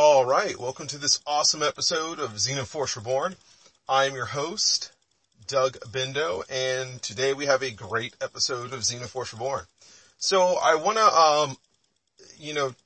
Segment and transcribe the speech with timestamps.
[0.00, 3.34] All right, welcome to this awesome episode of Xenoforce Reborn.
[3.88, 4.92] I'm your host,
[5.48, 9.64] Doug Bendo, and today we have a great episode of Xenoforce Reborn.
[10.16, 11.56] So I want to, um,
[12.38, 12.76] you know,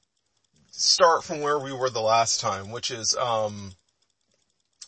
[0.71, 3.73] start from where we were the last time, which is, um,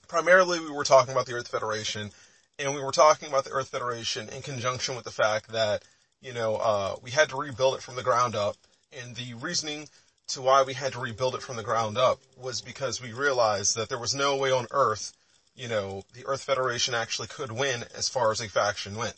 [0.08, 2.10] primarily we were talking about the Earth Federation,
[2.58, 5.84] and we were talking about the Earth Federation in conjunction with the fact that,
[6.22, 8.56] you know, uh, we had to rebuild it from the ground up,
[8.98, 9.90] and the reasoning
[10.28, 13.76] to why we had to rebuild it from the ground up was because we realized
[13.76, 15.12] that there was no way on Earth,
[15.54, 19.14] you know, the Earth Federation actually could win as far as a faction went.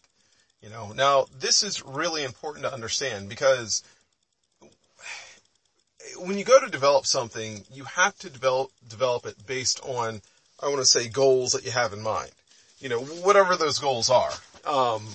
[0.60, 3.82] You know, now this is really important to understand because
[6.18, 10.20] when you go to develop something, you have to develop, develop it based on,
[10.60, 12.30] I want to say goals that you have in mind.
[12.78, 14.32] You know, whatever those goals are.
[14.64, 15.06] Um,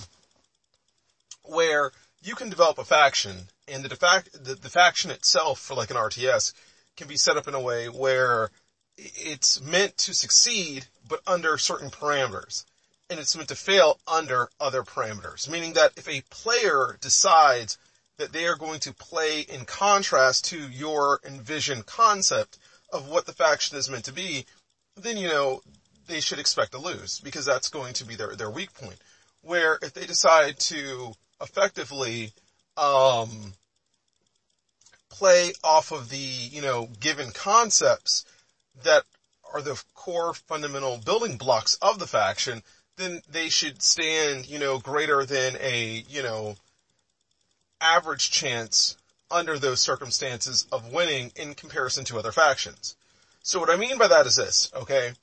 [1.44, 5.97] where you can develop a faction and the, the, the faction itself for like an
[5.97, 6.53] RTS
[6.97, 8.50] can be set up in a way where
[8.97, 12.66] it's meant to succeed, but under certain parameters.
[13.09, 15.50] And it's meant to fail under other parameters.
[15.50, 17.78] Meaning that if a player decides
[18.17, 22.58] that they are going to play in contrast to your envisioned concept
[22.94, 24.45] of what the faction is meant to be,
[24.95, 25.61] then you know,
[26.08, 28.97] they should expect to lose because that's going to be their, their weak point.
[29.41, 32.31] Where if they decide to effectively,
[32.78, 33.53] um,
[35.09, 38.25] play off of the, you know, given concepts
[38.84, 39.03] that
[39.53, 42.64] are the core fundamental building blocks of the faction,
[42.97, 46.56] then they should stand, you know, greater than a, you know,
[47.81, 48.96] average chance
[49.29, 52.96] under those circumstances of winning in comparison to other factions.
[53.44, 55.13] So what I mean by that is this, okay?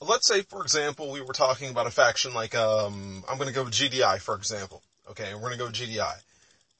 [0.00, 3.64] Let's say, for example, we were talking about a faction like, um, I'm gonna go
[3.64, 4.82] with GDI, for example.
[5.10, 6.14] Okay, we're gonna go GDI.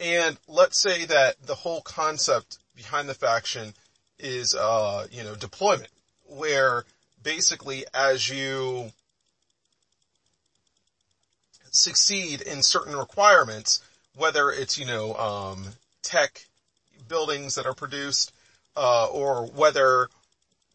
[0.01, 3.75] And let's say that the whole concept behind the faction
[4.19, 5.91] is, uh, you know, deployment,
[6.25, 6.85] where
[7.23, 8.93] basically as you
[11.71, 13.81] succeed in certain requirements,
[14.17, 15.67] whether it's, you know, um,
[16.03, 16.47] tech
[17.09, 18.33] buildings that are produced,
[18.77, 20.09] uh, or whether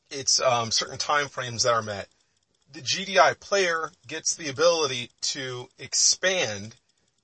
[0.09, 2.07] it's, um, certain time frames that are met,
[2.73, 6.75] the GDI player gets the ability to expand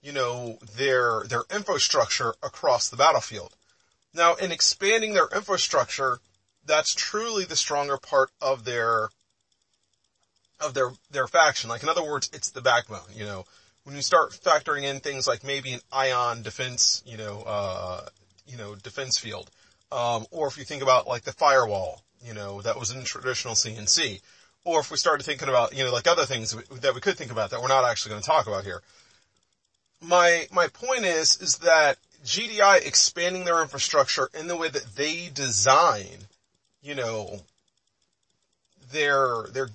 [0.05, 3.55] you know, their, their infrastructure across the battlefield.
[4.13, 6.19] Now, in expanding their infrastructure,
[6.63, 9.09] that's truly the stronger part of their,
[10.59, 11.71] of their, their faction.
[11.71, 13.45] Like, in other words, it's the backbone, you know.
[13.83, 18.05] When you start factoring in things like maybe an ion defense, you know, uh,
[18.45, 19.49] you know, defense field,
[19.91, 23.55] um, or if you think about like the firewall, you know, that was in traditional
[23.55, 24.21] CNC,
[24.65, 27.31] or if we started thinking about, you know, like other things that we could think
[27.31, 28.83] about that we're not actually going to talk about here
[30.01, 35.29] my, my point is, is that GDI expanding their infrastructure in the way that they
[35.33, 36.27] design,
[36.81, 37.41] you know,
[38.91, 39.69] their, their,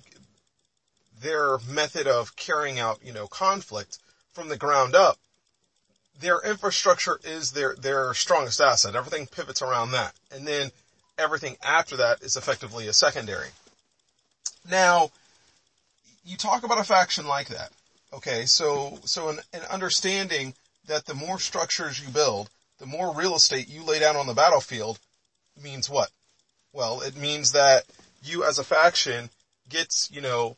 [1.20, 3.98] their method of carrying out, you know, conflict
[4.32, 5.18] from the ground up,
[6.20, 8.94] their infrastructure is their, their strongest asset.
[8.94, 10.14] Everything pivots around that.
[10.30, 10.70] And then
[11.18, 13.48] everything after that is effectively a secondary.
[14.68, 15.10] Now,
[16.24, 17.70] you talk about a faction like that.
[18.12, 20.54] Okay, so, so an, an understanding
[20.86, 24.34] that the more structures you build, the more real estate you lay down on the
[24.34, 24.98] battlefield
[25.62, 26.10] means what?
[26.72, 27.84] Well, it means that
[28.22, 29.30] you as a faction
[29.68, 30.56] gets, you know,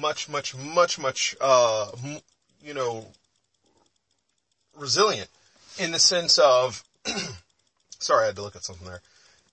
[0.00, 1.90] much, much, much, much, uh,
[2.62, 3.06] you know,
[4.76, 5.28] resilient
[5.78, 6.82] in the sense of,
[7.98, 9.00] sorry, I had to look at something there.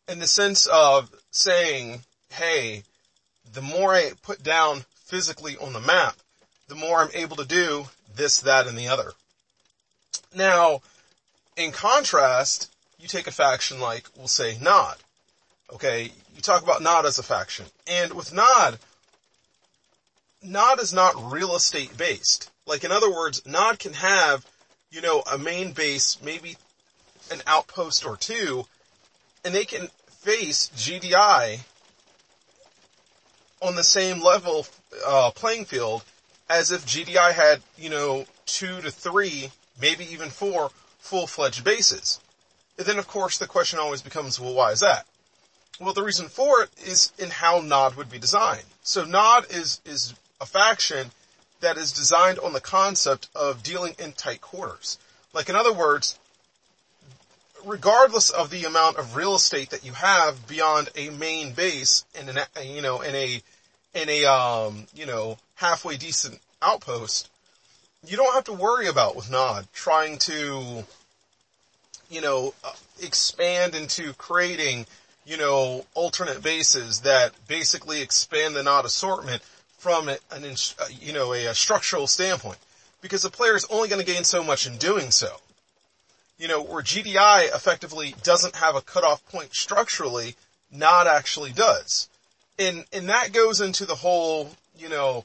[0.07, 2.01] In the sense of saying,
[2.31, 2.83] hey,
[3.53, 6.15] the more I put down physically on the map,
[6.69, 7.85] the more I'm able to do
[8.15, 9.11] this, that, and the other.
[10.35, 10.81] Now,
[11.57, 14.95] in contrast, you take a faction like, we'll say, Nod.
[15.73, 17.65] Okay, you talk about Nod as a faction.
[17.87, 18.77] And with Nod,
[20.41, 22.49] Nod is not real estate based.
[22.65, 24.45] Like in other words, Nod can have,
[24.91, 26.55] you know, a main base, maybe
[27.31, 28.65] an outpost or two,
[29.43, 31.59] and they can face GDI
[33.61, 34.65] on the same level,
[35.05, 36.03] uh, playing field
[36.49, 42.19] as if GDI had, you know, two to three, maybe even four full-fledged bases.
[42.77, 45.05] And then of course the question always becomes, well, why is that?
[45.79, 48.65] Well, the reason for it is in how Nod would be designed.
[48.83, 51.11] So Nod is, is a faction
[51.61, 54.97] that is designed on the concept of dealing in tight quarters.
[55.33, 56.17] Like in other words,
[57.65, 62.29] regardless of the amount of real estate that you have beyond a main base in
[62.29, 63.41] an, you know, in a,
[63.93, 67.29] in a, um, you know, halfway decent outpost,
[68.05, 70.83] you don't have to worry about with Nod trying to,
[72.09, 72.71] you know, uh,
[73.01, 74.85] expand into creating,
[75.25, 79.41] you know, alternate bases that basically expand the Nod assortment
[79.77, 82.57] from an, uh, you know, a, a structural standpoint.
[83.01, 85.37] Because the player is only going to gain so much in doing so.
[86.37, 90.35] You know, where GDI effectively doesn't have a cutoff point structurally,
[90.71, 92.09] Nod actually does.
[92.59, 95.23] And, and that goes into the whole, you know,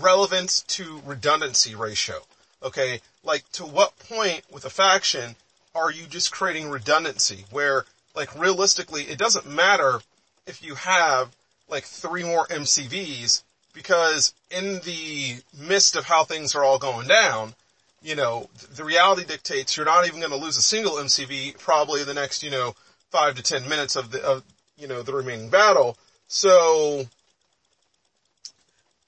[0.00, 2.16] relevance to redundancy ratio.
[2.62, 5.36] Okay, like to what point with a faction
[5.74, 10.00] are you just creating redundancy where like realistically it doesn't matter
[10.46, 11.34] if you have
[11.68, 13.42] like three more MCVs
[13.74, 17.54] because in the midst of how things are all going down,
[18.02, 22.04] you know, the reality dictates you're not even going to lose a single MCV probably
[22.04, 22.74] the next, you know,
[23.10, 24.42] five to ten minutes of the, of,
[24.76, 25.96] you know, the remaining battle.
[26.28, 27.06] So,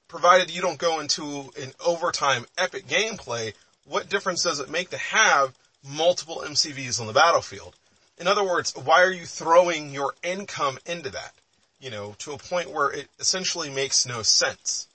[0.08, 3.52] provided you don't go into an overtime epic gameplay,
[3.84, 5.54] what difference does it make to have
[5.84, 7.74] multiple MCVs on the battlefield?
[8.18, 11.32] In other words, why are you throwing your income into that?
[11.80, 14.88] You know, to a point where it essentially makes no sense.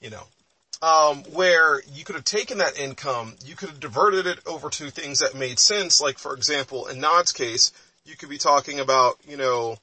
[0.00, 0.24] You know,
[0.82, 4.90] um, where you could have taken that income, you could have diverted it over to
[4.90, 6.00] things that made sense.
[6.00, 7.72] Like, for example, in Nod's case,
[8.04, 9.76] you could be talking about, you know,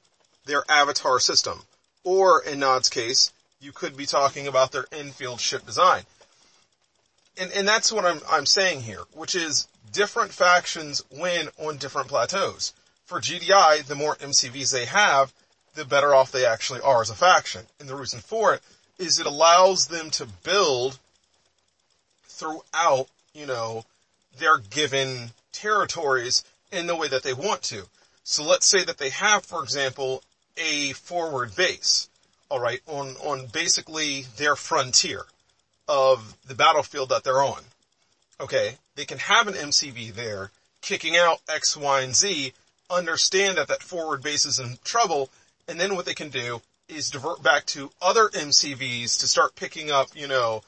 [0.48, 1.62] their avatar system.
[2.02, 6.02] Or in Nod's case, you could be talking about their infield ship design.
[7.40, 12.08] And, and that's what I'm, I'm saying here, which is different factions win on different
[12.08, 12.72] plateaus.
[13.06, 15.32] For GDI, the more MCVs they have,
[15.74, 17.66] the better off they actually are as a faction.
[17.78, 18.62] And the reason for it
[18.98, 20.98] is it allows them to build
[22.24, 23.84] throughout, you know,
[24.38, 27.84] their given territories in the way that they want to.
[28.24, 30.22] So let's say that they have, for example,
[30.58, 32.08] a forward base
[32.50, 35.24] all right, on, on basically their frontier
[35.86, 37.62] of the battlefield that they're on.
[38.40, 40.50] Okay, they can have an MCV there,
[40.80, 42.52] kicking out X, Y, and Z,
[42.90, 45.28] understand that that forward base is in trouble,
[45.66, 49.90] and then what they can do is divert back to other MCVs to start picking
[49.90, 50.62] up, you know,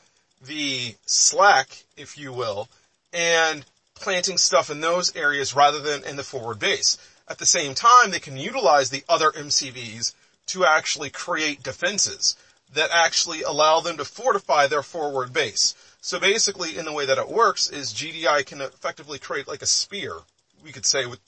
[0.44, 2.68] the slack, if you will,
[3.12, 3.64] and
[3.94, 6.98] planting stuff in those areas rather than in the forward base.
[7.30, 10.14] At the same time, they can utilize the other MCVs
[10.46, 12.36] to actually create defenses
[12.74, 15.76] that actually allow them to fortify their forward base.
[16.00, 19.66] So basically in the way that it works is GDI can effectively create like a
[19.66, 20.16] spear,
[20.64, 21.20] we could say with,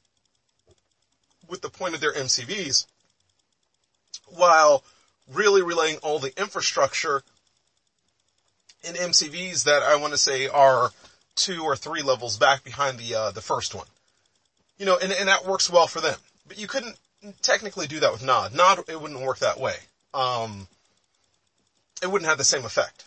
[1.48, 2.86] with the point of their MCVs,
[4.26, 4.82] while
[5.32, 7.22] really relaying all the infrastructure
[8.82, 10.90] in MCVs that I want to say are
[11.36, 13.86] two or three levels back behind the, uh, the first one.
[14.82, 16.18] You know, and, and that works well for them.
[16.48, 16.96] But you couldn't
[17.40, 18.52] technically do that with Nod.
[18.52, 19.76] Nod, it wouldn't work that way.
[20.12, 20.66] Um,
[22.02, 23.04] it wouldn't have the same effect.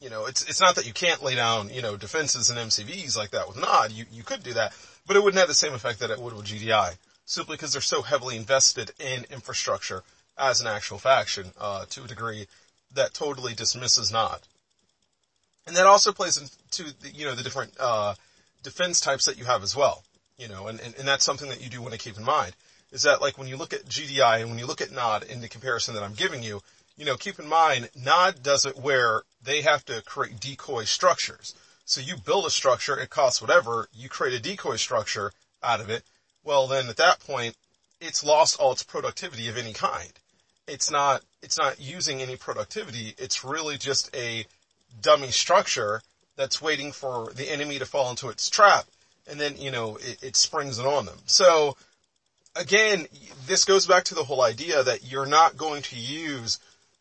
[0.00, 3.14] You know, it's, it's not that you can't lay down, you know, defenses and MCVs
[3.14, 3.92] like that with Nod.
[3.92, 4.72] You, you could do that,
[5.06, 6.96] but it wouldn't have the same effect that it would with GDI.
[7.26, 10.04] Simply because they're so heavily invested in infrastructure
[10.38, 12.46] as an actual faction, uh, to a degree
[12.94, 14.40] that totally dismisses Nod.
[15.66, 18.14] And that also plays into the, you know, the different, uh,
[18.62, 20.04] defense types that you have as well.
[20.38, 22.54] You know, and, and, and that's something that you do want to keep in mind
[22.92, 25.40] is that like when you look at GDI and when you look at Nod in
[25.40, 26.62] the comparison that I'm giving you,
[26.96, 31.54] you know, keep in mind, Nod does it where they have to create decoy structures.
[31.84, 35.90] So you build a structure, it costs whatever, you create a decoy structure out of
[35.90, 36.02] it.
[36.44, 37.56] Well then at that point,
[38.00, 40.12] it's lost all its productivity of any kind.
[40.66, 43.14] It's not, it's not using any productivity.
[43.18, 44.46] It's really just a
[45.00, 46.00] dummy structure
[46.36, 48.86] that's waiting for the enemy to fall into its trap.
[49.28, 51.18] And then, you know, it, it springs it on them.
[51.26, 51.76] So,
[52.56, 53.06] again,
[53.46, 56.58] this goes back to the whole idea that you're not going to use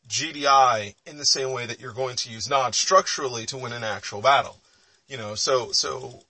[0.10, 3.84] GDI in the same way that you're going to use Nod structurally to win an
[3.84, 4.58] actual battle.
[5.08, 6.22] You know, so, so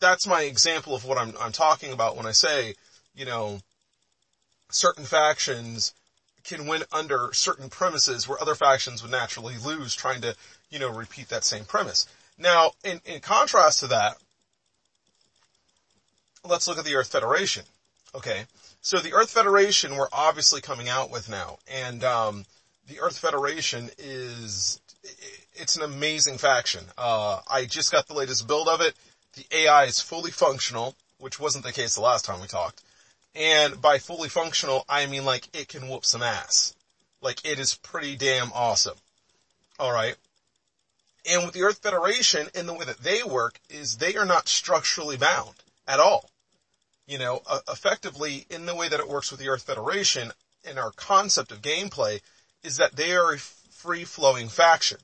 [0.00, 2.74] that's my example of what I'm, I'm talking about when I say,
[3.14, 3.60] you know,
[4.70, 5.94] certain factions
[6.44, 10.36] can win under certain premises where other factions would naturally lose trying to,
[10.70, 12.06] you know, repeat that same premise.
[12.38, 14.18] Now, in, in contrast to that,
[16.48, 17.64] let's look at the Earth Federation.
[18.14, 18.44] Okay.
[18.80, 22.44] So the Earth Federation we're obviously coming out with now, and um,
[22.88, 24.80] the Earth Federation is
[25.54, 26.84] it's an amazing faction.
[26.96, 28.94] Uh, I just got the latest build of it.
[29.34, 30.94] The AI is fully functional.
[31.18, 32.82] which wasn't the case the last time we talked.
[33.34, 36.74] And by fully functional, I mean like it can whoop some ass.
[37.20, 38.96] Like it is pretty damn awesome.
[39.80, 40.16] Alright.
[41.28, 44.48] And with the Earth Federation and the way that they work is they are not
[44.48, 45.54] structurally bound
[45.88, 46.30] at all.
[47.06, 50.32] You know, uh, effectively in the way that it works with the Earth Federation
[50.68, 52.20] in our concept of gameplay
[52.62, 54.98] is that they are a free flowing faction.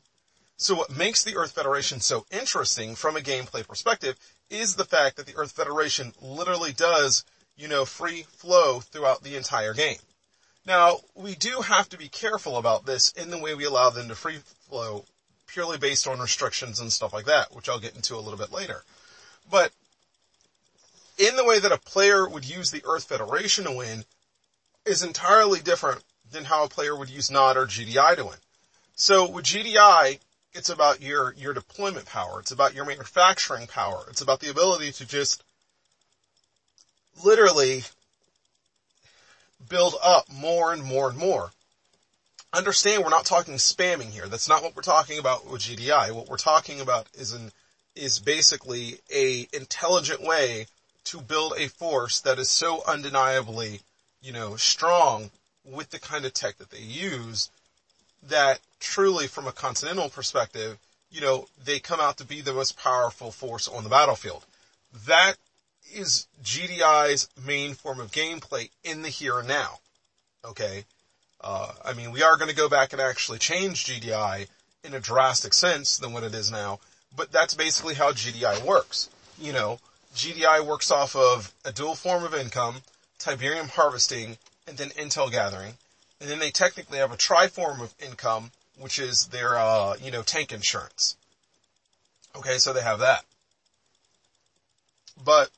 [0.56, 4.16] So what makes the Earth Federation so interesting from a gameplay perspective
[4.50, 7.25] is the fact that the Earth Federation literally does,
[7.56, 9.99] you know, free flow throughout the entire game.
[10.64, 14.09] Now, we do have to be careful about this in the way we allow them
[14.09, 15.04] to free flow
[15.49, 18.52] purely based on restrictions and stuff like that, which I'll get into a little bit
[18.52, 18.85] later.
[19.50, 19.73] But
[21.23, 24.05] in the way that a player would use the Earth Federation to win
[24.85, 26.02] is entirely different
[26.33, 28.38] than how a player would use NOD or GDI to win.
[28.97, 30.19] So with GDI,
[30.52, 32.41] it's about your, your deployment power.
[32.41, 34.05] It's about your manufacturing power.
[34.11, 35.45] It's about the ability to just
[37.23, 37.85] literally
[39.69, 41.52] build up more and more and more.
[42.52, 44.26] Understand we're not talking spamming here.
[44.26, 46.12] That's not what we're talking about with GDI.
[46.12, 47.52] What we're talking about is an,
[47.95, 50.67] is basically a intelligent way
[51.04, 53.80] to build a force that is so undeniably,
[54.21, 55.30] you know, strong
[55.64, 57.50] with the kind of tech that they use
[58.28, 60.78] that truly from a continental perspective,
[61.11, 64.44] you know, they come out to be the most powerful force on the battlefield.
[65.06, 65.35] That
[65.92, 69.78] is GDI's main form of gameplay in the here and now.
[70.44, 70.85] Okay.
[71.40, 74.47] Uh, I mean, we are going to go back and actually change GDI
[74.85, 76.78] in a drastic sense than what it is now,
[77.16, 79.11] but that's basically how GDI works.
[79.40, 79.78] You know,
[80.14, 82.83] GDI works off of a dual form of income,
[83.19, 85.75] Tiberium harvesting, and then intel gathering.
[86.21, 90.23] And then they technically have a tri-form of income, which is their, uh, you know,
[90.23, 91.16] tank insurance.
[92.37, 93.25] Okay, so they have that.
[95.25, 95.50] But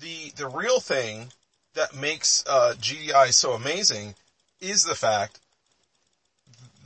[0.00, 1.32] the, the real thing
[1.74, 4.14] that makes, uh, GDI so amazing
[4.60, 5.40] is the fact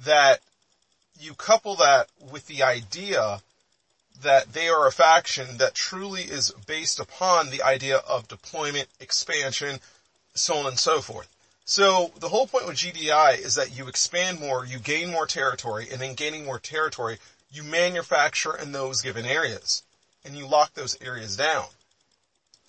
[0.04, 0.40] that
[1.19, 3.42] you couple that with the idea
[4.23, 9.81] that they are a faction that truly is based upon the idea of deployment, expansion,
[10.35, 11.29] so on and so forth.
[11.65, 15.89] So the whole point with GDI is that you expand more, you gain more territory,
[15.93, 17.19] and in gaining more territory,
[17.53, 19.83] you manufacture in those given areas.
[20.25, 21.67] And you lock those areas down.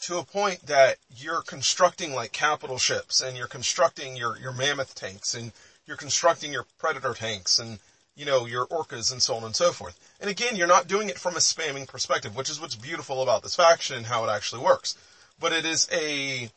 [0.01, 4.95] To a point that you're constructing like capital ships, and you're constructing your, your mammoth
[4.95, 5.51] tanks, and
[5.85, 7.79] you're constructing your predator tanks, and
[8.21, 9.99] you know, your orcas and so on and so forth.
[10.19, 13.41] And again, you're not doing it from a spamming perspective, which is what's beautiful about
[13.41, 14.95] this faction and how it actually works.
[15.39, 16.47] But it is a,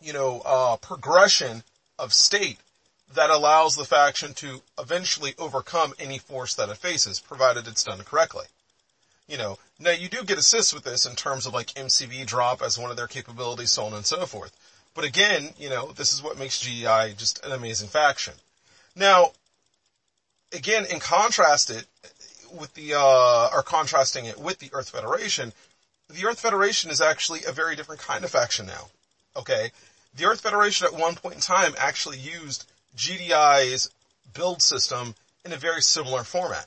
[0.00, 1.64] you know, uh, progression
[1.98, 2.58] of state
[3.12, 8.04] that allows the faction to eventually overcome any force that it faces, provided it's done
[8.04, 8.46] correctly.
[9.26, 12.62] You know, now you do get assists with this in terms of like MCV drop
[12.62, 14.56] as one of their capabilities, so on and so forth.
[14.94, 18.34] But again, you know, this is what makes GDI just an amazing faction.
[18.94, 19.32] Now,
[20.52, 21.86] again, in contrast it
[22.52, 25.52] with the, uh, or contrasting it with the Earth Federation,
[26.08, 28.88] the Earth Federation is actually a very different kind of faction now.
[29.36, 29.70] Okay?
[30.16, 33.90] The Earth Federation at one point in time actually used GDI's
[34.34, 35.14] build system
[35.44, 36.66] in a very similar format.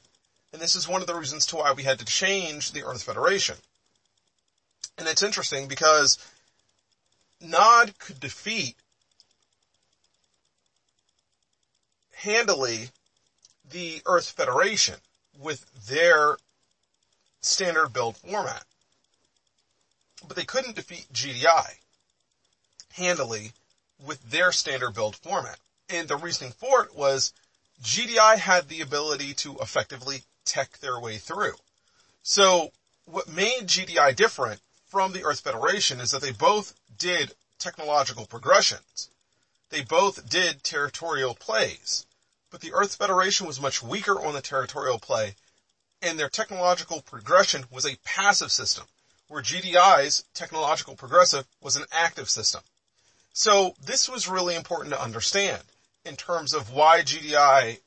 [0.54, 3.04] And this is one of the reasons to why we had to change the Earth
[3.04, 3.56] Federation.
[4.98, 6.18] And it's interesting because
[7.40, 8.76] Nod could defeat
[12.14, 12.90] handily
[13.72, 14.96] the Earth Federation
[15.40, 16.38] with their
[17.42, 18.64] standard build format.
[20.28, 21.78] But they couldn't defeat GDI
[22.94, 23.54] handily
[24.06, 25.58] with their standard build format.
[25.90, 27.34] And the reasoning for it was
[27.84, 31.56] GDI had the ability to effectively tech their way through.
[32.24, 32.72] So
[33.06, 39.10] what made GDI different from the Earth Federation is that they both did technological progressions.
[39.70, 42.06] They both did territorial plays
[42.52, 45.36] but the Earth Federation was much weaker on the territorial play,
[46.02, 48.86] and their technological progression was a passive system,
[49.28, 52.62] where GDI's technological progressive was an active system.
[53.34, 55.64] So this was really important to understand
[56.06, 57.80] in terms of why GDI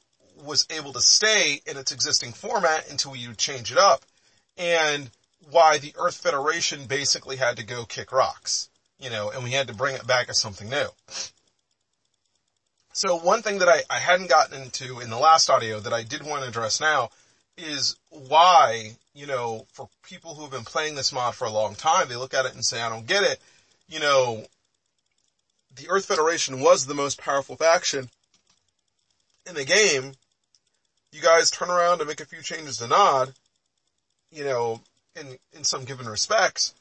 [0.42, 4.02] was able to stay in its existing format until you change it up,
[4.56, 5.10] and
[5.50, 8.68] why the Earth Federation basically had to go kick rocks,
[8.98, 10.88] you know, and we had to bring it back as something new.
[12.94, 16.04] So one thing that I, I hadn't gotten into in the last audio that I
[16.04, 17.10] did want to address now
[17.58, 21.74] is why, you know, for people who have been playing this mod for a long
[21.74, 23.40] time, they look at it and say, I don't get it.
[23.88, 24.44] You know,
[25.74, 28.10] the Earth Federation was the most powerful faction
[29.44, 30.12] in the game.
[31.10, 33.34] You guys turn around and make a few changes to Nod,
[34.30, 34.80] you know,
[35.16, 36.74] in, in some given respects,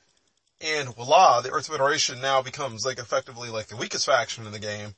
[0.62, 4.60] And voila, the Earth Federation now becomes like effectively like the weakest faction in the
[4.60, 4.94] game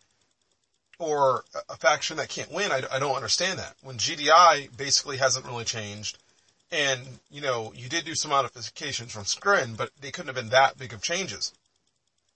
[0.99, 2.71] or a faction that can't win.
[2.71, 3.75] I, I don't understand that.
[3.83, 6.17] When GDI basically hasn't really changed
[6.71, 10.49] and, you know, you did do some modifications from Scrin, but they couldn't have been
[10.49, 11.53] that big of changes.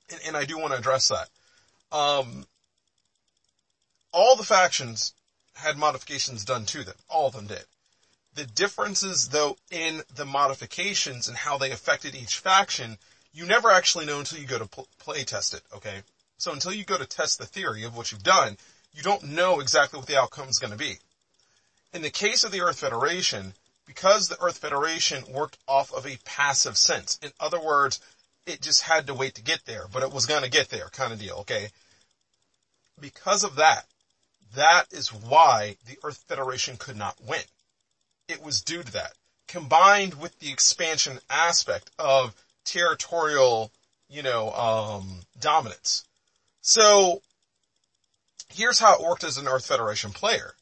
[0.09, 1.29] And, and I do want to address that.
[1.91, 2.45] Um,
[4.11, 5.13] all the factions
[5.53, 6.95] had modifications done to them.
[7.09, 7.65] All of them did.
[8.35, 12.97] The differences though in the modifications and how they affected each faction,
[13.33, 16.01] you never actually know until you go to pl- play test it, okay?
[16.39, 18.57] So until you go to test the theory of what you've done,
[18.93, 20.97] you don't know exactly what the outcome is going to be.
[21.93, 23.53] In the case of the Earth Federation,
[23.85, 27.99] because the Earth Federation worked off of a passive sense, in other words,
[28.45, 30.87] it just had to wait to get there, but it was going to get there
[30.93, 31.69] kind of deal, okay?
[33.01, 33.85] Because of that,
[34.55, 37.41] that is why the Earth Federation could not win.
[38.29, 39.11] It was due to that.
[39.47, 43.71] Combined with the expansion aspect of territorial,
[44.09, 46.05] you know, um, dominance.
[46.69, 47.23] So,
[48.53, 50.53] here's how it worked as an Earth Federation player.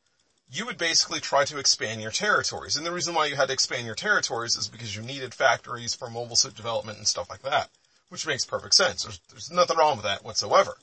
[0.50, 2.78] You would basically try to expand your territories.
[2.78, 5.94] And the reason why you had to expand your territories is because you needed factories
[5.94, 7.70] for mobile suit development and stuff like that.
[8.08, 9.04] Which makes perfect sense.
[9.04, 10.78] There's, there's nothing wrong with that whatsoever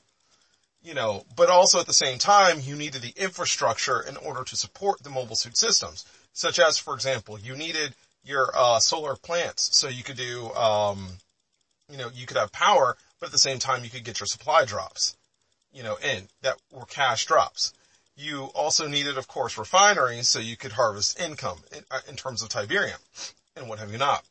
[0.83, 4.55] you know, but also at the same time, you needed the infrastructure in order to
[4.55, 9.75] support the mobile suit systems, such as, for example, you needed your uh, solar plants
[9.75, 11.07] so you could do, um,
[11.91, 14.27] you know, you could have power, but at the same time, you could get your
[14.27, 15.17] supply drops,
[15.73, 17.73] you know, in that were cash drops.
[18.15, 22.43] You also needed, of course, refineries so you could harvest income in, uh, in terms
[22.43, 22.99] of Tiberium
[23.55, 24.23] and what have you not.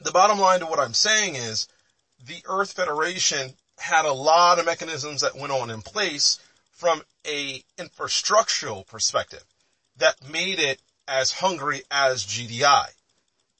[0.00, 1.66] The bottom line to what I'm saying is
[2.26, 6.38] the Earth Federation had a lot of mechanisms that went on in place
[6.72, 9.44] from a infrastructural perspective
[9.96, 10.78] that made it
[11.08, 12.88] as hungry as GDI.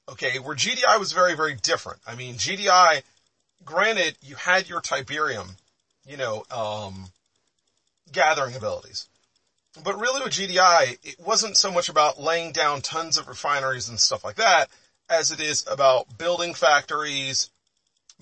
[0.07, 1.99] Okay, where GDI was very, very different.
[2.05, 3.01] I mean, GDI,
[3.63, 5.55] granted, you had your Tiberium,
[6.05, 7.11] you know, um,
[8.11, 9.07] gathering abilities.
[9.83, 13.99] But really with GDI, it wasn't so much about laying down tons of refineries and
[13.99, 14.69] stuff like that,
[15.09, 17.49] as it is about building factories,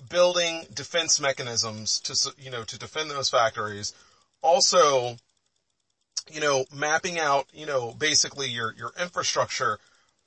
[0.08, 3.94] building defense mechanisms to, you know, to defend those factories.
[4.42, 5.16] Also,
[6.30, 9.78] you know, mapping out, you know, basically your, your infrastructure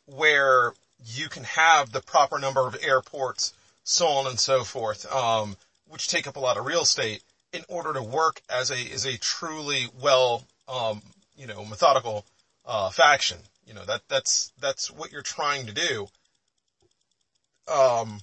[0.06, 0.74] where
[1.06, 6.08] you can have the proper number of airports, so on and so forth, um, which
[6.08, 9.17] take up a lot of real estate in order to work as a, as a
[9.17, 11.02] truly well, um,
[11.36, 12.26] you know, methodical,
[12.65, 13.38] uh, faction.
[13.65, 16.08] You know, that, that's, that's what you're trying to do.
[17.72, 18.22] Um,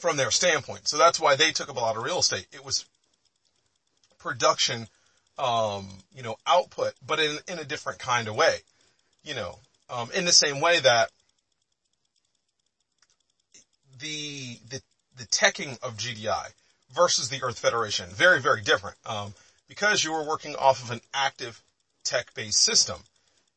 [0.00, 0.88] from their standpoint.
[0.88, 2.46] So that's why they took up a lot of real estate.
[2.52, 2.86] It was
[4.18, 4.88] production,
[5.38, 8.58] um, you know, output, but in, in a different kind of way,
[9.22, 11.10] you know, um, in the same way that
[14.00, 14.82] the, the,
[15.18, 16.52] the teching of GDI
[16.94, 18.96] versus the Earth Federation, very, very different.
[19.06, 19.34] Um,
[19.68, 21.62] because you were working off of an active
[22.04, 22.98] tech-based system,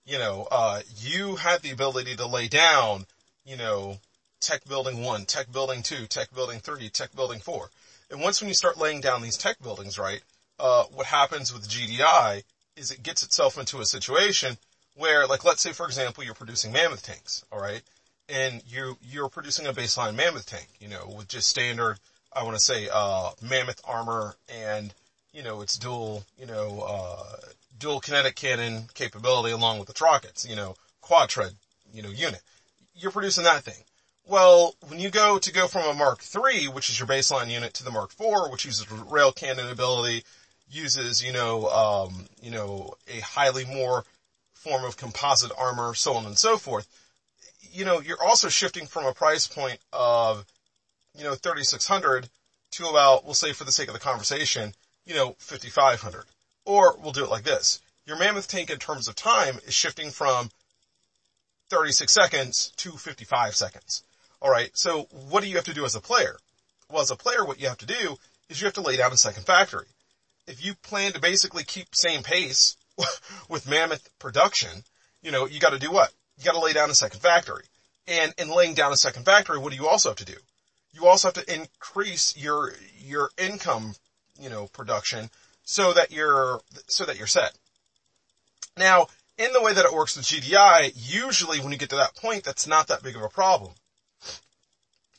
[0.06, 3.06] you know, uh, you had the ability to lay down,
[3.46, 3.98] you know,
[4.40, 7.70] tech building one, tech building two, tech building three, tech building four.
[8.12, 10.22] And once when you start laying down these tech buildings, right,
[10.60, 12.44] uh, what happens with GDI
[12.76, 14.58] is it gets itself into a situation
[14.96, 17.82] where, like, let's say, for example, you're producing mammoth tanks, alright?
[18.30, 22.00] And you, you're producing a baseline mammoth tank, you know, with just standard,
[22.32, 24.94] I want to say, uh, mammoth armor and,
[25.34, 27.38] you know, it's dual, you know, uh,
[27.78, 31.54] dual kinetic cannon capability along with the trockets, you know, quad tread,
[31.94, 32.42] you know, unit.
[32.96, 33.84] You're producing that thing.
[34.26, 37.74] Well, when you go to go from a Mark III, which is your baseline unit,
[37.76, 40.24] to the Mark IV, which uses rail cannon ability,
[40.72, 44.06] uses, you know, um, you know, a highly more
[44.54, 46.88] form of composite armor, so on and so forth,
[47.74, 50.46] you know, you're also shifting from a price point of,
[51.18, 52.30] you know, 3600
[52.72, 54.74] to about, we'll say for the sake of the conversation,
[55.06, 56.26] you know, 5500.
[56.66, 57.82] Or we'll do it like this.
[58.06, 60.50] Your mammoth tank in terms of time is shifting from
[61.70, 64.04] 36 seconds to 55 seconds.
[64.42, 66.38] Alright, so what do you have to do as a player?
[66.90, 68.18] Well, as a player, what you have to do
[68.50, 69.88] is you have to lay down a second factory.
[70.48, 72.76] If you plan to basically keep same pace
[73.50, 74.84] with mammoth production,
[75.22, 76.12] you know, you gotta do what?
[76.38, 77.66] You gotta lay down a second factory.
[78.08, 80.38] And in laying down a second factory, what do you also have to do?
[80.92, 83.96] You also have to increase your, your income,
[84.40, 85.30] you know, production
[85.64, 87.54] so that you're, so that you're set.
[88.78, 92.16] Now, in the way that it works with GDI, usually when you get to that
[92.16, 93.74] point, that's not that big of a problem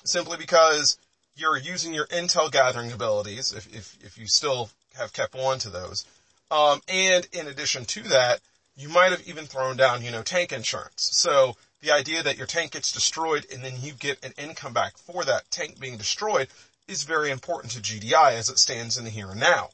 [0.04, 0.98] simply because
[1.36, 5.70] you're using your intel gathering abilities, if, if, if you still have kept on to
[5.70, 6.04] those.
[6.50, 8.40] Um, and in addition to that,
[8.76, 11.10] you might have even thrown down, you know, tank insurance.
[11.12, 14.96] So the idea that your tank gets destroyed and then you get an income back
[14.96, 16.48] for that tank being destroyed
[16.88, 19.70] is very important to GDI as it stands in the here and now.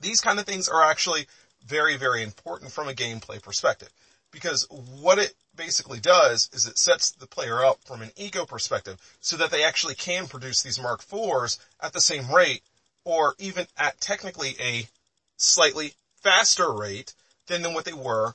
[0.00, 1.26] These kind of things are actually
[1.64, 3.90] very, very important from a gameplay perspective
[4.30, 8.98] because what it basically does is it sets the player up from an ego perspective
[9.20, 12.62] so that they actually can produce these Mark IVs at the same rate
[13.04, 14.88] or even at technically a
[15.36, 17.14] slightly faster rate
[17.60, 18.34] than, what they were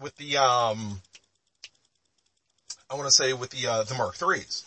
[0.00, 1.00] with the, um,
[2.90, 4.64] I want to say with the, uh, the Mark threes.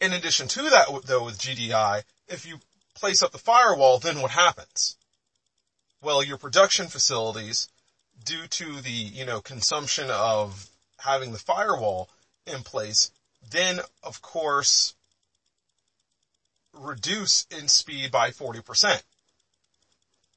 [0.00, 2.60] In addition to that though with GDI, if you
[2.94, 4.96] place up the firewall, then what happens?
[6.02, 7.68] Well, your production facilities,
[8.24, 12.08] due to the, you know, consumption of having the firewall
[12.46, 13.10] in place,
[13.50, 14.94] then of course
[16.72, 19.02] reduce in speed by 40%.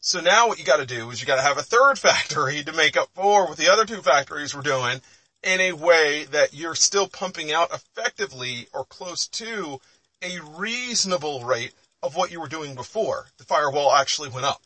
[0.06, 2.98] So now what you gotta do is you gotta have a third factory to make
[2.98, 5.00] up for what the other two factories were doing
[5.42, 9.80] in a way that you're still pumping out effectively or close to
[10.22, 14.62] a reasonable rate of what you were doing before the firewall actually went up.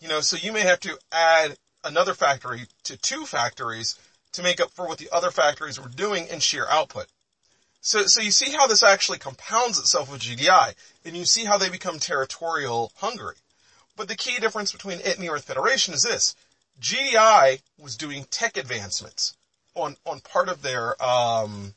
[0.00, 3.98] You know, so you may have to add another factory to two factories
[4.32, 7.06] to make up for what the other factories were doing in sheer output.
[7.80, 10.74] So, so you see how this actually compounds itself with GDI,
[11.06, 13.36] and you see how they become territorial hungry.
[13.96, 16.34] But the key difference between it and the Earth Federation is this.
[16.80, 19.36] GDI was doing tech advancements
[19.74, 21.74] on, on part of their, um,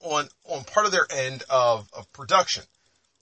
[0.00, 2.64] on, on part of their end of, of production.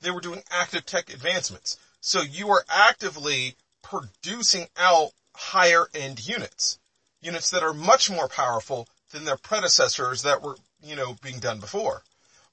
[0.01, 1.79] They were doing active tech advancements.
[2.01, 6.79] So you are actively producing out higher end units.
[7.23, 11.61] Units that are much more powerful than their predecessors that were, you know, being done
[11.61, 12.03] before.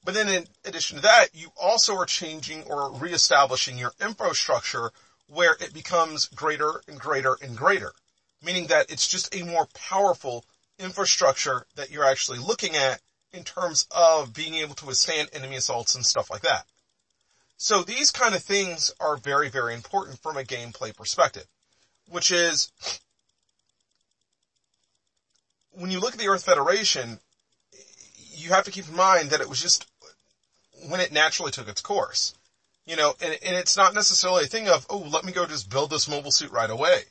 [0.03, 4.91] But then in addition to that, you also are changing or reestablishing your infrastructure
[5.27, 7.93] where it becomes greater and greater and greater.
[8.43, 10.43] Meaning that it's just a more powerful
[10.79, 15.95] infrastructure that you're actually looking at in terms of being able to withstand enemy assaults
[15.95, 16.65] and stuff like that.
[17.57, 21.45] So these kind of things are very, very important from a gameplay perspective,
[22.09, 22.71] which is
[25.69, 27.19] when you look at the Earth Federation,
[28.33, 29.90] you have to keep in mind that it was just
[30.89, 32.33] when it naturally took its course.
[32.85, 35.69] You know, and, and it's not necessarily a thing of, oh, let me go just
[35.69, 37.03] build this mobile suit right away.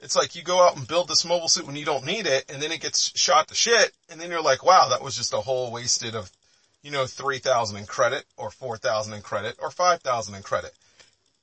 [0.00, 2.50] It's like you go out and build this mobile suit when you don't need it,
[2.52, 5.32] and then it gets shot to shit, and then you're like, wow, that was just
[5.32, 6.30] a whole wasted of,
[6.82, 10.72] you know, 3,000 in credit, or 4,000 in credit, or 5,000 in credit.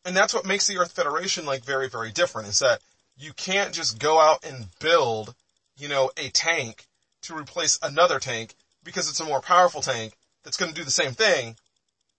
[0.05, 2.81] And that's what makes the Earth Federation like very, very different, is that
[3.17, 5.33] you can't just go out and build,
[5.77, 6.85] you know, a tank
[7.23, 10.91] to replace another tank because it's a more powerful tank that's going to do the
[10.91, 11.55] same thing,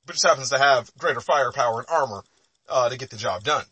[0.07, 2.23] but just happens to have greater firepower and armor
[2.69, 3.65] uh, to get the job done.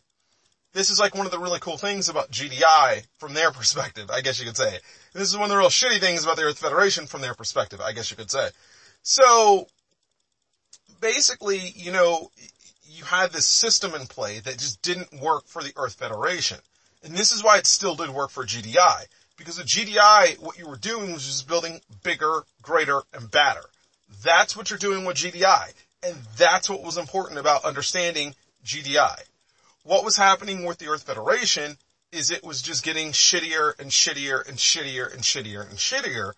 [0.73, 4.21] This is like one of the really cool things about GDI from their perspective, I
[4.21, 4.79] guess you could say.
[5.13, 7.81] This is one of the real shitty things about the Earth Federation from their perspective,
[7.81, 8.49] I guess you could say.
[9.03, 9.67] So,
[11.01, 12.31] basically, you know,
[12.85, 16.59] you had this system in play that just didn't work for the Earth Federation.
[17.03, 19.07] And this is why it still did work for GDI.
[19.37, 23.65] Because with GDI, what you were doing was just building bigger, greater, and badder.
[24.23, 25.73] That's what you're doing with GDI.
[26.03, 29.21] And that's what was important about understanding GDI.
[29.83, 31.77] What was happening with the Earth Federation
[32.13, 36.33] is it was just getting shittier and shittier and shittier and shittier and shittier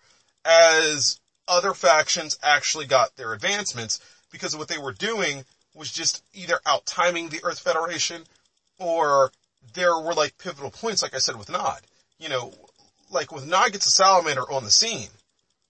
[0.45, 3.99] as other factions actually got their advancements
[4.31, 5.43] because what they were doing
[5.73, 8.23] was just either out timing the Earth Federation
[8.79, 9.31] or
[9.73, 11.81] there were like pivotal points, like I said with Nod.
[12.19, 12.53] You know,
[13.09, 15.09] like with Nod gets a salamander on the scene,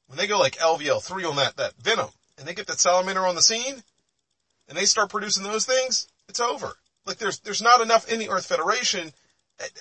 [0.07, 3.35] when they go like LVL3 on that, that Venom, and they get that salamander on
[3.35, 3.83] the scene,
[4.67, 6.73] and they start producing those things, it's over.
[7.05, 9.11] Like there's, there's not enough in the Earth Federation
[9.59, 9.71] at,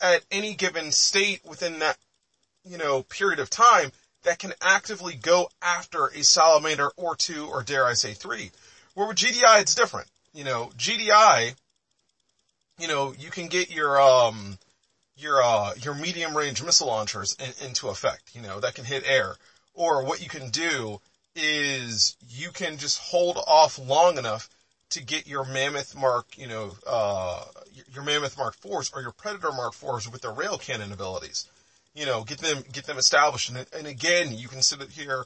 [0.00, 1.96] at any given state within that,
[2.64, 3.92] you know, period of time
[4.22, 8.50] that can actively go after a salamander or two, or dare I say three.
[8.94, 10.08] Where with GDI, it's different.
[10.34, 11.54] You know, GDI,
[12.78, 14.58] you know, you can get your, um,
[15.16, 19.04] your, uh, your medium range missile launchers in, into effect, you know, that can hit
[19.06, 19.36] air.
[19.80, 21.00] Or what you can do
[21.34, 24.50] is you can just hold off long enough
[24.90, 27.44] to get your Mammoth Mark, you know, uh,
[27.90, 31.46] your Mammoth Mark 4s or your Predator Mark 4s with their rail cannon abilities.
[31.94, 33.48] You know, get them, get them established.
[33.48, 35.24] And, and again, you can sit here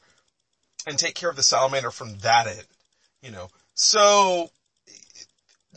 [0.86, 2.68] and take care of the salamander from that end,
[3.24, 3.48] you know.
[3.74, 4.50] So,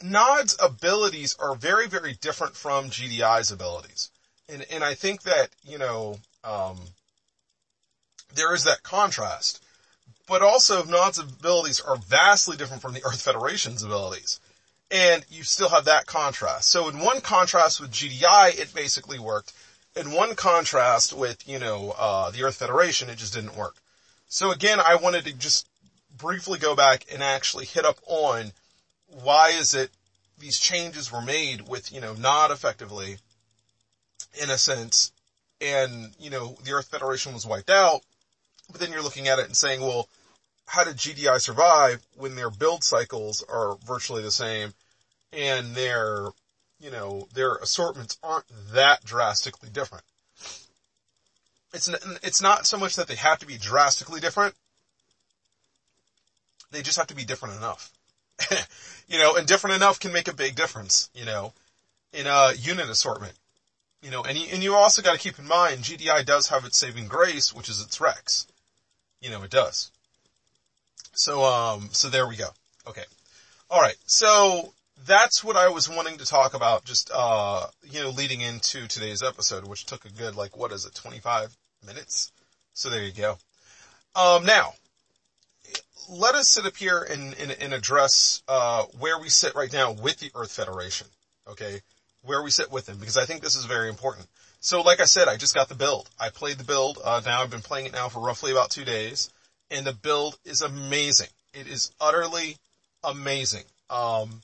[0.04, 4.12] Nod's abilities are very, very different from GDI's abilities.
[4.48, 6.78] And, and I think that, you know, um,
[8.38, 9.64] there is that contrast.
[10.28, 14.40] But also Nod's abilities are vastly different from the Earth Federation's abilities.
[14.92, 16.70] And you still have that contrast.
[16.70, 19.54] So in one contrast with GDI, it basically worked
[19.98, 23.76] in one contrast with, you know, uh, the Earth Federation, it just didn't work.
[24.30, 25.68] So again, I wanted to just
[26.18, 28.52] briefly go back and actually hit up on
[29.08, 29.90] why is it
[30.40, 33.18] these changes were made with, you know, not effectively,
[34.42, 35.12] in a sense,
[35.60, 38.02] and, you know, the Earth Federation was wiped out,
[38.72, 40.08] but then you're looking at it and saying, well,
[40.66, 44.74] how did GDI survive when their build cycles are virtually the same
[45.32, 46.28] and their,
[46.80, 50.04] you know, their assortments aren't that drastically different?
[51.74, 51.88] It's,
[52.24, 54.56] it's not so much that they have to be drastically different.
[56.72, 57.92] They just have to be different enough.
[59.08, 61.54] you know, and different enough can make a big difference, you know,
[62.14, 63.34] in a unit assortment.
[64.02, 66.66] You know, and you, and you also got to keep in mind GDI does have
[66.66, 68.48] its saving grace, which is its Rex.
[69.28, 69.92] You know, it does.
[71.12, 72.48] So, um, so there we go.
[72.88, 73.04] Okay.
[73.70, 73.98] All right.
[74.06, 74.74] So
[75.06, 79.22] that's what I was wanting to talk about just, uh, you know, leading into today's
[79.22, 81.54] episode, which took a good, like, what is it, 25
[81.86, 82.32] minutes?
[82.74, 83.38] So there you go.
[84.16, 84.76] Um, now,
[86.10, 89.92] let us sit up here and, and, and address, uh, where we sit right now
[89.92, 91.08] with the Earth Federation.
[91.50, 91.82] Okay.
[92.22, 94.26] Where we sit with them, because I think this is very important.
[94.68, 96.10] So like I said, I just got the build.
[96.20, 98.84] I played the build, uh, now I've been playing it now for roughly about two
[98.84, 99.30] days,
[99.72, 101.30] and the build is amazing.
[101.54, 102.58] It is utterly
[103.02, 103.64] amazing.
[103.90, 104.42] Um,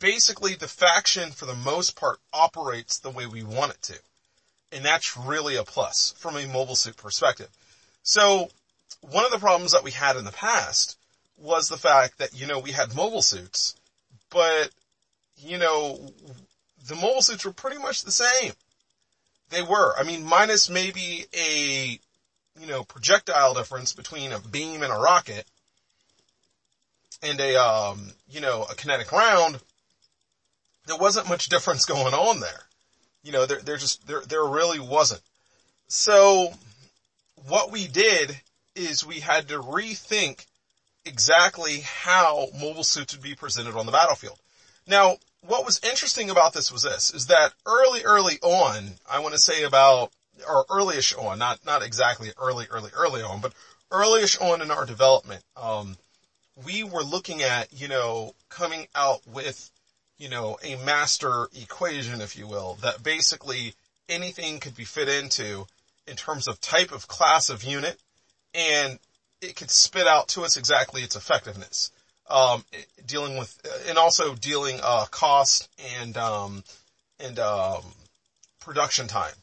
[0.00, 3.98] basically the faction for the most part operates the way we want it to.
[4.72, 7.48] And that's really a plus from a mobile suit perspective.
[8.02, 8.50] So
[9.02, 10.98] one of the problems that we had in the past
[11.36, 13.76] was the fact that, you know, we had mobile suits,
[14.30, 14.70] but,
[15.36, 16.10] you know,
[16.88, 18.54] the mobile suits were pretty much the same.
[19.52, 19.94] They were.
[19.98, 21.98] I mean, minus maybe a,
[22.58, 25.44] you know, projectile difference between a beam and a rocket
[27.22, 29.60] and a, um, you know, a kinetic round.
[30.86, 32.62] There wasn't much difference going on there.
[33.22, 35.20] You know, there, there just, there, there really wasn't.
[35.86, 36.52] So
[37.46, 38.34] what we did
[38.74, 40.46] is we had to rethink
[41.04, 44.38] exactly how mobile suits would be presented on the battlefield.
[44.86, 49.34] Now, what was interesting about this was this, is that early, early on, I want
[49.34, 50.12] to say about,
[50.48, 53.52] or earlyish on, not, not exactly early, early, early on, but
[53.90, 55.96] earlyish on in our development, um,
[56.64, 59.70] we were looking at, you know, coming out with,
[60.18, 63.74] you know, a master equation, if you will, that basically
[64.08, 65.66] anything could be fit into
[66.06, 67.98] in terms of type of class of unit,
[68.54, 68.98] and
[69.40, 71.90] it could spit out to us exactly its effectiveness.
[72.28, 72.64] Um,
[73.04, 73.58] dealing with,
[73.88, 75.68] and also dealing, uh, cost
[76.00, 76.64] and, um,
[77.18, 77.82] and, um,
[78.60, 79.34] production time.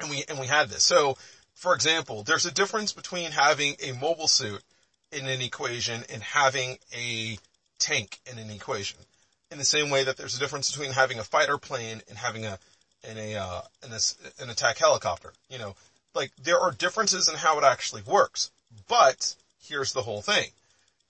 [0.00, 0.84] And we, and we had this.
[0.84, 1.16] So,
[1.54, 4.62] for example, there's a difference between having a mobile suit
[5.10, 7.38] in an equation and having a
[7.78, 8.98] tank in an equation.
[9.50, 12.44] In the same way that there's a difference between having a fighter plane and having
[12.44, 12.58] a,
[13.02, 13.92] in a, uh, in
[14.40, 15.32] an attack helicopter.
[15.48, 15.74] You know,
[16.14, 18.50] like there are differences in how it actually works.
[18.88, 20.50] But here's the whole thing.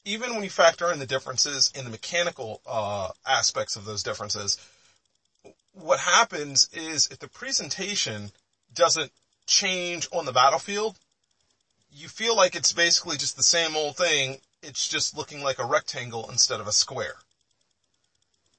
[0.04, 4.58] Even when you factor in the differences in the mechanical uh, aspects of those differences,
[5.72, 8.30] what happens is if the presentation
[8.74, 9.12] doesn't
[9.46, 10.98] change on the battlefield,
[11.90, 14.38] you feel like it's basically just the same old thing.
[14.62, 17.14] It's just looking like a rectangle instead of a square.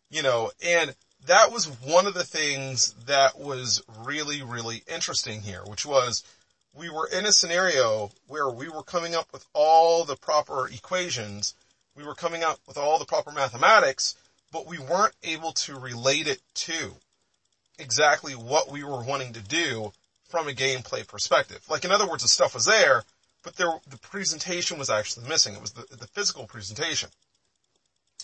[0.10, 0.96] You know, and
[1.28, 6.24] that was one of the things that was really, really interesting here, which was
[6.76, 11.56] we were in a scenario where we were coming up with all the proper equations,
[11.96, 14.16] we were coming up with all the proper mathematics,
[14.52, 16.96] but we weren't able to relate it to
[17.78, 19.92] exactly what we were wanting to do
[20.28, 21.62] from a gameplay perspective.
[21.70, 23.04] Like in other words, the stuff was there,
[23.44, 25.56] but there, the presentation was actually missing.
[25.56, 27.10] It was the, the physical presentation.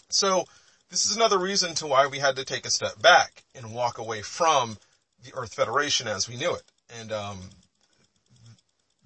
[0.09, 0.45] So
[0.89, 3.97] this is another reason to why we had to take a step back and walk
[3.97, 4.77] away from
[5.23, 6.63] the Earth Federation as we knew it.
[6.99, 7.39] And um,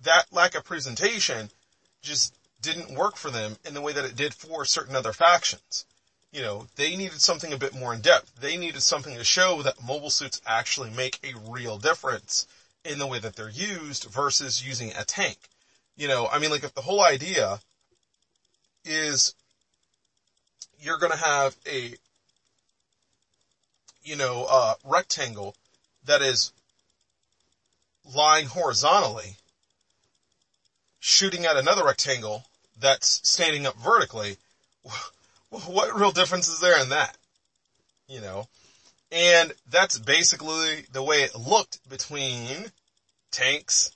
[0.03, 1.49] that lack of presentation
[2.01, 5.85] just didn't work for them in the way that it did for certain other factions.
[6.31, 8.35] You know, they needed something a bit more in depth.
[8.39, 12.47] They needed something to show that mobile suits actually make a real difference
[12.85, 15.37] in the way that they're used versus using a tank.
[15.97, 17.59] You know, I mean, like if the whole idea
[18.85, 19.33] is
[20.79, 21.93] you're going to have a,
[24.03, 25.55] you know, uh, rectangle
[26.05, 26.53] that is
[28.15, 29.35] lying horizontally
[30.99, 32.43] shooting at another rectangle
[32.79, 34.37] that's standing up vertically,
[35.49, 37.17] what real difference is there in that?
[38.07, 38.47] You know?
[39.11, 42.71] And that's basically the way it looked between
[43.31, 43.91] tanks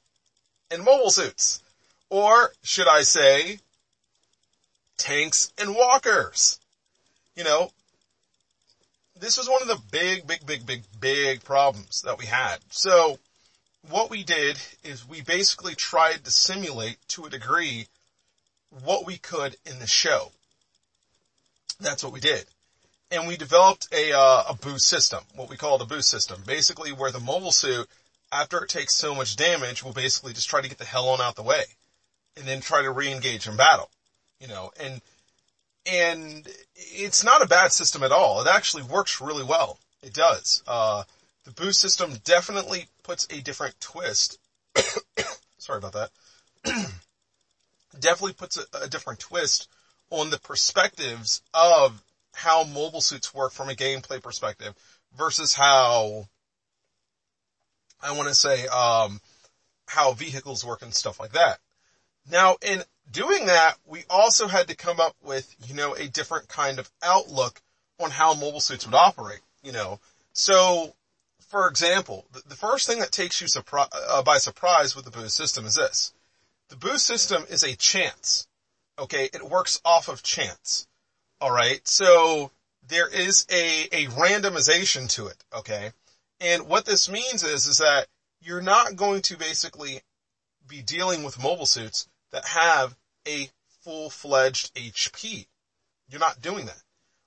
[0.71, 1.61] and mobile suits.
[2.09, 3.59] Or should I say,
[4.97, 6.59] tanks and walkers.
[7.35, 7.71] You know,
[9.19, 12.57] this was one of the big, big, big, big, big problems that we had.
[12.69, 13.17] So
[13.89, 17.87] what we did is we basically tried to simulate to a degree
[18.83, 20.31] what we could in the show.
[21.79, 22.45] That's what we did.
[23.11, 26.41] And we developed a, uh, a boost system, what we call the boost system.
[26.47, 27.87] Basically where the mobile suit,
[28.31, 31.21] after it takes so much damage, will basically just try to get the hell on
[31.21, 31.63] out the way.
[32.37, 33.89] And then try to re-engage in battle.
[34.39, 35.01] You know, and,
[35.85, 38.41] and it's not a bad system at all.
[38.41, 39.77] It actually works really well.
[40.01, 40.63] It does.
[40.65, 41.03] Uh,
[41.43, 44.39] the boost system definitely puts a different twist.
[45.57, 46.09] Sorry about that.
[47.99, 49.69] definitely puts a, a different twist
[50.09, 52.01] on the perspectives of
[52.33, 54.73] how mobile suits work from a gameplay perspective
[55.15, 56.27] versus how
[58.01, 59.21] I want to say um,
[59.87, 61.59] how vehicles work and stuff like that.
[62.29, 66.47] Now, in doing that, we also had to come up with, you know, a different
[66.47, 67.61] kind of outlook
[67.99, 69.99] on how mobile suits would operate, you know.
[70.33, 70.95] So,
[71.53, 75.37] for example, the, first thing that takes you surpri- uh, by surprise with the boost
[75.37, 76.11] system is this.
[76.69, 78.47] The boost system is a chance.
[78.97, 80.87] Okay, it works off of chance.
[81.39, 82.49] Alright, so
[82.87, 85.91] there is a, a randomization to it, okay?
[86.39, 88.07] And what this means is, is that
[88.41, 90.01] you're not going to basically
[90.67, 92.95] be dealing with mobile suits that have
[93.27, 93.47] a
[93.83, 95.45] full-fledged HP.
[96.09, 96.81] You're not doing that.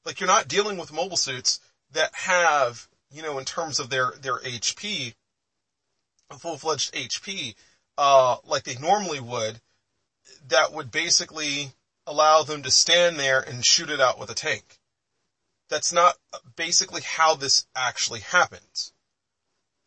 [0.05, 1.61] Like you're not dealing with mobile suits
[1.93, 5.15] that have, you know, in terms of their, their HP,
[6.39, 7.55] full-fledged HP,
[7.99, 9.61] uh, like they normally would,
[10.49, 11.73] that would basically
[12.07, 14.79] allow them to stand there and shoot it out with a tank.
[15.69, 16.17] That's not
[16.55, 18.93] basically how this actually happens.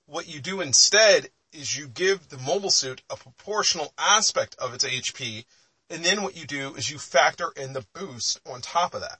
[0.06, 4.84] What you do instead is you give the mobile suit a proportional aspect of its
[4.84, 5.46] HP,
[5.90, 9.20] and then what you do is you factor in the boost on top of that.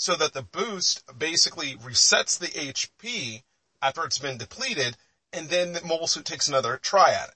[0.00, 3.42] So that the boost basically resets the HP
[3.82, 4.96] after it's been depleted,
[5.32, 7.34] and then the mobile suit takes another try at it.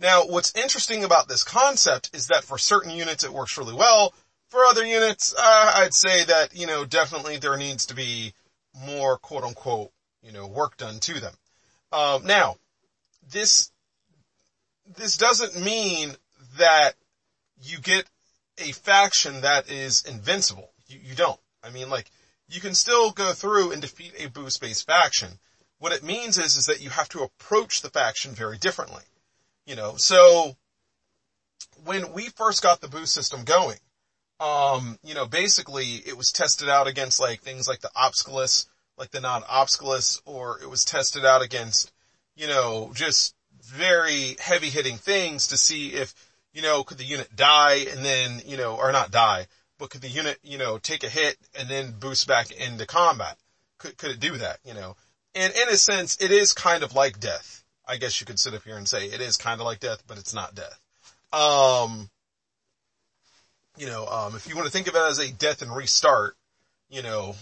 [0.00, 4.12] Now, what's interesting about this concept is that for certain units it works really well.
[4.48, 8.34] For other units, uh, I'd say that, you know, definitely there needs to be
[8.84, 9.92] more quote unquote,
[10.24, 11.34] you know, work done to them.
[11.92, 12.56] Um, now,
[13.30, 13.70] this,
[14.96, 16.16] this doesn't mean
[16.58, 16.94] that
[17.62, 18.06] you get
[18.58, 20.69] a faction that is invincible.
[20.90, 21.40] You, you don't.
[21.62, 22.10] I mean, like,
[22.48, 25.38] you can still go through and defeat a boost-based faction.
[25.78, 29.02] What it means is, is that you have to approach the faction very differently.
[29.66, 30.56] You know, so
[31.84, 33.78] when we first got the boost system going,
[34.40, 38.66] um, you know, basically it was tested out against like things like the Obsculus,
[38.98, 41.92] like the non-Obsculus, or it was tested out against,
[42.36, 46.14] you know, just very heavy hitting things to see if,
[46.52, 49.46] you know, could the unit die and then, you know, or not die,
[49.80, 53.36] but could the unit, you know, take a hit and then boost back into combat?
[53.78, 54.94] Could, could it do that, you know?
[55.34, 57.64] And in a sense, it is kind of like death.
[57.88, 60.04] I guess you could sit up here and say it is kind of like death,
[60.06, 60.78] but it's not death.
[61.32, 62.10] Um,
[63.78, 66.36] you know, um, if you want to think of it as a death and restart,
[66.90, 67.34] you know,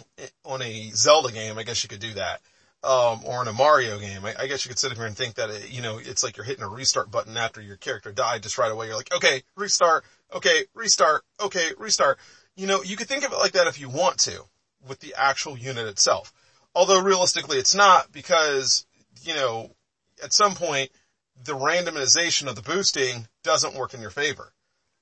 [0.45, 2.41] on a Zelda game, I guess you could do that.
[2.85, 5.17] Um, or in a Mario game, I, I, guess you could sit up here and
[5.17, 8.13] think that, it, you know, it's like you're hitting a restart button after your character
[8.13, 8.87] died just right away.
[8.87, 12.19] You're like, okay, restart, okay, restart, okay, restart.
[12.57, 14.43] You know, you could think of it like that if you want to
[14.87, 16.33] with the actual unit itself.
[16.75, 18.87] Although realistically it's not because,
[19.23, 19.71] you know,
[20.23, 20.91] at some point,
[21.45, 24.53] the randomization of the boosting doesn't work in your favor.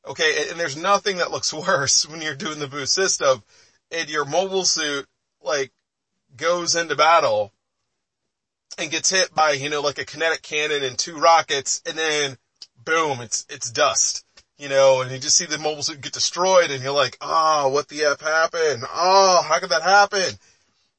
[0.06, 3.42] Okay, and there's nothing that looks worse when you're doing the boost system
[3.90, 5.06] and your mobile suit,
[5.42, 5.72] like,
[6.36, 7.52] goes into battle
[8.78, 12.36] and gets hit by, you know, like a kinetic cannon and two rockets and then
[12.84, 14.25] boom, it's, it's dust.
[14.58, 17.68] You know, and you just see the mobile suit get destroyed and you're like, oh,
[17.68, 18.84] what the F happened?
[18.90, 20.38] Oh, how could that happen?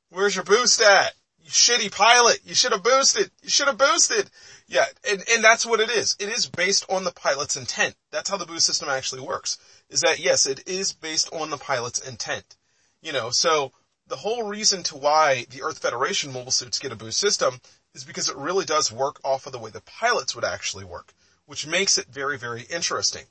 [0.09, 1.13] Where's your boost at?
[1.47, 4.29] you shitty pilot, you should have boosted, you should have boosted.
[4.67, 6.17] Yeah, and, and that's what it is.
[6.19, 7.95] It is based on the pilot's intent.
[8.11, 9.57] That's how the boost system actually works.
[9.89, 12.57] Is that yes, it is based on the pilot's intent.
[13.01, 13.71] You know, so
[14.07, 17.61] the whole reason to why the Earth Federation mobile suits get a boost system
[17.93, 21.13] is because it really does work off of the way the pilots would actually work,
[21.45, 23.23] which makes it very, very interesting.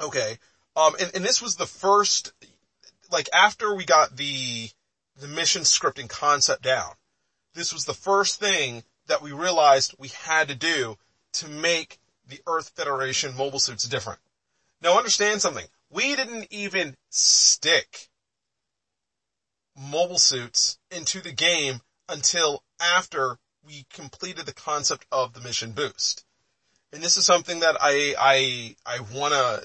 [0.00, 0.38] Okay.
[0.74, 2.32] Um, and, and this was the first,
[3.10, 4.70] like after we got the,
[5.20, 6.92] the mission scripting concept down.
[7.54, 10.96] This was the first thing that we realized we had to do
[11.34, 14.20] to make the Earth Federation mobile suits different.
[14.80, 15.66] Now understand something.
[15.90, 18.08] We didn't even stick
[19.76, 26.24] mobile suits into the game until after we completed the concept of the mission boost.
[26.92, 29.60] And this is something that I, I, I wanna,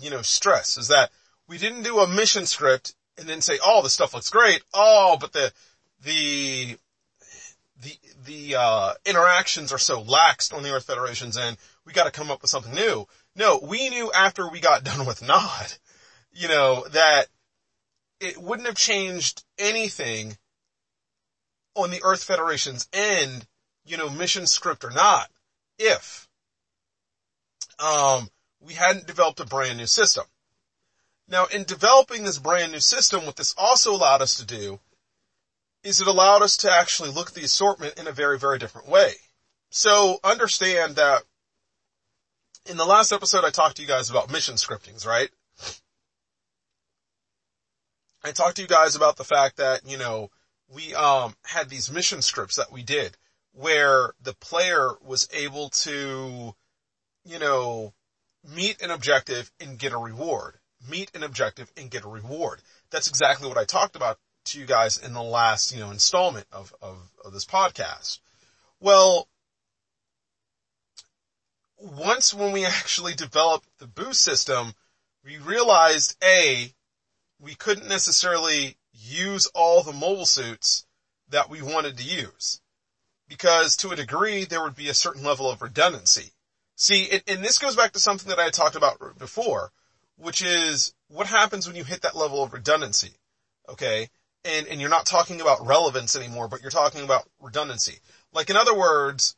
[0.00, 1.10] you know, stress is that
[1.46, 4.62] we didn't do a mission script and then say, oh, the stuff looks great.
[4.72, 5.52] Oh, but the,
[6.02, 6.76] the,
[7.80, 11.56] the, the, uh, interactions are so lax on the Earth Federation's end.
[11.84, 13.06] We gotta come up with something new.
[13.36, 15.74] No, we knew after we got done with Nod,
[16.32, 17.26] you know, that
[18.20, 20.36] it wouldn't have changed anything
[21.74, 23.46] on the Earth Federation's end,
[23.84, 25.30] you know, mission script or not,
[25.78, 26.23] if,
[27.84, 28.28] um,
[28.60, 30.24] we hadn't developed a brand new system.
[31.28, 34.80] Now, in developing this brand new system, what this also allowed us to do
[35.82, 38.88] is it allowed us to actually look at the assortment in a very, very different
[38.88, 39.12] way.
[39.70, 41.22] So understand that
[42.70, 45.28] in the last episode I talked to you guys about mission scriptings, right?
[48.24, 50.30] I talked to you guys about the fact that, you know,
[50.68, 53.18] we, um, had these mission scripts that we did
[53.52, 56.54] where the player was able to,
[57.24, 57.92] you know,
[58.44, 60.58] meet an objective and get a reward.
[60.88, 62.60] Meet an objective and get a reward.
[62.90, 66.46] That's exactly what I talked about to you guys in the last, you know, installment
[66.52, 68.18] of, of, of this podcast.
[68.80, 69.28] Well,
[71.78, 74.74] once when we actually developed the boost system,
[75.24, 76.72] we realized A,
[77.40, 80.84] we couldn't necessarily use all the mobile suits
[81.30, 82.60] that we wanted to use.
[83.26, 86.33] Because to a degree, there would be a certain level of redundancy.
[86.76, 89.70] See, and this goes back to something that I talked about before,
[90.16, 93.12] which is what happens when you hit that level of redundancy.
[93.68, 94.08] Okay?
[94.44, 97.98] And, and you're not talking about relevance anymore, but you're talking about redundancy.
[98.32, 99.36] Like in other words,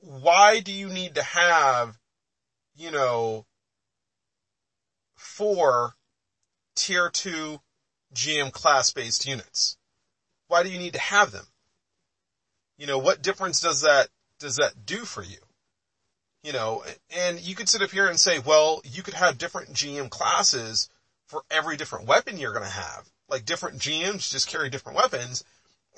[0.00, 1.98] why do you need to have,
[2.76, 3.46] you know,
[5.16, 5.94] four
[6.76, 7.60] tier two
[8.14, 9.76] GM class based units?
[10.48, 11.46] Why do you need to have them?
[12.76, 14.08] You know, what difference does that,
[14.38, 15.38] does that do for you?
[16.46, 19.72] You know, and you could sit up here and say, well, you could have different
[19.72, 20.88] GM classes
[21.26, 23.10] for every different weapon you're going to have.
[23.28, 25.42] Like different GMs just carry different weapons.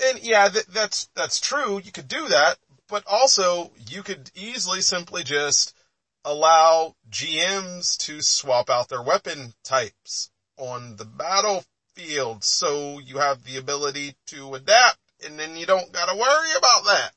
[0.03, 1.83] And yeah, th- that's, that's true.
[1.85, 2.57] You could do that,
[2.89, 5.77] but also you could easily simply just
[6.25, 13.59] allow GMs to swap out their weapon types on the battlefield so you have the
[13.59, 17.11] ability to adapt and then you don't gotta worry about that.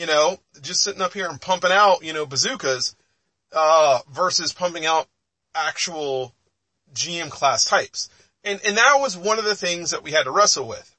[0.00, 2.96] You know, just sitting up here and pumping out, you know, bazookas,
[3.52, 5.06] uh, versus pumping out
[5.54, 6.34] actual
[6.94, 8.08] GM class types.
[8.42, 10.96] And, and that was one of the things that we had to wrestle with.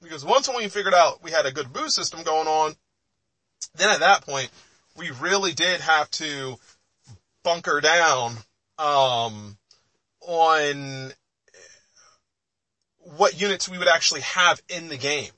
[0.00, 2.76] Because once we figured out we had a good boost system going on,
[3.74, 4.50] then at that point,
[4.96, 6.54] we really did have to
[7.42, 8.36] bunker down,
[8.78, 9.58] um,
[10.20, 11.12] on
[13.00, 15.32] what units we would actually have in the game.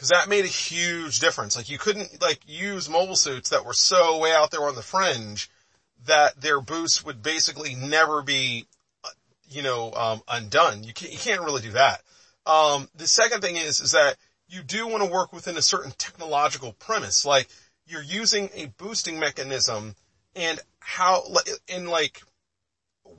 [0.00, 1.58] Cause that made a huge difference.
[1.58, 4.80] Like you couldn't like use mobile suits that were so way out there on the
[4.80, 5.50] fringe
[6.06, 8.64] that their boosts would basically never be,
[9.50, 10.84] you know, um, undone.
[10.84, 12.00] You can't, you can't really do that.
[12.46, 14.16] Um, the second thing is, is that
[14.48, 17.26] you do want to work within a certain technological premise.
[17.26, 17.50] Like
[17.86, 19.96] you're using a boosting mechanism
[20.34, 21.24] and how,
[21.68, 22.22] in like,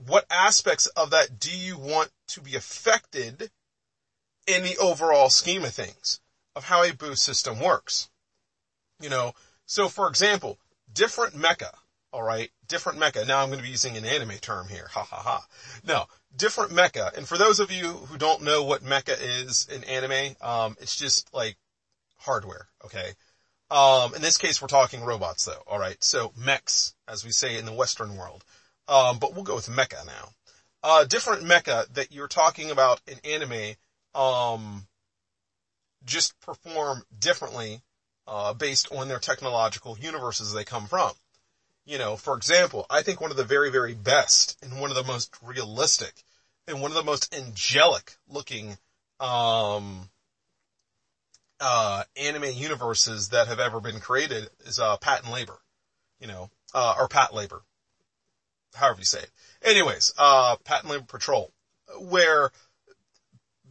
[0.07, 3.51] what aspects of that do you want to be affected
[4.47, 6.19] in the overall scheme of things
[6.55, 8.09] of how a boost system works?
[8.99, 9.33] You know,
[9.65, 10.59] so for example,
[10.93, 11.71] different mecha,
[12.13, 13.27] alright, different mecha.
[13.27, 15.45] Now I'm going to be using an anime term here, ha ha ha.
[15.85, 17.15] No, different mecha.
[17.17, 20.95] And for those of you who don't know what mecha is in anime, um, it's
[20.95, 21.57] just like
[22.17, 23.13] hardware, okay?
[23.69, 26.03] Um, in this case, we're talking robots though, alright?
[26.03, 28.43] So mechs, as we say in the Western world.
[28.87, 30.29] Um, but we'll go with mecha now.
[30.83, 33.75] Uh, different mecha that you're talking about in anime,
[34.15, 34.87] um,
[36.05, 37.81] just perform differently,
[38.27, 41.11] uh, based on their technological universes they come from.
[41.85, 44.95] You know, for example, I think one of the very, very best and one of
[44.95, 46.23] the most realistic
[46.67, 48.77] and one of the most angelic looking,
[49.19, 50.09] um,
[51.59, 55.57] uh, anime universes that have ever been created is, uh, Patent Labor.
[56.19, 57.63] You know, uh, or Pat Labor,
[58.75, 59.31] however you say it.
[59.63, 61.51] Anyways, uh, Patent Labor Patrol,
[61.99, 62.51] where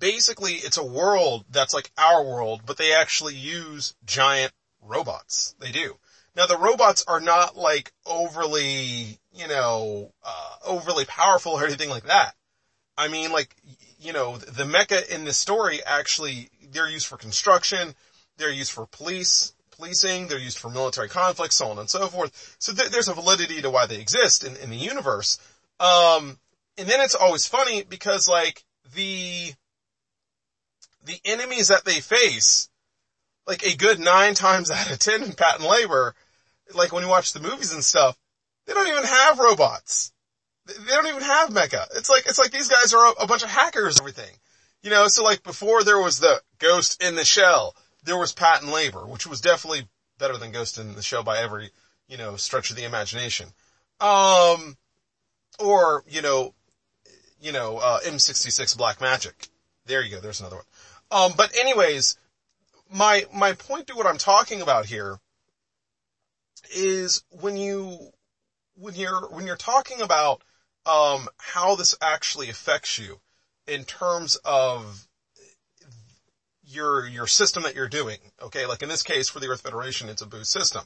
[0.00, 5.54] basically it's a world that's like our world, but they actually use giant robots.
[5.60, 5.96] They do.
[6.34, 12.06] Now the robots are not like overly, you know, uh, overly powerful or anything like
[12.06, 12.34] that.
[12.96, 13.54] I mean, like,
[14.00, 17.94] you know, the mecha in this story actually, they're used for construction,
[18.36, 22.56] they're used for police, policing, they're used for military conflicts, so on and so forth.
[22.58, 25.38] So th- there's a validity to why they exist in, in the universe.
[25.78, 26.38] Um,
[26.78, 29.52] and then it's always funny because like the,
[31.04, 32.68] the enemies that they face,
[33.46, 36.14] like a good nine times out of ten in patent labor,
[36.74, 38.16] like when you watch the movies and stuff,
[38.66, 40.12] they don't even have robots.
[40.66, 41.86] They don't even have mecha.
[41.96, 44.36] It's like, it's like these guys are a, a bunch of hackers and everything.
[44.82, 47.74] You know, so like before there was the Ghost in the Shell,
[48.04, 49.88] there was Patent Labor, which was definitely
[50.18, 51.70] better than Ghost in the Shell by every,
[52.08, 53.48] you know, stretch of the imagination.
[54.00, 54.76] Um,
[55.58, 56.54] or, you know,
[57.40, 59.48] you know, uh, M66 Black Magic.
[59.86, 60.20] There you go.
[60.20, 60.64] There's another one.
[61.10, 62.16] Um, but anyways,
[62.92, 65.18] my, my point to what I'm talking about here
[66.74, 67.98] is when you,
[68.76, 70.42] when you're, when you're talking about,
[70.86, 73.20] um, how this actually affects you
[73.66, 75.06] in terms of
[76.64, 78.18] your, your system that you're doing.
[78.42, 78.66] Okay.
[78.66, 80.82] Like in this case for the Earth Federation, it's a boost system.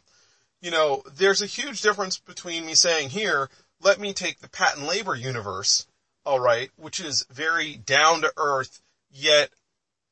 [0.61, 3.51] You know, there's a huge difference between me saying here,
[3.83, 5.87] let me take the patent labor universe,
[6.27, 9.51] alright, which is very down to earth, yet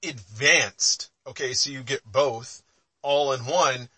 [0.02, 1.10] advanced.
[1.26, 1.52] Okay.
[1.52, 2.62] So you get both
[3.02, 3.88] all in one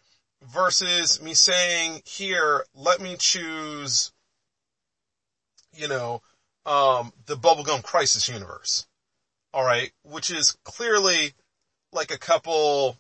[0.43, 4.13] versus me saying here, let me choose,
[5.75, 6.23] you know,
[6.67, 8.87] um, the bubblegum crisis universe.
[9.53, 9.93] All right.
[10.03, 11.35] Which is clearly
[11.93, 12.97] like a couple,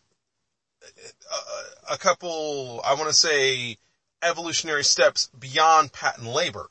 [1.90, 3.76] a, a couple, I want to say
[4.22, 6.68] evolutionary steps beyond patent labor,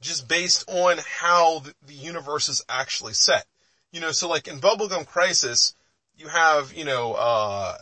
[0.00, 3.46] just based on how the universe is actually set.
[3.92, 5.74] You know, so like in Bubblegum Crisis,
[6.16, 7.76] you have, you know, uh,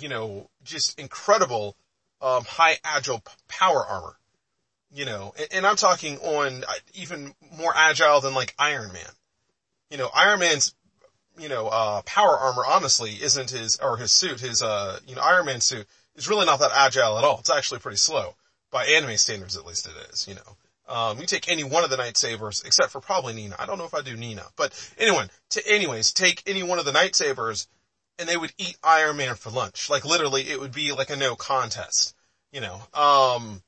[0.00, 1.76] you know, just incredible,
[2.20, 4.16] um, high agile power armor.
[4.92, 9.10] You know, and, and I'm talking on uh, even more agile than like Iron Man.
[9.90, 10.74] You know, Iron Man's,
[11.38, 15.22] you know, uh, power armor honestly isn't his, or his suit, his, uh, you know,
[15.22, 15.86] Iron Man suit
[16.16, 17.38] is really not that agile at all.
[17.38, 18.34] It's actually pretty slow.
[18.70, 20.56] By anime standards at least it is, you know.
[20.88, 23.56] Um, you take any one of the Knight Sabers, except for probably Nina.
[23.58, 25.28] I don't know if I do Nina, but anyone,
[25.66, 27.68] anyways, take any one of the Knight Sabers
[28.18, 29.88] and they would eat Iron Man for lunch.
[29.88, 32.14] Like literally it would be like a no contest,
[32.52, 32.80] you know.
[32.92, 33.62] Um,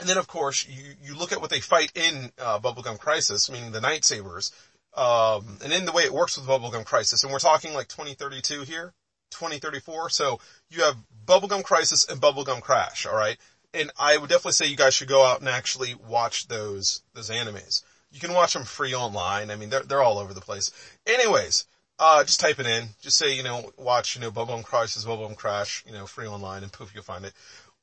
[0.00, 3.50] and then of course you, you look at what they fight in, uh, Bubblegum Crisis,
[3.50, 4.52] meaning the Knight Sabers,
[4.96, 8.62] um, and in the way it works with Bubblegum Crisis, and we're talking like 2032
[8.62, 8.92] here,
[9.30, 10.40] 2034, so
[10.70, 10.96] you have
[11.26, 13.36] Bubblegum Crisis and Bubblegum Crash, alright?
[13.78, 17.30] And I would definitely say you guys should go out and actually watch those, those
[17.30, 17.82] animes.
[18.10, 19.50] You can watch them free online.
[19.50, 20.70] I mean, they're, they're all over the place.
[21.06, 21.66] Anyways,
[21.98, 22.88] uh, just type it in.
[23.00, 26.62] Just say, you know, watch, you know, Bubblegum Crisis, Bubblegum Crash, you know, free online
[26.62, 27.32] and poof, you'll find it.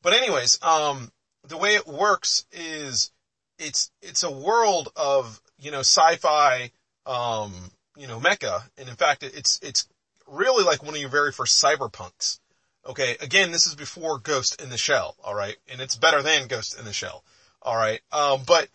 [0.02, 1.12] But anyways, um,
[1.48, 3.12] the way it works is
[3.60, 6.72] it's, it's a world of, you know, sci-fi,
[7.06, 7.54] um,
[7.96, 8.64] you know, mecha.
[8.78, 9.88] And in fact, it's, it's
[10.28, 12.40] really like one of your very first cyberpunks.
[12.88, 15.58] Okay, again, this is before Ghost in the Shell, alright?
[15.72, 17.24] And it's better than Ghost in the Shell,
[17.66, 18.02] alright?
[18.12, 18.70] Um, but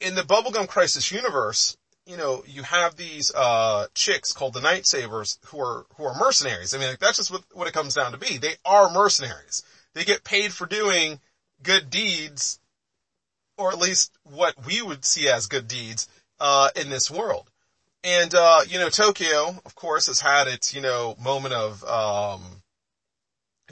[0.00, 4.86] in the Bubblegum Crisis universe, you know, you have these, uh, chicks called the Knight
[4.86, 6.74] Sabers who are, who are mercenaries.
[6.74, 8.36] I mean, like, that's just what, what it comes down to be.
[8.36, 9.62] They are mercenaries.
[9.94, 11.18] They get paid for doing
[11.62, 12.60] good deeds,
[13.56, 16.08] or at least what we would see as good deeds,
[16.40, 17.50] uh, in this world.
[18.04, 22.57] And, uh, you know, Tokyo, of course, has had its, you know, moment of, um,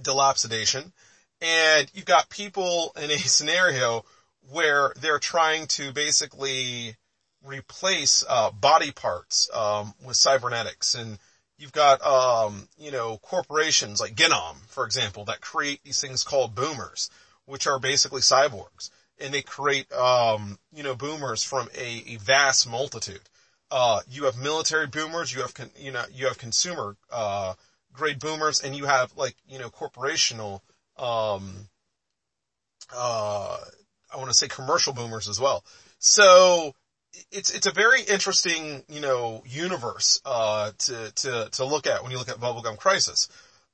[0.03, 0.93] dilapidation.
[1.41, 4.05] And you've got people in a scenario
[4.51, 6.97] where they're trying to basically
[7.45, 11.19] replace uh, body parts um, with cybernetics, and
[11.59, 16.55] you've got um, you know corporations like Genom, for example, that create these things called
[16.55, 17.11] boomers,
[17.47, 22.69] which are basically cyborgs, and they create um, you know boomers from a, a vast
[22.69, 23.21] multitude.
[23.71, 27.55] Uh, you have military boomers, you have con- you know you have consumer uh,
[27.97, 30.61] grade boomers and you have like, you know, corporational,
[30.99, 31.69] um,
[32.95, 33.59] uh,
[34.13, 35.65] I want to say commercial boomers as well.
[35.99, 36.75] So
[37.31, 42.13] it's, it's a very interesting, you know, universe, uh, to, to, to look at when
[42.13, 43.29] you look at Bubblegum Crisis.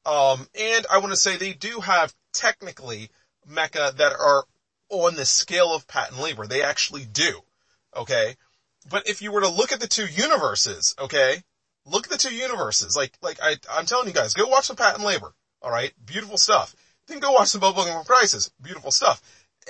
[0.04, 3.10] Um, and I want to say they do have technically
[3.48, 4.44] mecha that are
[4.88, 6.46] on the scale of patent labor.
[6.46, 7.40] They actually do.
[7.96, 8.36] Okay.
[8.90, 11.42] But if you were to look at the two universes, okay,
[11.86, 12.96] Look at the two universes.
[12.96, 15.32] Like, like I, I'm telling you guys, go watch the patent labor.
[15.60, 15.92] All right.
[16.04, 16.74] Beautiful stuff.
[17.06, 18.50] Then go watch the bubblegum crisis.
[18.60, 19.20] Beautiful stuff.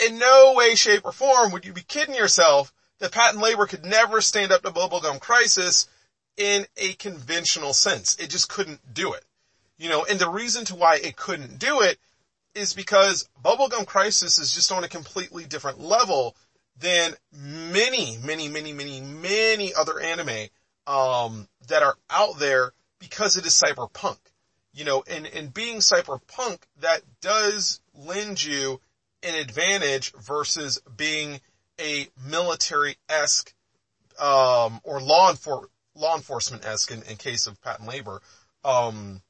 [0.06, 3.84] In no way, shape, or form would you be kidding yourself that patent labor could
[3.84, 5.88] never stand up to bubblegum crisis
[6.36, 8.16] in a conventional sense.
[8.16, 9.24] It just couldn't do it.
[9.78, 11.98] You know, and the reason to why it couldn't do it
[12.54, 16.36] is because bubblegum crisis is just on a completely different level
[16.78, 20.48] than many, many, many, many, many other anime
[20.86, 24.18] um, that are out there because it is cyberpunk.
[24.74, 28.80] You know, and, and being cyberpunk, that does lend you
[29.22, 31.40] an advantage versus being
[31.78, 33.52] a military-esque,
[34.18, 38.22] um, or law, enfor- law enforcement-esque in, in case of patent labor,
[38.64, 39.20] um,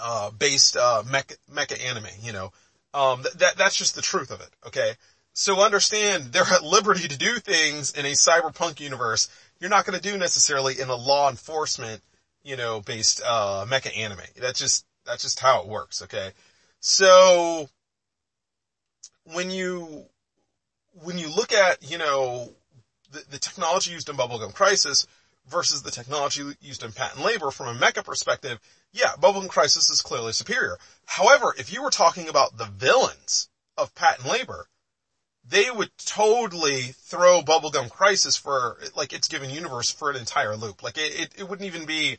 [0.00, 2.52] uh, based, uh, mecha, mecha anime, you know.
[2.92, 4.92] Um, that, that, that's just the truth of it, okay?
[5.32, 9.28] So understand they're at liberty to do things in a cyberpunk universe
[9.60, 12.02] you're not going to do necessarily in a law enforcement,
[12.42, 14.20] you know, based, uh, mecha anime.
[14.40, 16.30] That's just, that's just how it works, okay?
[16.80, 17.68] So,
[19.32, 20.04] when you,
[21.02, 22.50] when you look at, you know,
[23.10, 25.06] the, the technology used in Bubblegum Crisis
[25.48, 28.58] versus the technology used in patent labor from a mecha perspective,
[28.92, 30.76] yeah, Bubblegum Crisis is clearly superior.
[31.06, 34.68] However, if you were talking about the villains of patent labor,
[35.46, 40.82] they would totally throw Bubblegum Crisis for, like, its given universe for an entire loop.
[40.82, 42.18] Like, it, it, it wouldn't even be,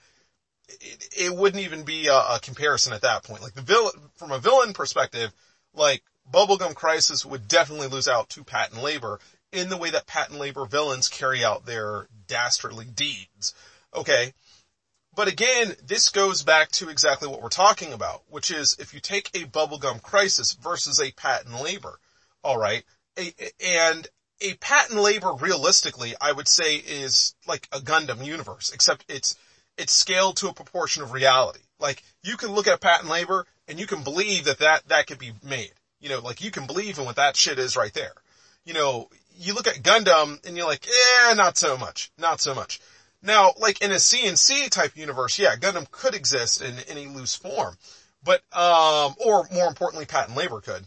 [0.70, 3.42] it, it, wouldn't even be a, a, comparison at that point.
[3.42, 5.32] Like, the villain, from a villain perspective,
[5.74, 9.20] like, Bubblegum Crisis would definitely lose out to patent labor
[9.52, 13.54] in the way that patent labor villains carry out their dastardly deeds.
[13.94, 14.34] Okay.
[15.16, 19.00] But again, this goes back to exactly what we're talking about, which is if you
[19.00, 22.00] take a bubblegum crisis versus a patent labor,
[22.44, 22.84] alright,
[23.18, 24.08] and
[24.42, 29.38] a patent labor realistically, I would say is like a Gundam universe, except it's,
[29.78, 31.62] it's scaled to a proportion of reality.
[31.80, 35.20] Like you can look at patent labor and you can believe that that, that could
[35.20, 35.72] be made.
[36.00, 38.14] You know, like you can believe in what that shit is right there.
[38.66, 42.54] You know, you look at Gundam and you're like, eh, not so much, not so
[42.54, 42.80] much.
[43.22, 47.78] Now, like in a CNC type universe, yeah, Gundam could exist in any loose form,
[48.24, 50.86] but, um, or more importantly, patent labor could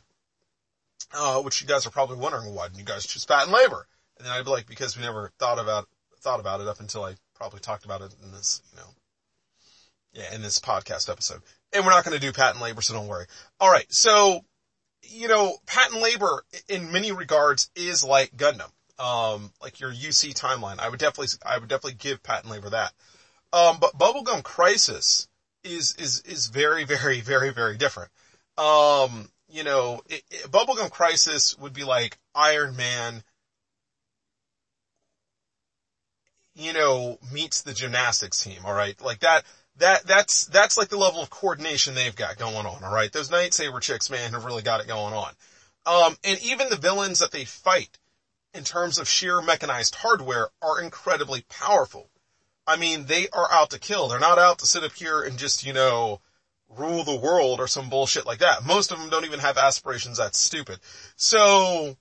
[1.14, 3.86] uh, which you guys are probably wondering, why didn't you guys choose patent labor?
[4.18, 5.88] And then I'd be like, because we never thought about,
[6.20, 8.88] thought about it up until I probably talked about it in this, you know,
[10.12, 11.42] yeah, in this podcast episode.
[11.72, 13.26] And we're not going to do patent labor, so don't worry.
[13.62, 14.44] Alright, so,
[15.02, 18.70] you know, patent labor in many regards is like Gundam.
[18.98, 20.80] Um, like your UC timeline.
[20.80, 22.92] I would definitely, I would definitely give patent labor that.
[23.52, 25.28] Um, but Bubblegum Crisis
[25.62, 28.10] is, is, is very, very, very, very different.
[28.56, 33.22] Um, you know, it, it, Bubblegum Crisis would be like Iron Man,
[36.54, 39.00] you know, meets the gymnastics team, alright?
[39.00, 39.44] Like that,
[39.76, 43.12] that, that's, that's like the level of coordination they've got going on, alright?
[43.12, 45.32] Those Knightsaber chicks, man, have really got it going on.
[45.86, 47.98] Um, and even the villains that they fight,
[48.52, 52.10] in terms of sheer mechanized hardware, are incredibly powerful.
[52.66, 54.08] I mean, they are out to kill.
[54.08, 56.20] They're not out to sit up here and just, you know,
[56.76, 58.64] rule the world or some bullshit like that.
[58.64, 60.78] Most of them don't even have aspirations that's stupid.
[61.16, 61.96] So,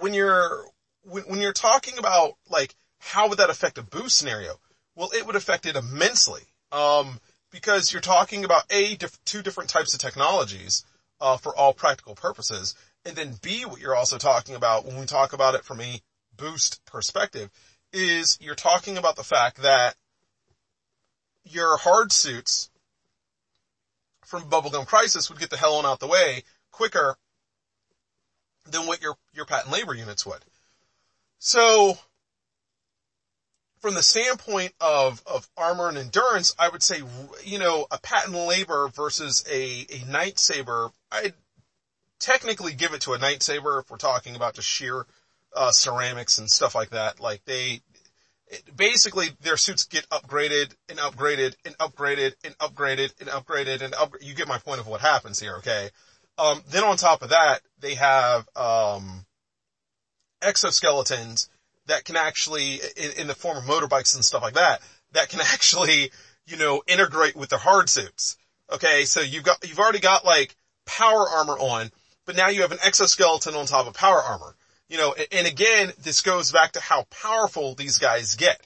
[0.00, 0.66] when you're,
[1.02, 4.54] when, when you're talking about like, how would that affect a boost scenario?
[4.94, 6.42] Well, it would affect it immensely.
[6.70, 7.20] Um,
[7.50, 10.84] because you're talking about A, diff- two different types of technologies,
[11.22, 12.74] uh, for all practical purposes.
[13.04, 16.00] And then B, what you're also talking about when we talk about it from a
[16.36, 17.48] boost perspective
[17.92, 19.94] is you're talking about the fact that
[21.44, 22.70] your hard suits
[24.24, 27.16] from Bubblegum Crisis would get the hell on out the way quicker
[28.70, 30.44] than what your, your patent labor units would.
[31.38, 31.98] So,
[33.80, 37.02] from the standpoint of, of armor and endurance, I would say,
[37.42, 41.34] you know, a patent labor versus a, a Knight Saber, I'd
[42.20, 45.04] technically give it to a Knight Saber if we're talking about just sheer,
[45.54, 47.18] uh, ceramics and stuff like that.
[47.20, 47.80] Like they,
[48.76, 54.14] basically their suits get upgraded and upgraded and upgraded and upgraded and upgraded and up,
[54.20, 55.90] you get my point of what happens here, okay?
[56.38, 59.24] Um, then on top of that, they have, um,
[60.42, 61.48] exoskeletons
[61.86, 64.80] that can actually, in, in the form of motorbikes and stuff like that,
[65.12, 66.10] that can actually,
[66.46, 68.36] you know, integrate with their hard suits.
[68.72, 71.90] Okay, so you've got, you've already got like power armor on,
[72.24, 74.56] but now you have an exoskeleton on top of power armor.
[74.92, 78.60] You know, and again, this goes back to how powerful these guys get.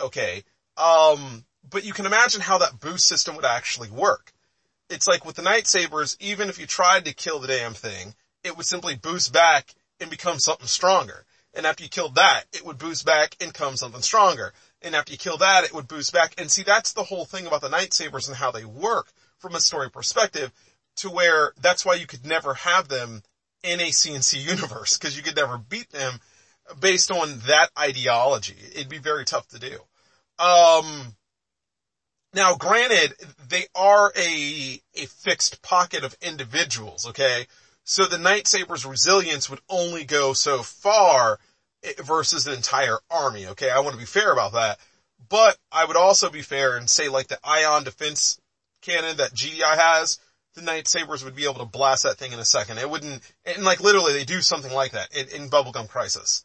[0.00, 0.44] Okay.
[0.76, 4.32] Um, but you can imagine how that boost system would actually work.
[4.88, 8.14] It's like with the Knight Sabers, even if you tried to kill the damn thing,
[8.44, 11.26] it would simply boost back and become something stronger.
[11.54, 14.52] And after you killed that, it would boost back and become something stronger.
[14.80, 16.34] And after you kill that, it would boost back.
[16.38, 19.08] And see, that's the whole thing about the Knight Sabers and how they work
[19.38, 20.52] from a story perspective
[20.98, 23.24] to where that's why you could never have them
[23.64, 26.20] in a CNC universe because you could never beat them
[26.80, 28.56] based on that ideology.
[28.74, 29.78] It'd be very tough to do.
[30.38, 31.16] Um,
[32.34, 33.14] now granted,
[33.48, 37.46] they are a, a fixed pocket of individuals, okay?
[37.84, 41.38] So the Knight Saber's resilience would only go so far
[42.02, 43.70] versus an entire army, okay?
[43.70, 44.78] I want to be fair about that.
[45.28, 48.40] But I would also be fair and say like the ion defense
[48.82, 50.18] cannon that GDI has,
[50.54, 52.78] the Knight Sabers would be able to blast that thing in a second.
[52.78, 56.44] It wouldn't, and like literally they do something like that in, in Bubblegum Crisis.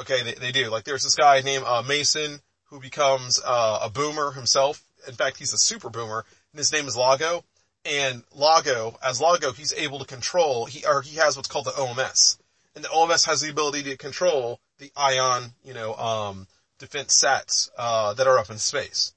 [0.00, 0.68] Okay, they, they do.
[0.68, 4.82] Like there's this guy named, uh, Mason who becomes, uh, a boomer himself.
[5.06, 7.44] In fact, he's a super boomer and his name is Largo.
[7.84, 11.70] And Largo, as Largo, he's able to control, he, or he has what's called the
[11.72, 12.38] OMS.
[12.74, 17.70] and the OMS has the ability to control the ion, you know, um, defense sets,
[17.78, 19.14] uh, that are up in space.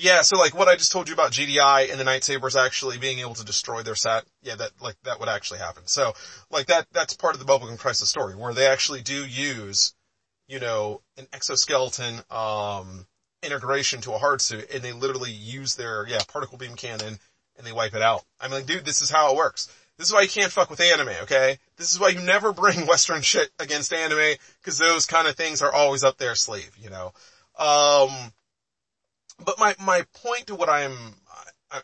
[0.00, 2.98] Yeah, so like what I just told you about GDI and the Knight Sabers actually
[2.98, 5.82] being able to destroy their set, yeah, that, like, that would actually happen.
[5.86, 6.12] So,
[6.52, 9.94] like that, that's part of the Bubblegum Crisis story, where they actually do use,
[10.46, 13.08] you know, an exoskeleton, um,
[13.42, 17.18] integration to a hard suit, and they literally use their, yeah, particle beam cannon,
[17.56, 18.22] and they wipe it out.
[18.40, 19.66] I'm like, dude, this is how it works.
[19.96, 21.58] This is why you can't fuck with anime, okay?
[21.76, 25.60] This is why you never bring Western shit against anime, cause those kind of things
[25.60, 27.12] are always up their sleeve, you know?
[27.58, 28.32] Um,
[29.44, 30.96] but my, my point to what I'm,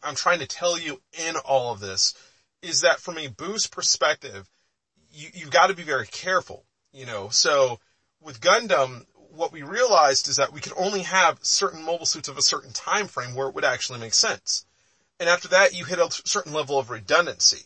[0.02, 2.14] I'm trying to tell you in all of this
[2.62, 4.48] is that from a boost perspective,
[5.12, 7.78] you, you've got to be very careful, you know, so
[8.20, 12.38] with Gundam, what we realized is that we could only have certain mobile suits of
[12.38, 14.64] a certain time frame where it would actually make sense.
[15.20, 17.64] And after that, you hit a certain level of redundancy.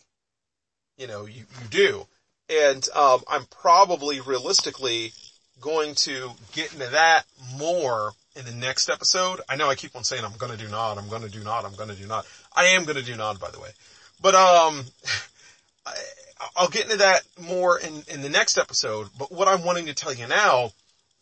[0.97, 2.07] You know, you, you do.
[2.49, 5.13] And, um, I'm probably realistically
[5.61, 7.23] going to get into that
[7.57, 9.41] more in the next episode.
[9.49, 11.75] I know I keep on saying I'm gonna do not, I'm gonna do not, I'm
[11.75, 12.25] gonna do not.
[12.55, 13.69] I am gonna do not, by the way.
[14.21, 14.85] But, um,
[15.85, 15.93] I,
[16.55, 19.93] I'll get into that more in, in the next episode, but what I'm wanting to
[19.93, 20.71] tell you now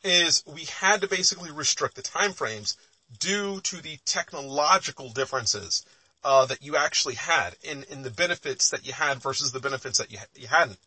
[0.03, 2.77] is we had to basically restrict the time frames
[3.19, 5.85] due to the technological differences
[6.23, 9.97] uh, that you actually had in, in the benefits that you had versus the benefits
[9.97, 10.77] that you, you hadn't.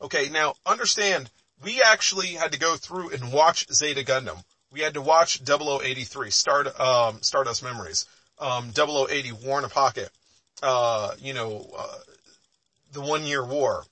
[0.00, 1.30] Okay, now understand,
[1.62, 4.42] we actually had to go through and watch Zeta Gundam
[4.76, 8.04] we had to watch 0083, Start, um, Stardust Memories,
[8.38, 10.10] um, 0080, War in a Pocket,
[10.62, 11.98] uh, you know, uh,
[12.92, 13.84] the One Year War,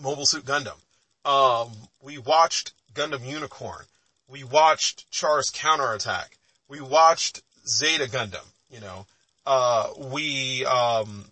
[0.00, 0.78] Mobile Suit Gundam.
[1.24, 3.84] Um, we watched Gundam Unicorn.
[4.28, 6.38] We watched Char's Counterattack.
[6.68, 9.04] We watched Zeta Gundam, you know.
[9.44, 11.24] Uh, we, um,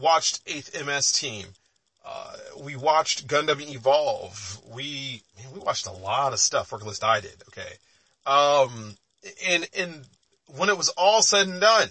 [0.00, 1.46] watched 8th MS Team.
[2.04, 4.60] Uh, we watched Gundam Evolve.
[4.72, 7.74] We, man, we watched a lot of stuff, or at least I did, okay.
[8.26, 8.96] Um,
[9.46, 10.04] and, and
[10.56, 11.88] when it was all said and done,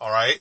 [0.00, 0.40] alright,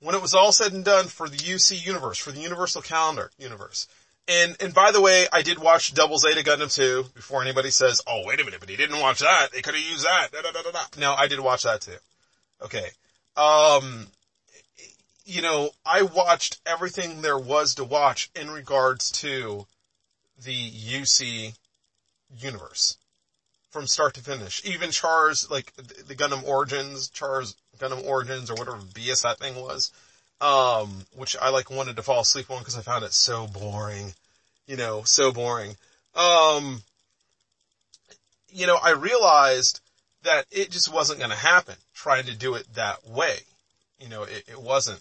[0.00, 3.30] when it was all said and done for the UC universe, for the Universal Calendar
[3.38, 3.86] universe,
[4.28, 8.00] and, and by the way, I did watch Double Zeta Gundam 2 before anybody says,
[8.06, 9.48] oh wait a minute, but he didn't watch that.
[9.52, 10.28] They could have used that.
[10.32, 11.96] Da, da, da, no, I did watch that too.
[12.62, 12.88] Okay.
[13.36, 14.06] Um,
[15.24, 19.66] you know, I watched everything there was to watch in regards to
[20.42, 21.56] the UC
[22.38, 22.96] universe
[23.70, 24.62] from start to finish.
[24.64, 29.92] Even Char's, like, the Gundam Origins, Char's Gundam Origins or whatever BS that thing was,
[30.40, 34.14] um, which I like wanted to fall asleep on because I found it so boring.
[34.66, 35.76] You know, so boring.
[36.14, 36.82] Um,
[38.50, 39.80] you know, I realized
[40.22, 43.38] that it just wasn't going to happen trying to do it that way.
[43.98, 45.00] You know, it, it wasn't.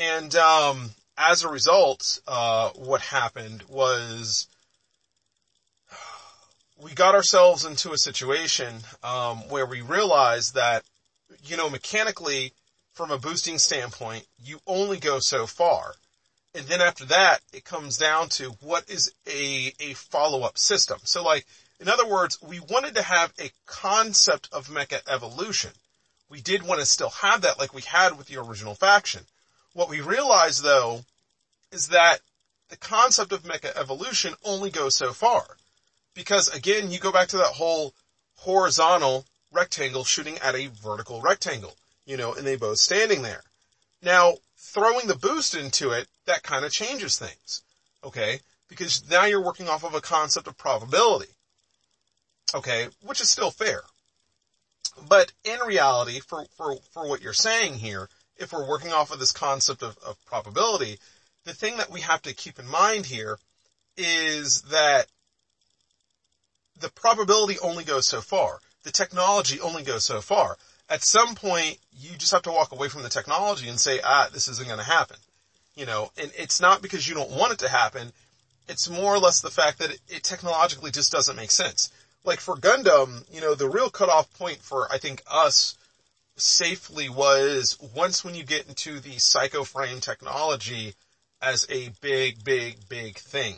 [0.00, 4.48] And, um, as a result, uh, what happened was
[6.82, 10.82] we got ourselves into a situation, um, where we realized that,
[11.44, 12.54] you know, mechanically,
[12.94, 15.94] from a boosting standpoint, you only go so far.
[16.54, 20.98] And then after that, it comes down to what is a, a follow-up system.
[21.04, 21.46] So like,
[21.78, 25.72] in other words, we wanted to have a concept of mecha evolution.
[26.30, 29.22] We did want to still have that like we had with the original faction.
[29.72, 31.04] What we realize though
[31.72, 32.20] is that
[32.68, 35.44] the concept of mecha evolution only goes so far.
[36.14, 37.94] Because again, you go back to that whole
[38.36, 41.74] horizontal rectangle shooting at a vertical rectangle,
[42.06, 43.42] you know, and they both standing there.
[44.02, 47.62] Now, throwing the boost into it, that kind of changes things.
[48.04, 48.40] Okay?
[48.68, 51.30] Because now you're working off of a concept of probability.
[52.54, 52.88] Okay?
[53.02, 53.82] Which is still fair.
[55.08, 58.08] But in reality, for, for, for what you're saying here,
[58.40, 60.98] if we're working off of this concept of, of probability,
[61.44, 63.38] the thing that we have to keep in mind here
[63.96, 65.06] is that
[66.80, 68.58] the probability only goes so far.
[68.82, 70.56] The technology only goes so far.
[70.88, 74.28] At some point, you just have to walk away from the technology and say, ah,
[74.32, 75.18] this isn't going to happen.
[75.76, 78.12] You know, and it's not because you don't want it to happen.
[78.68, 81.92] It's more or less the fact that it, it technologically just doesn't make sense.
[82.24, 85.76] Like for Gundam, you know, the real cutoff point for, I think, us
[86.40, 90.94] safely was once when you get into the psycho frame technology
[91.42, 93.56] as a big, big, big thing.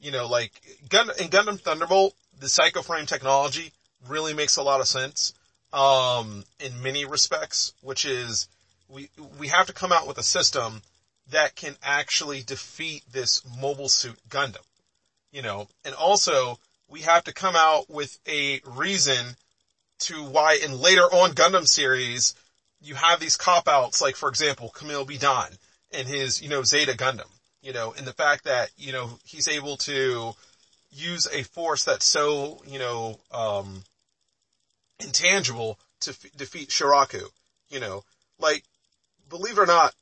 [0.00, 0.52] You know, like
[0.88, 3.72] Gun- in Gundam Thunderbolt, the psycho frame technology
[4.08, 5.32] really makes a lot of sense,
[5.72, 8.48] um, in many respects, which is
[8.88, 9.08] we,
[9.38, 10.82] we have to come out with a system
[11.30, 14.64] that can actually defeat this mobile suit Gundam.
[15.30, 16.58] You know, and also
[16.88, 19.36] we have to come out with a reason
[20.02, 22.34] to why in later on Gundam series,
[22.80, 25.56] you have these cop outs, like for example, Kamille Bidan
[25.92, 27.28] and his, you know, Zeta Gundam.
[27.62, 30.34] You know, and the fact that, you know, he's able to
[30.90, 33.84] use a force that's so, you know, um,
[34.98, 37.20] intangible to f- defeat Scirocco.
[37.70, 38.02] You know,
[38.40, 38.64] like,
[39.28, 39.94] believe it or not,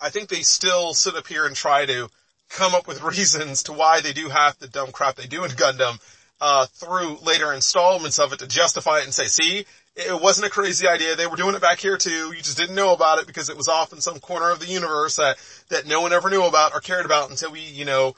[0.00, 2.08] I think they still sit up here and try to
[2.48, 5.50] come up with reasons to why they do half the dumb crap they do in
[5.50, 6.00] Gundam,
[6.40, 9.66] uh, through later installments of it to justify it and say, see,
[9.96, 11.16] it wasn't a crazy idea.
[11.16, 12.32] They were doing it back here too.
[12.32, 14.66] You just didn't know about it because it was off in some corner of the
[14.66, 15.36] universe that,
[15.70, 18.14] that no one ever knew about or cared about until we, you know,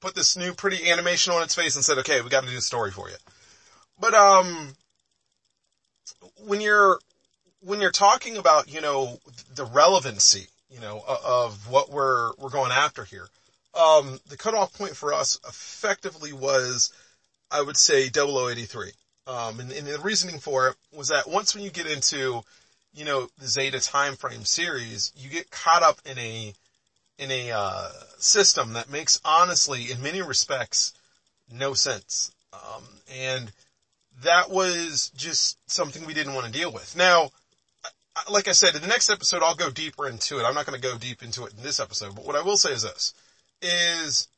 [0.00, 2.58] put this new pretty animation on its face and said, okay, we got to do
[2.58, 3.16] a story for you.
[4.00, 4.74] But, um,
[6.46, 6.98] when you're,
[7.60, 9.18] when you're talking about, you know,
[9.54, 13.28] the relevancy, you know, of what we're, we're going after here,
[13.74, 16.92] um, the cutoff point for us effectively was,
[17.54, 18.90] I would say 0083.
[19.26, 22.42] Um, and, and, the reasoning for it was that once when you get into,
[22.92, 26.52] you know, the Zeta time frame series, you get caught up in a,
[27.18, 27.88] in a, uh,
[28.18, 30.92] system that makes honestly, in many respects,
[31.50, 32.32] no sense.
[32.52, 32.84] Um,
[33.14, 33.50] and
[34.22, 36.94] that was just something we didn't want to deal with.
[36.96, 37.30] Now,
[38.30, 40.44] like I said, in the next episode, I'll go deeper into it.
[40.44, 42.56] I'm not going to go deep into it in this episode, but what I will
[42.56, 43.14] say is this,
[43.62, 44.28] is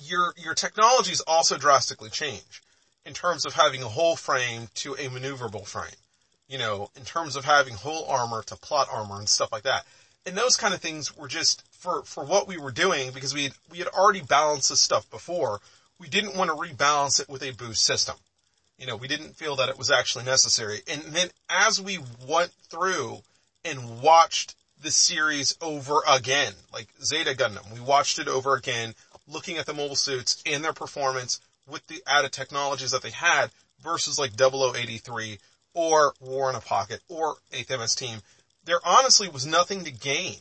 [0.00, 2.62] your, your technologies also drastically change
[3.04, 5.90] in terms of having a whole frame to a maneuverable frame.
[6.48, 9.84] You know, in terms of having whole armor to plot armor and stuff like that.
[10.26, 13.44] And those kind of things were just for, for what we were doing because we
[13.44, 15.60] had, we had already balanced this stuff before.
[15.98, 18.16] We didn't want to rebalance it with a boost system.
[18.78, 20.80] You know, we didn't feel that it was actually necessary.
[20.88, 23.18] And then as we went through
[23.64, 28.94] and watched the series over again, like Zeta Gundam, we watched it over again,
[29.28, 33.50] looking at the mobile suits and their performance with the added technologies that they had
[33.82, 35.38] versus like 0083
[35.74, 38.18] or War in a Pocket or 8th MS Team.
[38.64, 40.36] There honestly was nothing to gain.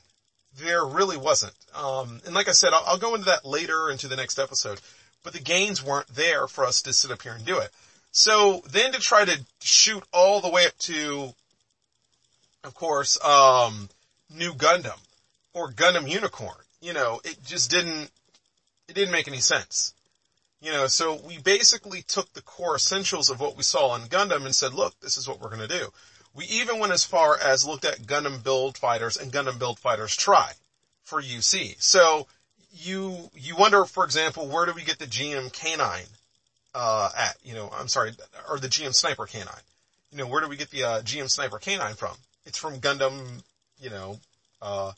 [0.57, 1.53] There really wasn't.
[1.73, 4.81] Um, and like I said, I'll, I'll go into that later into the next episode,
[5.23, 7.69] but the gains weren't there for us to sit up here and do it.
[8.11, 11.33] So then to try to shoot all the way up to,
[12.63, 13.89] of course, um,
[14.29, 14.99] Nu Gundam
[15.53, 18.11] or Gundam Unicorn, you know, it just didn't,
[18.91, 19.93] it didn't make any sense.
[20.61, 24.45] You know, so we basically took the core essentials of what we saw in Gundam
[24.45, 25.87] and said, look, this is what we're going to do.
[26.35, 30.15] We even went as far as looked at Gundam Build Fighters and Gundam Build Fighters
[30.15, 30.51] Try
[31.03, 31.81] for UC.
[31.81, 32.27] So
[32.73, 36.09] you, you wonder, for example, where do we get the GM K9,
[36.75, 38.11] uh, at, you know, I'm sorry,
[38.49, 39.47] or the GM sniper K9?
[40.11, 42.15] You know, where do we get the, uh, GM sniper K9 from?
[42.45, 43.41] It's from Gundam,
[43.79, 44.19] you know,
[44.61, 44.91] uh,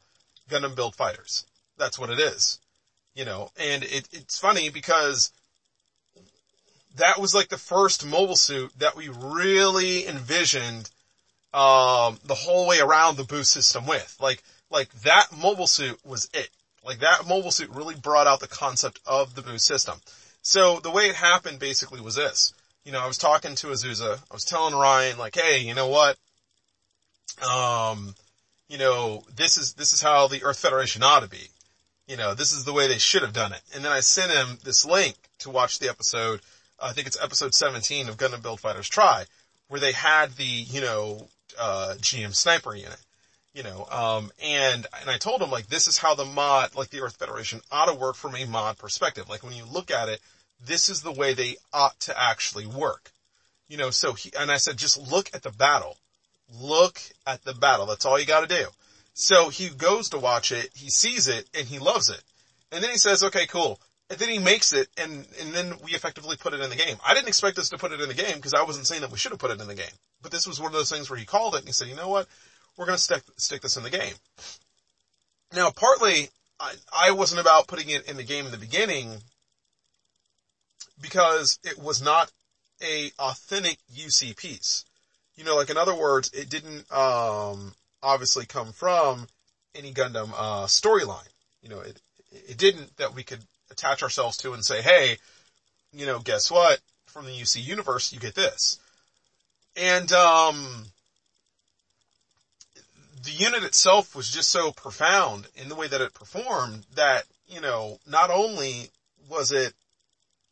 [0.49, 1.45] Gundam Build Fighters.
[1.77, 2.59] That's what it is.
[3.15, 5.31] You know, and it, it's funny because
[6.95, 10.89] that was like the first mobile suit that we really envisioned
[11.53, 14.17] um, the whole way around the boost system with.
[14.19, 16.49] Like, like that mobile suit was it.
[16.83, 19.99] Like that mobile suit really brought out the concept of the boost system.
[20.41, 22.53] So the way it happened basically was this.
[22.83, 24.19] You know, I was talking to Azusa.
[24.29, 26.17] I was telling Ryan, like, hey, you know what?
[27.47, 28.13] Um,
[28.67, 31.47] you know, this is, this is how the Earth Federation ought to be.
[32.07, 33.61] You know, this is the way they should have done it.
[33.73, 36.41] And then I sent him this link to watch the episode
[36.83, 39.25] I think it's episode 17 of Gundam Build Fighters Try,
[39.69, 41.27] where they had the, you know,
[41.57, 42.99] uh, GM sniper unit,
[43.53, 46.89] you know, um, and, and I told him like, this is how the mod, like
[46.89, 49.29] the Earth Federation ought to work from a mod perspective.
[49.29, 50.19] Like when you look at it,
[50.65, 53.11] this is the way they ought to actually work.
[53.67, 55.97] You know, so he, and I said, just look at the battle.
[56.61, 57.85] Look at the battle.
[57.85, 58.65] That's all you gotta do.
[59.13, 62.21] So he goes to watch it, he sees it, and he loves it.
[62.71, 63.79] And then he says, okay, cool.
[64.09, 66.97] And then he makes it and, and then we effectively put it in the game.
[67.05, 69.11] I didn't expect us to put it in the game because I wasn't saying that
[69.11, 69.85] we should have put it in the game.
[70.21, 71.95] But this was one of those things where he called it and he said, you
[71.95, 72.27] know what?
[72.77, 74.13] We're going to stick, stick this in the game.
[75.53, 76.73] Now, partly I,
[77.07, 79.21] I wasn't about putting it in the game in the beginning
[81.01, 82.31] because it was not
[82.81, 84.85] a authentic UC piece.
[85.35, 87.73] You know, like in other words, it didn't, um,
[88.03, 89.27] obviously come from
[89.73, 91.27] any Gundam, uh, storyline.
[91.61, 91.99] You know, it,
[92.31, 93.39] it didn't that we could
[93.71, 95.17] attach ourselves to and say, hey,
[95.91, 96.79] you know, guess what?
[97.07, 98.79] From the UC universe, you get this.
[99.75, 100.85] And, um,
[103.23, 107.61] the unit itself was just so profound in the way that it performed that, you
[107.61, 108.89] know, not only
[109.29, 109.73] was it,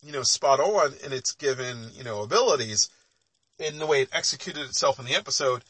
[0.03, 2.89] you know, spot on in its given, you know, abilities
[3.59, 5.63] in the way it executed itself in the episode,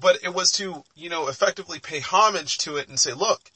[0.00, 3.50] but it was to, you know, effectively pay homage to it and say, look,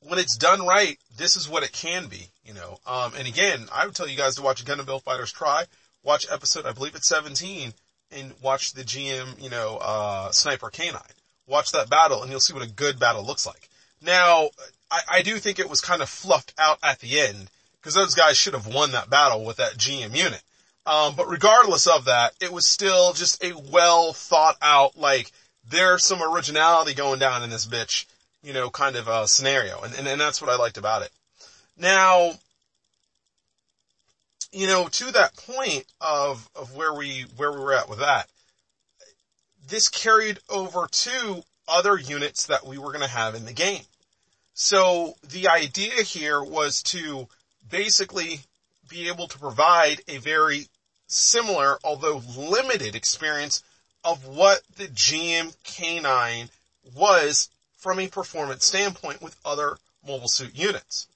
[0.00, 2.78] when it's done right, this is what it can be, you know.
[2.86, 5.64] Um, and again, I would tell you guys to watch Gundam Build Fighters Try,
[6.02, 7.72] watch episode, I believe it's 17,
[8.10, 11.00] and watch the GM, you know, uh, Sniper K9.
[11.46, 13.68] Watch that battle and you'll see what a good battle looks like.
[14.00, 14.50] Now,
[14.90, 18.14] I, I do think it was kind of fluffed out at the end because those
[18.14, 20.42] guys should have won that battle with that GM unit.
[20.86, 25.32] Um, but regardless of that, it was still just a well thought out, like,
[25.68, 28.04] there's some originality going down in this bitch,
[28.42, 29.80] you know, kind of a scenario.
[29.80, 31.10] And, and, and that's what I liked about it.
[31.78, 32.32] Now,
[34.52, 38.28] you know, to that point of, of where we, where we were at with that,
[39.66, 43.82] this carried over to other units that we were going to have in the game.
[44.52, 47.26] So the idea here was to
[47.68, 48.40] basically
[48.88, 50.66] be able to provide a very
[51.06, 53.62] similar, although limited experience
[54.04, 56.50] of what the GM K9
[56.94, 57.48] was
[57.78, 59.76] from a performance standpoint with other
[60.06, 61.06] mobile suit units.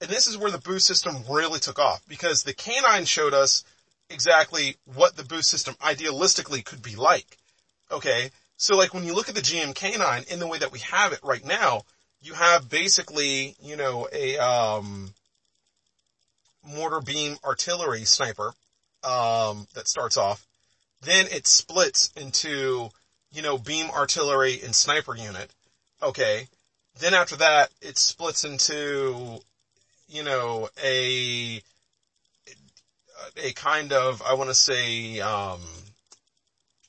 [0.00, 3.62] And this is where the boost system really took off because the K9 showed us
[4.10, 7.38] exactly what the boost system idealistically could be like.
[7.90, 8.30] Okay.
[8.56, 11.12] So like when you look at the GM K9 in the way that we have
[11.12, 11.82] it right now,
[12.20, 15.14] you have basically, you know, a, um,
[16.64, 18.54] mortar beam artillery sniper,
[19.04, 20.46] um, that starts off.
[21.02, 22.90] Then it splits into,
[23.32, 25.50] you know, beam artillery and sniper unit.
[26.02, 26.46] Okay.
[27.00, 29.40] Then after that, it splits into,
[30.08, 31.60] you know, a,
[33.36, 35.60] a kind of, I want to say, um,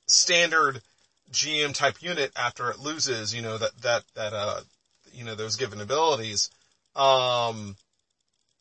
[0.07, 0.81] standard
[1.31, 4.61] GM type unit after it loses, you know, that, that, that, uh,
[5.13, 6.49] you know, those given abilities.
[6.95, 7.75] Um,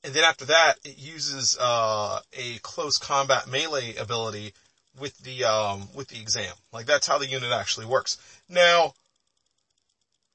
[0.04, 4.52] and then after that, it uses, uh, a close combat melee ability
[4.98, 6.54] with the, um, with the exam.
[6.72, 8.18] Like that's how the unit actually works.
[8.48, 8.94] Now,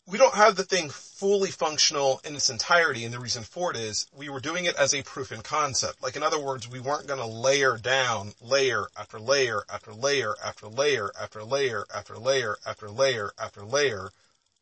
[0.07, 3.77] we don't have the thing fully functional in its entirety and the reason for it
[3.77, 6.01] is we were doing it as a proof in concept.
[6.01, 10.35] Like in other words, we weren't going to layer down layer after layer after layer
[10.43, 14.09] after layer after layer after layer after layer after layer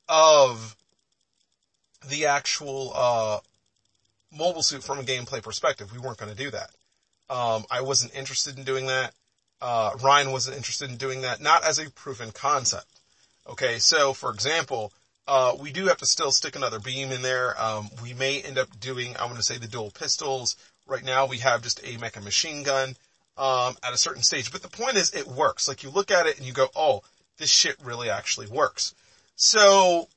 [0.10, 0.76] of
[2.10, 3.39] the actual, uh,
[4.36, 5.91] mobile suit from a gameplay perspective.
[5.91, 6.69] We weren't going to do that.
[7.29, 9.13] Um, I wasn't interested in doing that.
[9.61, 12.86] Uh, Ryan wasn't interested in doing that, not as a proven concept.
[13.47, 14.91] Okay, so for example,
[15.27, 17.59] uh, we do have to still stick another beam in there.
[17.61, 20.55] Um, we may end up doing, I'm going to say the dual pistols.
[20.86, 22.95] Right now we have just a mecha machine gun,
[23.38, 24.51] um, at a certain stage.
[24.51, 25.67] But the point is it works.
[25.67, 27.01] Like you look at it and you go, oh,
[27.38, 28.93] this shit really actually works.
[29.36, 30.07] So,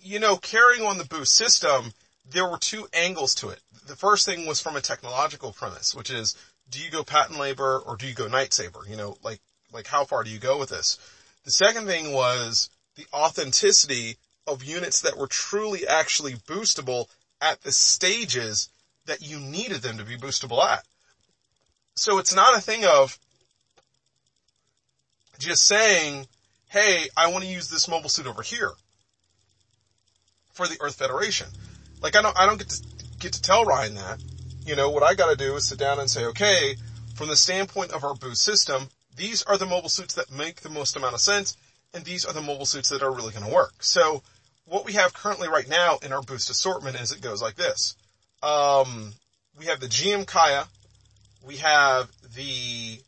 [0.00, 1.92] you know, carrying on the boost system,
[2.30, 3.60] there were two angles to it.
[3.86, 6.36] The first thing was from a technological premise, which is,
[6.70, 8.80] do you go Patlabor or do you go Knight Saber?
[8.88, 9.40] You know, like,
[9.72, 10.98] like how far do you go with this?
[11.44, 14.16] The second thing was the authenticity
[14.46, 17.06] of units that were truly actually boostable
[17.40, 18.68] at the stages
[19.06, 20.84] that you needed them to be boostable at.
[21.96, 23.18] So it's not a thing of
[25.38, 26.26] just saying,
[26.68, 28.70] hey, I want to use this mobile suit over here
[30.52, 31.48] for the Earth Federation.
[32.02, 32.82] Like I don't, I don't get to
[33.20, 34.22] get to tell Ryan that.
[34.66, 36.76] You know, what I gotta do is sit down and say, okay,
[37.14, 40.68] from the standpoint of our boost system, these are the mobile suits that make the
[40.68, 41.56] most amount of sense,
[41.94, 43.82] and these are the mobile suits that are really gonna work.
[43.82, 44.22] So,
[44.64, 47.96] what we have currently right now in our boost assortment is it goes like this.
[48.42, 49.12] Um,
[49.58, 50.64] we have the GM Kaya,
[51.44, 53.00] we have the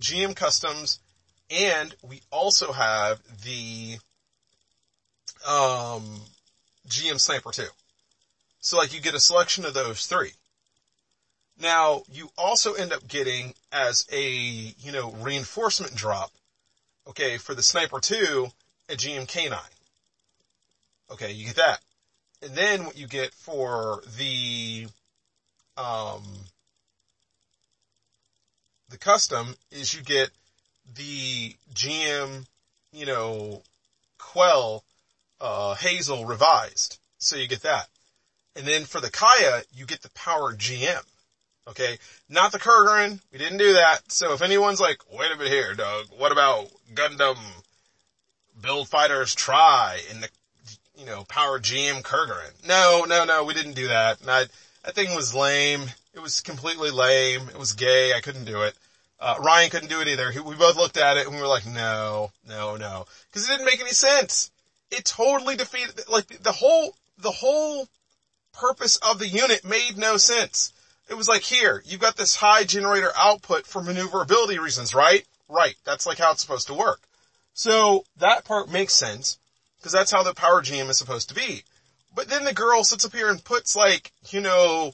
[0.00, 0.98] GM Customs,
[1.50, 3.98] and we also have the,
[5.46, 6.22] um,
[6.88, 7.64] GM Sniper 2.
[8.62, 10.32] So like you get a selection of those three.
[11.60, 16.30] Now you also end up getting as a, you know, reinforcement drop,
[17.08, 18.46] okay, for the Sniper 2,
[18.88, 19.58] a GMK9.
[21.10, 21.80] Okay, you get that.
[22.40, 24.86] And then what you get for the,
[25.76, 26.22] um,
[28.90, 30.30] the custom is you get
[30.94, 32.46] the GM,
[32.92, 33.62] you know,
[34.18, 34.84] Quell,
[35.40, 36.98] uh, Hazel revised.
[37.18, 37.88] So you get that.
[38.56, 41.02] And then for the Kaya, you get the power GM.
[41.68, 41.98] Okay.
[42.28, 43.20] Not the Cardigan.
[43.32, 44.10] We didn't do that.
[44.10, 47.36] So if anyone's like, wait a minute here, Doug, what about Gundam
[48.60, 50.28] Build Fighters Try in the,
[50.98, 52.52] you know, power GM Cardigan?
[52.66, 54.18] No, no, no, we didn't do that.
[54.26, 54.46] i
[54.84, 55.82] that thing was lame.
[56.12, 57.48] It was completely lame.
[57.48, 58.12] It was gay.
[58.12, 58.74] I couldn't do it.
[59.20, 60.32] Uh, Ryan couldn't do it either.
[60.42, 63.06] We both looked at it and we were like, no, no, no.
[63.32, 64.50] Cause it didn't make any sense.
[64.90, 67.88] It totally defeated, like the whole, the whole
[68.52, 70.72] purpose of the unit made no sense.
[71.08, 75.26] It was like, here, you've got this high generator output for maneuverability reasons, right?
[75.48, 75.74] Right.
[75.84, 77.00] That's like how it's supposed to work.
[77.54, 79.38] So that part makes sense
[79.78, 81.64] because that's how the power GM is supposed to be.
[82.14, 84.92] But then the girl sits up here and puts like, you know,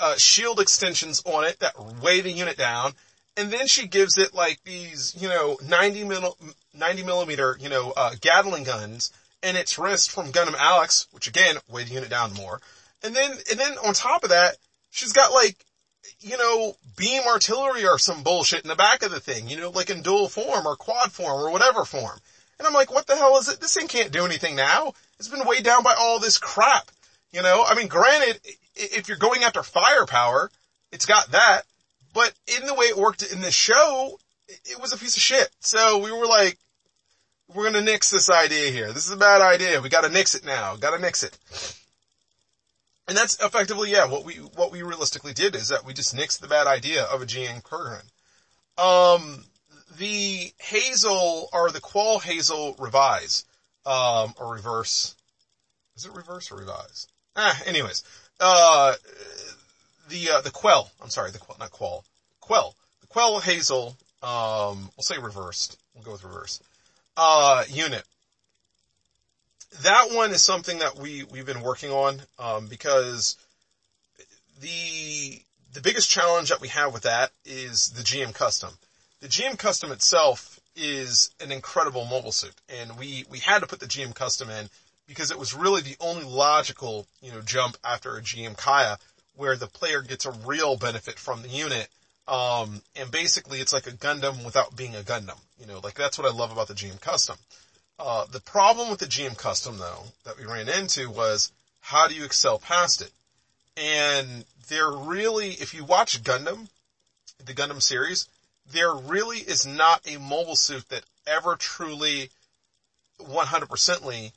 [0.00, 2.92] uh, shield extensions on it that weigh the unit down.
[3.36, 6.36] And then she gives it like these, you know, 90 mil,
[6.74, 11.56] 90 millimeter, you know, uh, Gatling guns and its wrist from Gundam Alex, which again,
[11.70, 12.60] weighed the unit down more.
[13.02, 14.56] And then, and then on top of that,
[14.90, 15.56] she's got like,
[16.20, 19.70] you know, beam artillery or some bullshit in the back of the thing, you know,
[19.70, 22.18] like in dual form or quad form or whatever form.
[22.58, 23.60] And I'm like, what the hell is it?
[23.60, 24.94] This thing can't do anything now.
[25.18, 26.90] It's been weighed down by all this crap.
[27.30, 28.40] You know, I mean, granted,
[28.74, 30.50] if you're going after firepower,
[30.90, 31.62] it's got that,
[32.14, 34.18] but in the way it worked in this show,
[34.48, 35.48] it was a piece of shit.
[35.60, 36.58] So we were like,
[37.54, 38.92] we're gonna nix this idea here.
[38.92, 39.80] This is a bad idea.
[39.80, 40.76] We gotta nix it now.
[40.76, 41.38] Gotta nix it.
[43.08, 46.40] And that's effectively, yeah, what we, what we realistically did is that we just nixed
[46.40, 48.04] the bad idea of a GM Cardigan.
[48.76, 49.44] Um,
[49.98, 53.46] the Hazel, or the Qual Hazel revise,
[53.86, 55.14] um, or reverse.
[55.96, 57.08] Is it reverse or revise?
[57.34, 58.04] Ah, anyways.
[58.38, 58.92] Uh,
[60.10, 62.04] the, uh, the Quell, I'm sorry, the Quell, not Qual.
[62.40, 62.74] Quell.
[63.00, 65.78] The Quell Hazel, um, we'll say reversed.
[65.94, 66.60] We'll go with reverse.
[67.16, 68.04] Uh, unit
[69.82, 73.36] that one is something that we, we've been working on, um, because
[74.60, 75.40] the,
[75.72, 78.70] the biggest challenge that we have with that is the GM custom.
[79.20, 83.80] The GM custom itself is an incredible mobile suit and we, we had to put
[83.80, 84.68] the GM custom in
[85.08, 88.98] because it was really the only logical, you know, jump after a GM Kaya
[89.36, 91.88] where the player gets a real benefit from the unit.
[92.28, 95.38] Um, and basically it's like a Gundam without being a Gundam.
[95.58, 97.36] You know, like that's what I love about the GM custom.
[97.98, 102.14] Uh, the problem with the GM custom though, that we ran into was how do
[102.14, 103.10] you excel past it?
[103.76, 106.68] And there really, if you watch Gundam,
[107.44, 108.28] the Gundam series,
[108.70, 112.30] there really is not a mobile suit that ever truly
[113.20, 114.32] 100%ly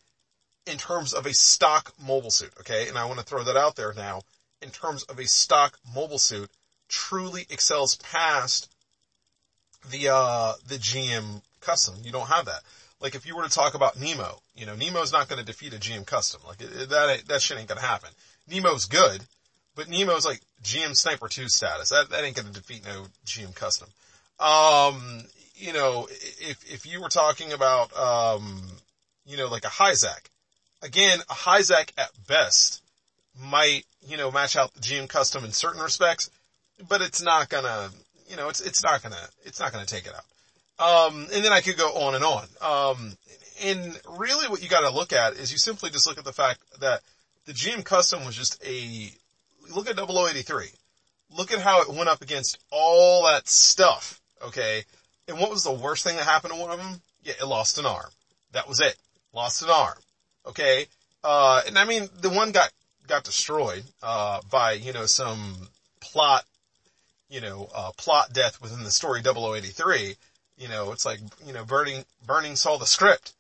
[0.65, 2.87] in terms of a stock mobile suit, okay?
[2.87, 4.21] And I want to throw that out there now.
[4.61, 6.49] In terms of a stock mobile suit,
[6.87, 8.71] truly excels past
[9.89, 11.95] the, uh, the GM custom.
[12.03, 12.61] You don't have that
[13.01, 15.73] like if you were to talk about Nemo, you know, Nemo's not going to defeat
[15.73, 16.41] a GM custom.
[16.47, 18.09] Like it, that, that shit ain't going to happen.
[18.47, 19.21] Nemo's good,
[19.75, 21.89] but Nemo's like GM Sniper 2 status.
[21.89, 23.89] That, that ain't going to defeat no GM custom.
[24.39, 25.23] Um,
[25.55, 28.61] you know, if, if you were talking about, um,
[29.25, 30.29] you know, like a Hyzak,
[30.81, 32.81] again, a Hyzak at best
[33.39, 36.29] might, you know, match out the GM custom in certain respects,
[36.87, 37.89] but it's not gonna,
[38.27, 40.25] you know, it's, it's not gonna, it's not gonna take it out.
[40.81, 42.45] Um, and then I could go on and on.
[42.61, 43.17] Um,
[43.63, 46.59] and really what you gotta look at is you simply just look at the fact
[46.79, 47.01] that
[47.45, 49.11] the GM custom was just a,
[49.75, 50.67] look at 0083.
[51.37, 54.83] Look at how it went up against all that stuff, okay?
[55.27, 57.01] And what was the worst thing that happened to one of them?
[57.23, 58.09] Yeah, it lost an arm.
[58.51, 58.97] That was it.
[59.33, 59.97] Lost an arm.
[60.47, 60.87] Okay?
[61.23, 62.71] Uh, and I mean, the one got,
[63.07, 65.69] got destroyed, uh, by, you know, some
[65.99, 66.43] plot,
[67.29, 70.15] you know, uh, plot death within the story 0083.
[70.57, 73.33] You know, it's like, you know, Burning, Burning saw the script.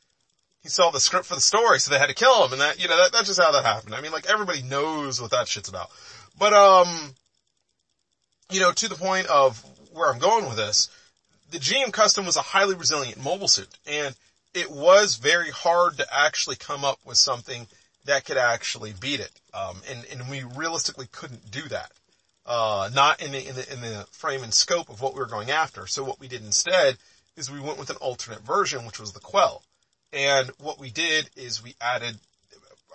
[0.63, 2.81] He saw the script for the story, so they had to kill him, and that,
[2.81, 3.95] you know, that, that's just how that happened.
[3.95, 5.89] I mean, like, everybody knows what that shit's about.
[6.37, 7.15] But, um,
[8.51, 10.89] you know, to the point of where I'm going with this,
[11.49, 14.15] the GM Custom was a highly resilient mobile suit, and
[14.53, 17.67] it was very hard to actually come up with something
[18.05, 19.31] that could actually beat it.
[19.53, 21.91] Um, and, and we realistically couldn't do that.
[22.45, 25.27] Uh, not in the, in the, in the frame and scope of what we were
[25.27, 25.85] going after.
[25.85, 26.97] So what we did instead
[27.37, 29.63] is we went with an alternate version, which was the Quell.
[30.11, 32.17] And what we did is we added,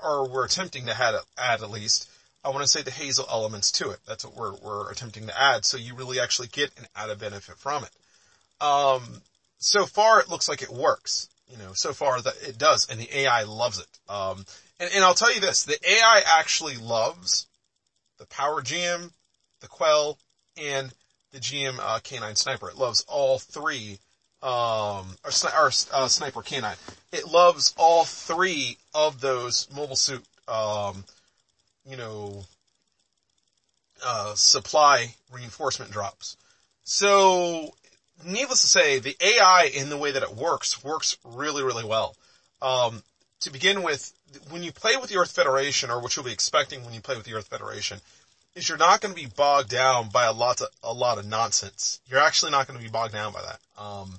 [0.03, 2.11] or we're attempting to add, add at least,
[2.44, 3.99] I want to say the Hazel elements to it.
[4.07, 5.64] That's what we're, we're attempting to add.
[5.64, 8.64] So you really actually get an added benefit from it.
[8.64, 9.22] Um,
[9.58, 11.29] so far it looks like it works.
[11.49, 13.87] You know, so far that it does, and the AI loves it.
[14.08, 14.45] Um,
[14.80, 17.46] and, and I'll tell you this, the AI actually loves
[18.18, 19.12] the Power GM,
[19.61, 20.18] the Quell,
[20.57, 20.92] and
[21.33, 22.70] the GM uh, K9 Sniper.
[22.70, 23.99] It loves all three
[24.42, 26.76] um, or, or uh, Sniper K9.
[27.12, 31.04] It loves all three of those mobile suit, um,
[31.88, 32.45] you know,
[34.04, 36.37] uh, supply reinforcement drops.
[36.84, 37.74] So,
[38.24, 42.14] needless to say, the AI in the way that it works, works really, really well.
[42.62, 43.03] Um,
[43.41, 44.12] to begin with,
[44.50, 47.16] when you play with the Earth Federation, or what you'll be expecting when you play
[47.16, 48.00] with the Earth Federation,
[48.57, 51.26] is you're not going to be bogged down by a lot of a lot of
[51.26, 52.00] nonsense.
[52.08, 53.61] You're actually not going to be bogged down by that.
[53.80, 54.18] Um,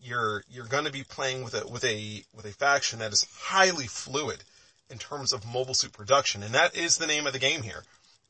[0.00, 3.26] you're you're going to be playing with a with a with a faction that is
[3.40, 4.44] highly fluid
[4.90, 7.82] in terms of mobile suit production, and that is the name of the game here.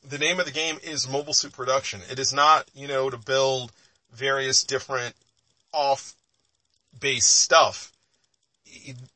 [0.08, 2.00] The name of the game is mobile suit production.
[2.10, 3.72] It is not you know to build
[4.12, 5.14] various different
[5.72, 6.14] off
[6.98, 7.92] base stuff.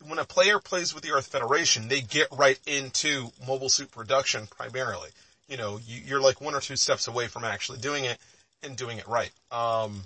[0.04, 4.48] When a player plays with the Earth Federation, they get right into mobile suit production
[4.48, 5.10] primarily
[5.52, 8.16] you know, you, are like one or two steps away from actually doing it
[8.62, 9.30] and doing it right.
[9.50, 10.04] Um,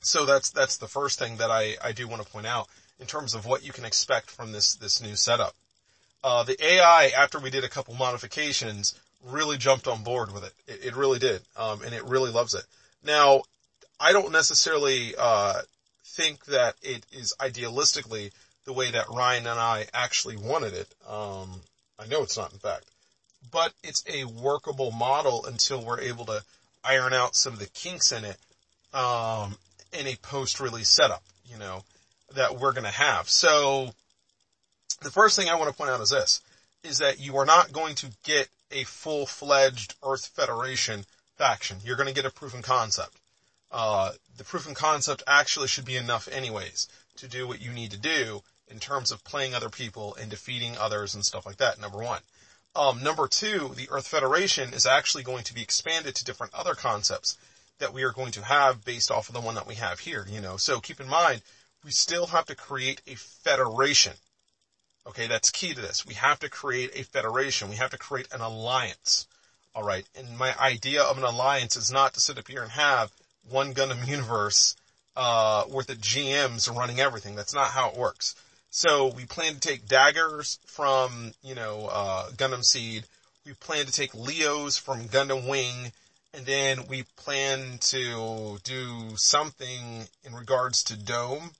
[0.00, 2.68] so that's, that's the first thing that I, I do want to point out
[3.00, 5.56] in terms of what you can expect from this, this new setup.
[6.22, 8.94] Uh, the AI, after we did a couple modifications,
[9.24, 10.52] really jumped on board with it.
[10.68, 11.42] It, it really did.
[11.56, 12.62] Um, and it really loves it.
[13.04, 13.42] Now,
[13.98, 15.62] I don't necessarily, uh,
[16.04, 18.30] think that it is idealistically
[18.66, 20.94] the way that Ryan and I actually wanted it.
[21.08, 21.60] Um,
[21.98, 22.84] I know it's not in fact,
[23.50, 26.42] but it's a workable model until we're able to
[26.84, 28.36] iron out some of the kinks in it,
[28.94, 29.56] um,
[29.98, 31.82] in a post-release setup, you know,
[32.34, 33.28] that we're going to have.
[33.28, 33.90] So
[35.02, 36.40] the first thing I want to point out is this,
[36.84, 41.04] is that you are not going to get a full-fledged Earth Federation
[41.36, 41.78] faction.
[41.84, 43.16] You're going to get a proven concept.
[43.70, 47.98] Uh, the proven concept actually should be enough anyways to do what you need to
[47.98, 51.98] do in terms of playing other people and defeating others and stuff like that, number
[51.98, 52.20] one.
[52.78, 56.76] Um, number two, the Earth Federation is actually going to be expanded to different other
[56.76, 57.36] concepts
[57.80, 60.24] that we are going to have based off of the one that we have here,
[60.30, 60.56] you know.
[60.56, 61.42] So keep in mind,
[61.84, 64.12] we still have to create a federation.
[65.08, 66.06] Okay, that's key to this.
[66.06, 67.68] We have to create a federation.
[67.68, 69.26] We have to create an alliance.
[69.74, 73.10] Alright, and my idea of an alliance is not to sit up here and have
[73.50, 74.76] one Gundam universe,
[75.16, 77.34] uh, worth the GMs running everything.
[77.34, 78.36] That's not how it works.
[78.70, 83.04] So we plan to take daggers from, you know, uh, Gundam Seed.
[83.46, 85.92] We plan to take Leos from Gundam Wing.
[86.34, 91.52] And then we plan to do something in regards to Dome.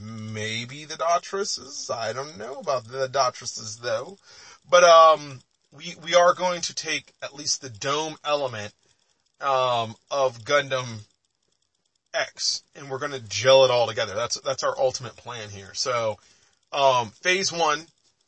[0.00, 1.90] Maybe the Daughtresses.
[1.90, 4.16] I don't know about the Daughtresses though.
[4.68, 8.72] But, um, we, we are going to take at least the Dome element,
[9.40, 11.06] um, of Gundam
[12.14, 14.14] X and we're going to gel it all together.
[14.14, 15.74] That's, that's our ultimate plan here.
[15.74, 16.18] So,
[16.72, 17.80] um, phase one,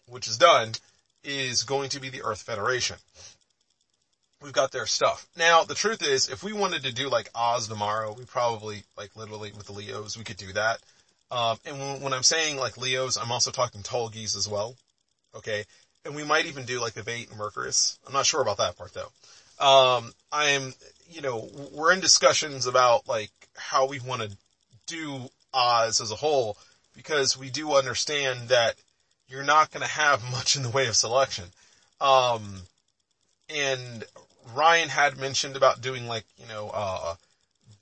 [0.08, 0.72] which is done,
[1.24, 2.96] is going to be the Earth Federation.
[4.42, 5.26] We've got their stuff.
[5.36, 9.14] Now, the truth is, if we wanted to do like Oz tomorrow, we probably, like
[9.14, 10.78] literally with the Leos, we could do that.
[11.30, 14.74] Um, and when, when, I'm saying like Leos, I'm also talking Tallgeese as well.
[15.36, 15.64] Okay.
[16.04, 17.98] And we might even do like the Vayeate and Mercurius.
[18.06, 19.64] I'm not sure about that part though.
[19.64, 20.72] Um, I'm,
[21.10, 24.30] you know, we're in discussions about like how we want to
[24.86, 26.56] do Oz as a whole
[27.00, 28.74] because we do understand that
[29.26, 31.44] you're not going to have much in the way of selection.
[31.98, 32.62] Um,
[33.48, 34.04] and
[34.54, 37.14] Ryan had mentioned about doing like, you know, uh,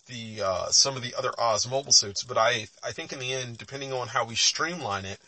[0.06, 3.32] the, uh, some of the other Oz mobile suits, but I, I think in the
[3.32, 5.18] end, depending on how we streamline it,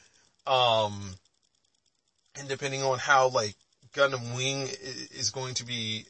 [0.46, 1.16] um,
[2.38, 3.56] and depending on how like
[3.92, 4.68] Gundam Wing
[5.12, 6.06] is going to be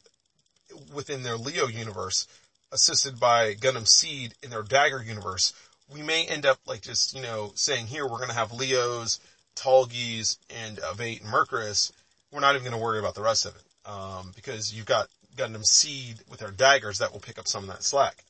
[0.93, 2.27] within their Leo universe,
[2.71, 5.51] assisted by Gundam Seed in their Dagger universe,
[5.93, 9.19] we may end up like just, you know, saying here we're going to have Leos,
[9.55, 11.91] Tallgeese, and uh, Vayeate and Mercurius.
[12.31, 13.61] We're not even going to worry about the rest of it.
[13.83, 17.69] Um, because you've got Gundam Seed with their daggers that will pick up some of
[17.69, 18.23] that slack.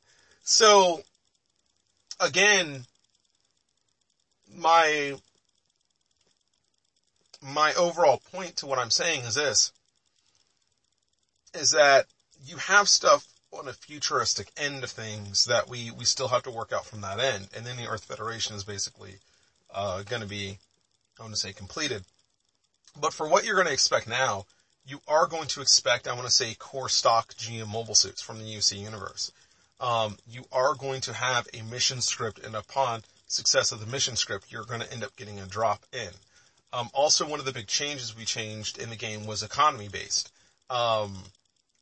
[0.43, 1.01] So,
[2.19, 2.85] again,
[4.55, 5.15] my,
[7.41, 9.71] my overall point to what I'm saying is this,
[11.53, 12.05] is that
[12.45, 16.51] you have stuff on a futuristic end of things that we, we still have to
[16.51, 17.49] work out from that end.
[17.55, 19.15] And then the Earth Federation is basically,
[19.73, 20.57] uh, gonna be,
[21.19, 22.03] I want to say completed.
[22.99, 24.45] But for what you're gonna expect now,
[24.85, 28.39] you are going to expect, I want to say, core stock GM mobile suits from
[28.39, 29.31] the UC universe.
[29.79, 34.15] Um, you are going to have a mission script and upon success of the mission
[34.15, 36.09] script, you're going to end up getting a drop in.
[36.73, 40.31] Um, also one of the big changes we changed in the game was economy based.
[40.69, 41.17] Um,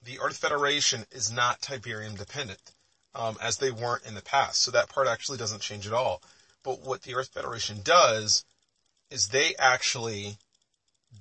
[0.04, 2.72] the Earth Federation is not Tiberium dependent,
[3.14, 4.62] um, as they weren't in the past.
[4.62, 6.22] So that part actually doesn't change at all.
[6.64, 8.46] But what the Earth Federation does
[9.10, 10.38] is they actually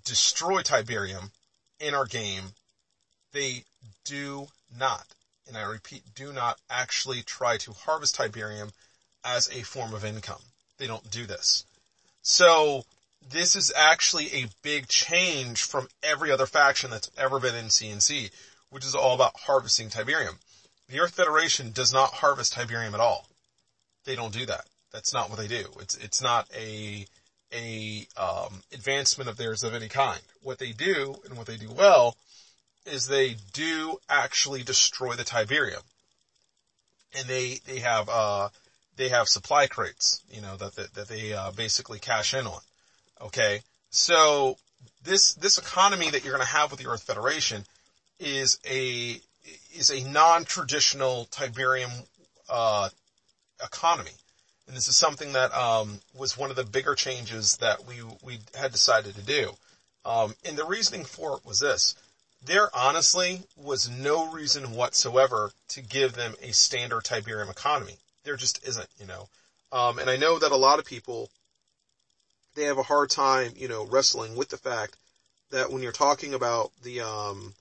[0.04, 1.30] destroy Tiberium
[1.80, 2.52] in our game.
[3.32, 3.64] They
[4.04, 5.06] do not,
[5.46, 8.72] and I repeat, do not actually try to harvest Tiberium
[9.24, 10.42] as a form of income.
[10.78, 11.64] They don't do this.
[12.22, 12.84] So
[13.30, 18.30] this is actually a big change from every other faction that's ever been in CNC
[18.70, 20.36] which is all about harvesting Tiberium.
[20.88, 23.26] The Earth Federation does not harvest Tiberium at all.
[24.04, 24.64] They don't do that.
[24.92, 25.66] That's not what they do.
[25.80, 27.06] It's, it's not a,
[27.52, 30.20] a, um, advancement of theirs of any kind.
[30.42, 32.16] What they do, and what they do well,
[32.86, 35.82] is they do actually destroy the Tiberium.
[37.18, 38.48] And they, they have, uh,
[38.96, 42.60] they have supply crates, you know, that, that, that they, uh, basically cash in on.
[43.20, 43.60] Okay?
[43.90, 44.56] So,
[45.04, 47.64] this, this economy that you're gonna have with the Earth Federation
[48.18, 49.20] is a
[49.74, 51.90] is a non-traditional Tiberium
[52.48, 52.88] uh,
[53.64, 54.10] economy,
[54.66, 58.38] and this is something that um, was one of the bigger changes that we we
[58.54, 59.52] had decided to do.
[60.04, 61.94] Um, and the reasoning for it was this:
[62.44, 67.96] there honestly was no reason whatsoever to give them a standard Tiberium economy.
[68.24, 69.28] There just isn't, you know.
[69.70, 71.30] Um, and I know that a lot of people
[72.54, 74.96] they have a hard time, you know, wrestling with the fact
[75.50, 77.54] that when you're talking about the, um,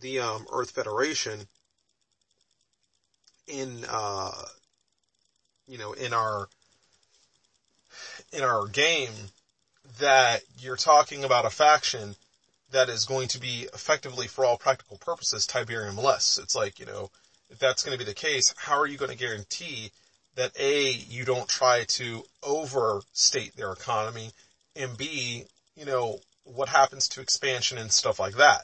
[0.00, 1.40] the, um, Earth Federation
[3.46, 4.44] in, uh,
[5.66, 6.48] you know, in our,
[8.32, 9.12] in our game,
[10.00, 12.16] that you're talking about a faction
[12.72, 16.38] that is going to be effectively, for all practical purposes, Tiberium less.
[16.42, 17.10] It's like, you know,
[17.48, 19.92] if that's going to be the case, how are you going to guarantee
[20.34, 24.32] that A, you don't try to overstate their economy,
[24.74, 25.44] and B,
[25.76, 28.62] you know, what happens to expansion and stuff like that.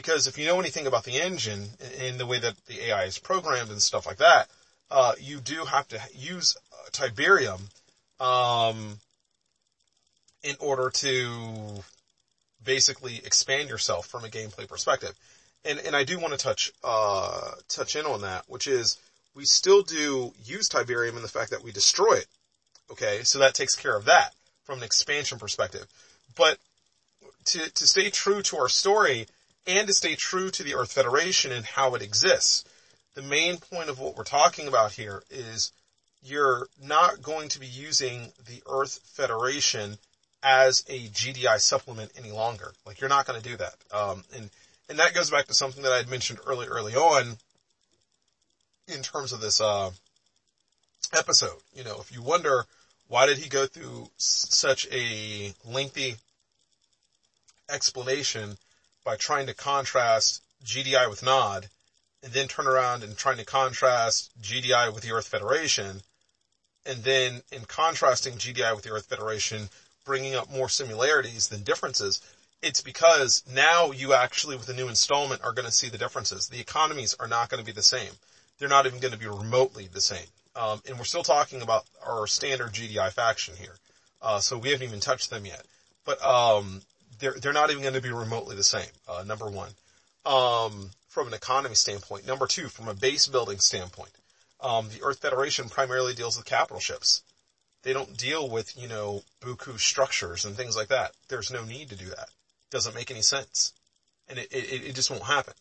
[0.00, 1.68] Because if you know anything about the engine
[1.98, 4.48] in the way that the AI is programmed and stuff like that,
[4.90, 7.60] uh, you do have to use uh, Tiberium,
[8.18, 8.98] um,
[10.42, 11.84] in order to
[12.64, 15.12] basically expand yourself from a gameplay perspective.
[15.66, 18.96] And, and I do want to touch, uh, touch in on that, which is
[19.34, 22.26] we still do use Tiberium in the fact that we destroy it.
[22.90, 23.20] Okay.
[23.24, 25.86] So that takes care of that from an expansion perspective.
[26.38, 26.56] But
[27.44, 29.26] to, to stay true to our story
[29.70, 32.64] and to stay true to the Earth Federation and how it exists,
[33.14, 35.72] the main point of what we're talking about here is
[36.22, 39.98] you're not going to be using the Earth Federation
[40.42, 42.72] as a GDI supplement any longer.
[42.86, 43.74] Like you're not going to do that.
[43.92, 44.50] Um, and,
[44.88, 47.36] and that goes back to something that I had mentioned early, early on
[48.88, 49.90] in terms of this, uh,
[51.12, 51.58] episode.
[51.74, 52.64] You know, if you wonder
[53.08, 56.16] why did he go through s- such a lengthy
[57.68, 58.56] explanation
[59.04, 61.68] by trying to contrast GDI with NOD
[62.22, 66.02] and then turn around and trying to contrast GDI with the Earth Federation
[66.86, 69.68] and then in contrasting GDI with the Earth Federation,
[70.04, 72.22] bringing up more similarities than differences,
[72.62, 76.48] it's because now you actually with the new installment are going to see the differences.
[76.48, 78.12] The economies are not going to be the same.
[78.58, 80.26] They're not even going to be remotely the same.
[80.56, 83.76] Um, and we're still talking about our standard GDI faction here.
[84.20, 85.64] Uh, so we haven't even touched them yet.
[86.04, 86.82] But, um,
[87.20, 89.70] they're, they're not even going to be remotely the same, uh, number one.
[90.24, 92.26] Um, from an economy standpoint.
[92.26, 94.10] Number two, from a base building standpoint.
[94.60, 97.22] Um, the Earth Federation primarily deals with capital ships.
[97.82, 101.12] They don't deal with, you know, buku structures and things like that.
[101.28, 102.28] There's no need to do that.
[102.70, 103.72] Doesn't make any sense.
[104.28, 105.54] And it, it, it just won't happen.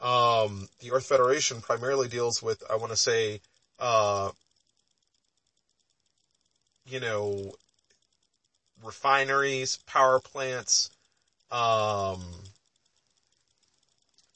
[0.00, 3.40] Um, the Earth Federation primarily deals with, I want to say,
[3.78, 4.30] uh,
[6.86, 7.52] you know,
[8.82, 10.90] refineries, power plants,
[11.50, 12.22] um,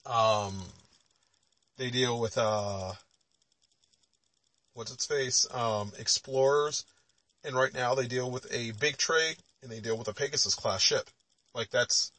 [0.06, 0.62] um,
[1.76, 2.92] they deal with, uh,
[4.74, 6.84] what's its face, um, explorers,
[7.44, 10.54] and right now they deal with a big tray and they deal with a Pegasus
[10.54, 11.08] class ship.
[11.54, 12.12] Like that's,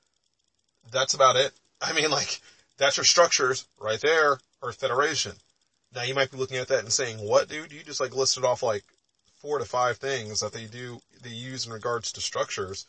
[0.91, 1.52] that's about it.
[1.82, 2.41] I mean like,
[2.78, 5.34] that's your structures right there, Earth Federation.
[5.94, 7.72] Now you might be looking at that and saying, what dude?
[7.72, 8.84] You just like listed off like
[9.36, 12.86] four to five things that they do, they use in regards to structures.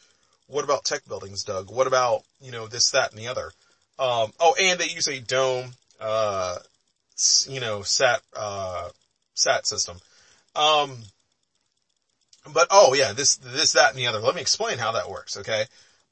[0.46, 1.70] What about tech buildings, Doug?
[1.70, 3.50] What about, you know, this, that, and the other?
[3.98, 6.58] Um, oh, and they use a dome, uh,
[7.48, 8.88] you know, sat, uh,
[9.34, 9.98] sat system.
[10.54, 10.96] Um,
[12.52, 14.20] but oh yeah, this, this, that, and the other.
[14.20, 15.64] Let me explain how that works, okay?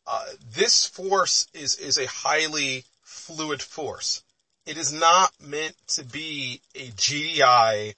[0.07, 4.23] Uh, this force is, is a highly fluid force.
[4.65, 7.95] It is not meant to be a GDI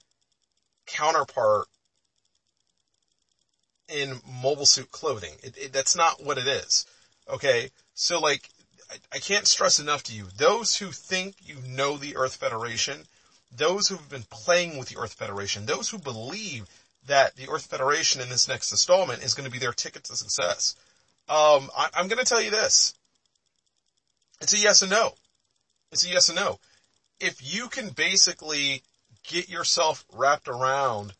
[0.87, 1.67] counterpart
[3.89, 5.35] in mobile suit clothing.
[5.43, 6.87] It, it, that's not what it is.
[7.29, 7.71] Okay?
[7.95, 8.49] So like,
[8.91, 13.05] I, I can't stress enough to you, those who think you know the Earth Federation,
[13.57, 16.69] those who've been playing with the Earth Federation, those who believe
[17.07, 20.17] that the Earth Federation in this next installment is going to be their ticket to
[20.17, 20.75] success.
[21.29, 22.95] Um, I, I'm going to tell you this.
[24.41, 25.13] It's a yes and no.
[25.93, 26.59] It's a yes and no.
[27.21, 28.83] If you can basically
[29.23, 31.13] get yourself wrapped around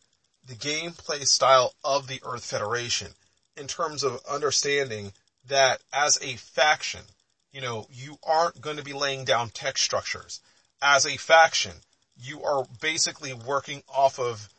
[0.45, 3.13] the gameplay style of the Earth Federation
[3.57, 5.13] in terms of understanding
[5.47, 7.01] that as a faction,
[7.51, 10.41] you know, you aren't going to be laying down tech structures.
[10.81, 11.73] As a faction,
[12.17, 14.49] you are basically working off of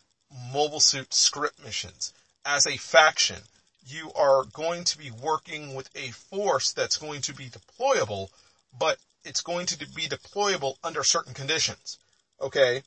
[0.52, 2.12] mobile suit script missions.
[2.44, 3.42] As a faction,
[3.86, 8.30] you are going to be working with a force that's going to be deployable,
[8.78, 11.98] but it's going to be deployable under certain conditions.
[12.40, 12.82] Okay?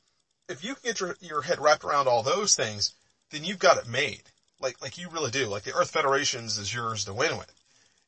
[0.49, 2.93] If you can get your, your head wrapped around all those things,
[3.31, 4.23] then you've got it made.
[4.59, 5.47] Like, like you really do.
[5.47, 7.53] Like the Earth Federations is yours to win with.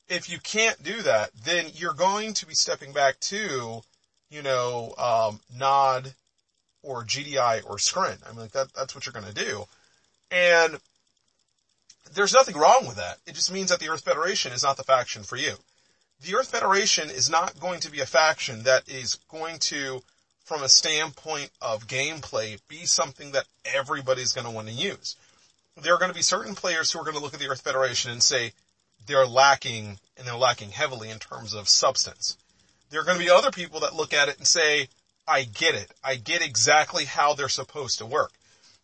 [0.10, 3.82] If you can't do that, then you're going to be stepping back to,
[4.30, 6.14] you know, um, NOD
[6.84, 8.18] or GDI or Scrin.
[8.26, 9.66] I mean, like that, that's what you're going to do.
[10.32, 10.78] And
[12.14, 13.18] there's nothing wrong with that.
[13.26, 15.54] It just means that the Earth Federation is not the faction for you.
[16.22, 20.02] The Earth Federation is not going to be a faction that is going to,
[20.52, 25.16] from a standpoint of gameplay, be something that everybody's going to want to use.
[25.82, 27.62] there are going to be certain players who are going to look at the Earth
[27.62, 28.52] Federation and say
[29.08, 32.36] they're lacking, and they're lacking heavily in terms of substance.
[32.90, 34.90] There are going to be other people that look at it and say,
[35.26, 35.90] I get it.
[36.04, 38.34] I get exactly how they're supposed to work.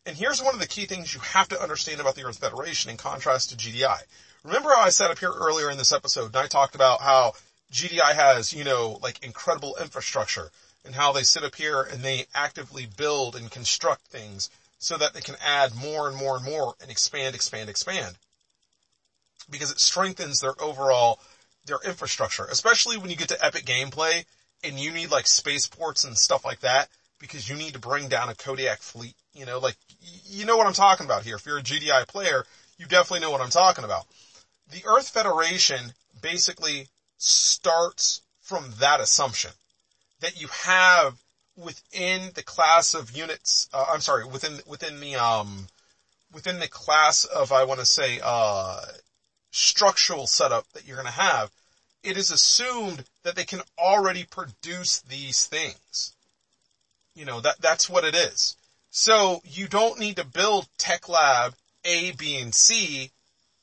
[0.05, 2.91] And here's one of the key things you have to understand about the Earth Federation
[2.91, 3.99] in contrast to GDI.
[4.45, 7.33] Remember how I sat up here earlier in this episode and I talked about how
[7.73, 10.49] GDI has, you know, like incredible infrastructure
[10.87, 14.49] and how they sit up here and they actively build and construct things
[14.79, 18.15] so that they can add more and more and more and expand, expand, expand.
[19.49, 21.19] Because it strengthens their overall,
[21.65, 24.25] their infrastructure, especially when you get to epic gameplay
[24.63, 26.89] and you need like spaceports and stuff like that
[27.19, 29.15] because you need to bring down a Kodiak fleet.
[29.33, 29.75] You know, like,
[30.25, 31.35] you know what I'm talking about here.
[31.35, 32.45] If you're a GDI player,
[32.77, 34.05] you definitely know what I'm talking about.
[34.71, 36.87] The Earth Federation basically
[37.17, 39.51] starts from that assumption
[40.21, 41.15] that you have
[41.55, 45.67] within the class of units, uh, I'm sorry, within, within the, um,
[46.33, 48.81] within the class of, I want to say, uh,
[49.51, 51.51] structural setup that you're going to have,
[52.03, 56.13] it is assumed that they can already produce these things.
[57.15, 58.55] You know, that, that's what it is.
[58.89, 63.11] So you don't need to build Tech Lab A, B, and C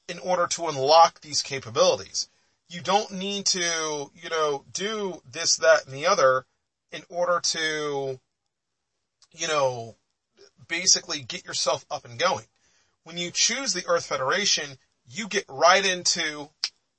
[0.08, 2.28] in order to unlock these capabilities.
[2.74, 6.44] You don't need to, you know, do this, that, and the other
[6.90, 8.18] in order to,
[9.30, 9.94] you know,
[10.66, 12.46] basically get yourself up and going.
[13.04, 14.64] When you choose the Earth Federation,
[15.08, 16.48] you get right into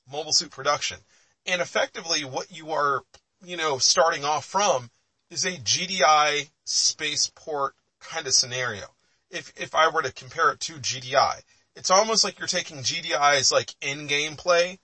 [0.09, 0.97] mobile suit production.
[1.45, 3.01] And effectively what you are,
[3.43, 4.89] you know, starting off from
[5.29, 8.85] is a GDI spaceport kind of scenario.
[9.29, 11.41] If, if I were to compare it to GDI,
[11.75, 14.79] it's almost like you're taking GDI's like in-game play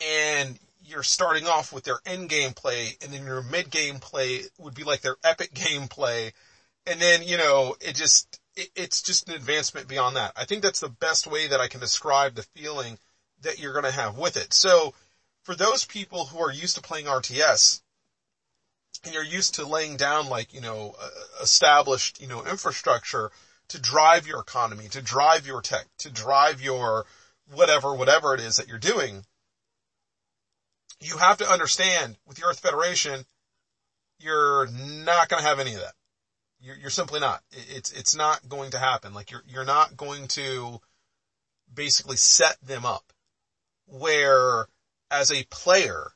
[0.00, 4.42] and you're starting off with their end game play and then your mid game play
[4.58, 6.32] would be like their epic game play.
[6.86, 10.32] And then, you know, it just, it, it's just an advancement beyond that.
[10.36, 12.98] I think that's the best way that I can describe the feeling
[13.42, 14.52] that you're going to have with it.
[14.52, 14.94] So
[15.44, 17.80] for those people who are used to playing RTS
[19.04, 20.94] and you're used to laying down like, you know,
[21.40, 23.30] established, you know, infrastructure
[23.68, 27.06] to drive your economy, to drive your tech, to drive your
[27.52, 29.24] whatever, whatever it is that you're doing,
[31.00, 33.24] you have to understand with the Earth Federation,
[34.18, 35.94] you're not going to have any of that.
[36.60, 37.42] You're, you're simply not.
[37.52, 39.14] It's, it's not going to happen.
[39.14, 40.80] Like you're, you're not going to
[41.72, 43.12] basically set them up
[43.86, 44.66] where
[45.10, 46.12] as a player,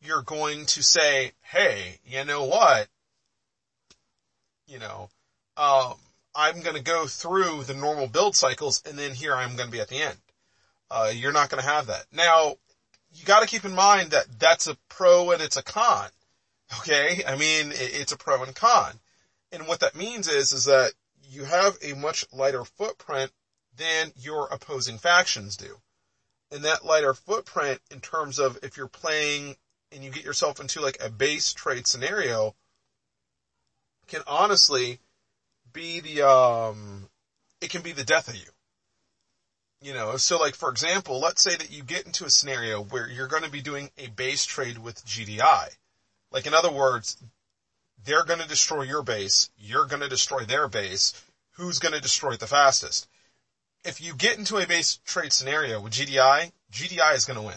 [0.00, 2.86] you're going to say, Hey, you know what?
[4.66, 5.08] You know,
[5.56, 5.94] um,
[6.34, 9.72] I'm going to go through the normal build cycles and then here I'm going to
[9.72, 10.18] be at the end.
[10.90, 12.06] Uh, you're not going to have that.
[12.12, 12.56] Now,
[13.18, 16.08] you got to keep in mind that that's a pro and it's a con.
[16.80, 18.92] Okay, I mean it's a pro and con,
[19.52, 20.92] and what that means is is that
[21.30, 23.30] you have a much lighter footprint
[23.76, 25.78] than your opposing factions do,
[26.50, 29.56] and that lighter footprint in terms of if you're playing
[29.92, 32.54] and you get yourself into like a base trade scenario
[34.06, 34.98] can honestly
[35.72, 37.08] be the um
[37.60, 38.50] it can be the death of you
[39.80, 43.08] you know, so like for example, let's say that you get into a scenario where
[43.08, 45.68] you're going to be doing a base trade with GDI.
[46.30, 47.16] Like in other words,
[48.04, 51.20] they're going to destroy your base, you're going to destroy their base,
[51.52, 53.08] who's going to destroy it the fastest?
[53.84, 57.56] If you get into a base trade scenario with GDI, GDI is going to win.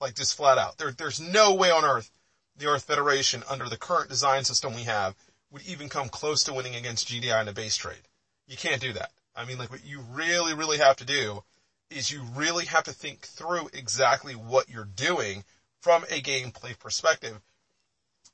[0.00, 0.78] Like just flat out.
[0.78, 2.10] There, there's no way on earth
[2.56, 5.14] the Earth Federation under the current design system we have
[5.50, 8.08] would even come close to winning against GDI in a base trade.
[8.46, 9.10] You can't do that.
[9.34, 11.42] I mean, like what you really, really have to do
[11.90, 15.44] is you really have to think through exactly what you're doing
[15.80, 17.40] from a gameplay perspective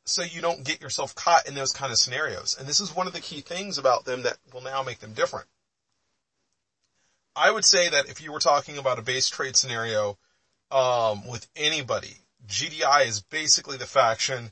[0.05, 2.57] so you don't get yourself caught in those kind of scenarios.
[2.59, 5.13] And this is one of the key things about them that will now make them
[5.13, 5.47] different.
[7.37, 10.19] I would say that if you were talking about a base trade scenario
[10.71, 12.17] um, with anybody,
[12.47, 14.51] GDI is basically the faction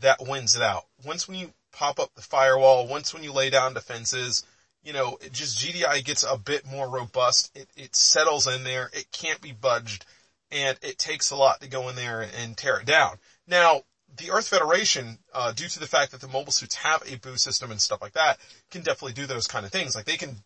[0.00, 0.86] that wins it out.
[1.04, 4.44] Once when you pop up the firewall, once when you lay down defenses,
[4.84, 7.50] you know, just GDI gets a bit more robust.
[7.56, 8.90] It, it settles in there.
[8.92, 10.04] It can't be budged
[10.52, 13.16] and it takes a lot to go in there and, and tear it down.
[13.46, 13.82] Now,
[14.16, 17.42] the Earth Federation, uh, due to the fact that the mobile suits have a boost
[17.42, 18.38] system and stuff like that,
[18.70, 19.96] can definitely do those kind of things.
[19.96, 20.36] Like they can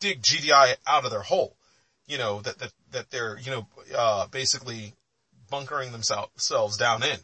[0.00, 1.56] dig GDI out of their hole.
[2.06, 3.66] You know, that, that, that they're, you know,
[3.96, 4.92] uh, basically
[5.50, 7.16] bunkering themselves down in.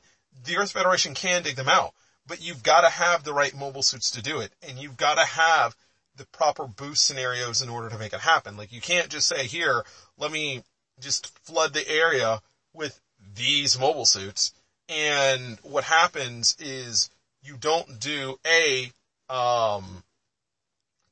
[0.47, 1.93] The Earth Federation can dig them out,
[2.27, 4.51] but you've got to have the right mobile suits to do it.
[4.67, 5.77] And you've got to have
[6.21, 8.59] the proper boost scenarios in order to make it happen.
[8.59, 9.85] Like you can't just say here,
[10.19, 10.63] let me
[11.01, 12.43] just flood the area
[12.75, 13.01] with
[13.35, 14.53] these mobile suits.
[14.91, 17.09] And what happens is
[17.43, 18.93] you don't do a,
[19.33, 20.05] um,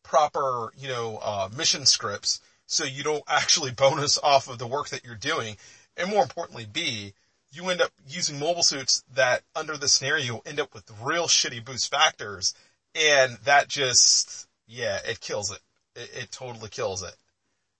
[0.03, 4.91] proper, you know, uh, mission scripts so you don't actually bonus off of the work
[4.91, 5.57] that you're doing.
[5.97, 7.15] And more importantly, B,
[7.51, 11.65] you end up using mobile suits that under the scenario end up with real shitty
[11.65, 12.55] boost factors.
[12.95, 15.61] And that just, yeah, it kills it.
[15.97, 17.15] It, it totally kills it.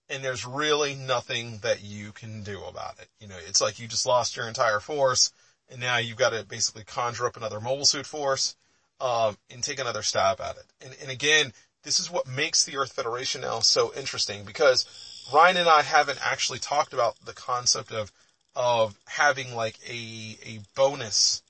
[0.09, 3.07] And there's really nothing that you can do about it.
[3.19, 5.31] You know, it's like you just lost your entire force
[5.69, 8.55] and now you've got to basically conjure up another mobile suit force,
[8.99, 10.65] um, and take another stab at it.
[10.81, 11.53] And, and again,
[11.83, 14.85] this is what makes the Earth Federation now so interesting because
[15.33, 18.11] Ryan and I haven't actually talked about the concept of,
[18.55, 21.41] of having like a, a bonus,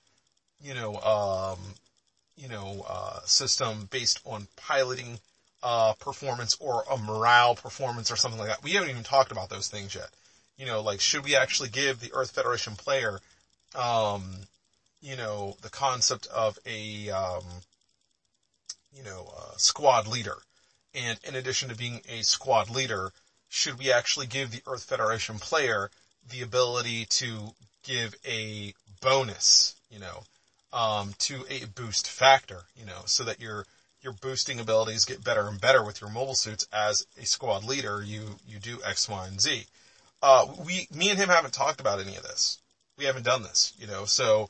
[0.61, 1.59] you know, um,
[2.37, 5.19] you know, uh, system based on piloting,
[5.61, 8.63] uh, performance or a morale performance or something like that.
[8.63, 10.09] We haven't even talked about those things yet.
[10.57, 13.19] You know, like should we actually give the Earth Federation player,
[13.75, 14.23] um,
[15.01, 17.43] you know, the concept of a, um,
[18.93, 20.37] you know, squad leader.
[20.93, 23.11] And in addition to being a squad leader,
[23.47, 25.89] should we actually give the Earth Federation player
[26.29, 27.53] the ability to
[27.83, 30.23] give a bonus, you know,
[30.73, 33.65] um, to a boost factor, you know, so that your
[34.09, 38.01] your boosting abilities get better and better with your mobile suits as a squad leader.
[38.03, 39.65] You you do X, Y, and Z.
[40.21, 42.57] Uh, we, me and him haven't talked about any of this.
[42.97, 44.03] We haven't done this, you know.
[44.05, 44.49] So,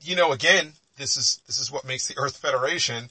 [0.00, 3.10] you know, again, this is, this is what makes the Earth Federation,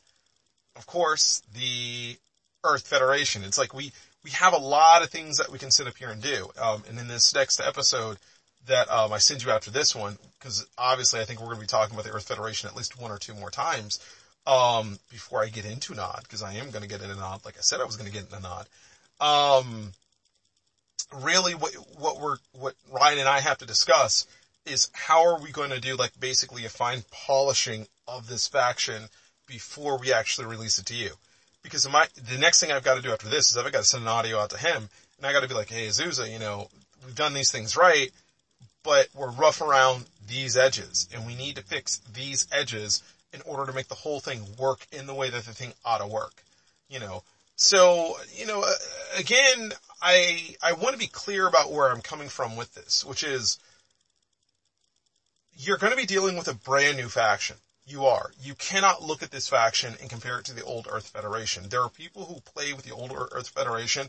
[0.76, 2.18] of course, the
[2.64, 3.44] Earth Federation.
[3.44, 3.92] It's like we,
[4.24, 6.50] we have a lot of things that we can sit up here and do.
[6.60, 8.18] Um, and in this next episode
[8.66, 11.62] that, um, I send you after this one, because obviously I think we're going to
[11.62, 14.00] be talking about the Earth Federation at least one or two more times,
[14.48, 17.58] um, before I get into Nod, because I am going to get into Nod, like
[17.58, 18.68] I said I was going to get into Nod.
[19.20, 19.92] Um,
[21.14, 24.26] really what, what we're, what Ryan and I have to discuss
[24.66, 29.04] is how are we going to do like basically a fine polishing of this faction
[29.48, 31.12] before we actually release it to you?
[31.64, 33.84] Because my, the next thing I've got to do after this is I've got to
[33.84, 36.40] send an audio out to him and I got to be like, hey Azusa, you
[36.40, 36.68] know,
[37.06, 38.10] we've done these things right,
[38.84, 43.04] but we're rough around these edges and we need to fix these edges
[43.34, 46.00] in order to make the whole thing work in the way that the thing ought
[46.00, 46.44] to work.
[46.90, 47.24] You know,
[47.56, 48.74] so, you know, uh,
[49.20, 49.72] again,
[50.02, 53.60] I, I want to be clear about where I'm coming from with this, which is,
[55.54, 57.58] you're going to be dealing with a brand new faction.
[57.86, 58.32] You are.
[58.42, 61.70] You cannot look at this faction and compare it to the old Earth Federation.
[61.70, 64.08] There are people who play with the old Earth Federation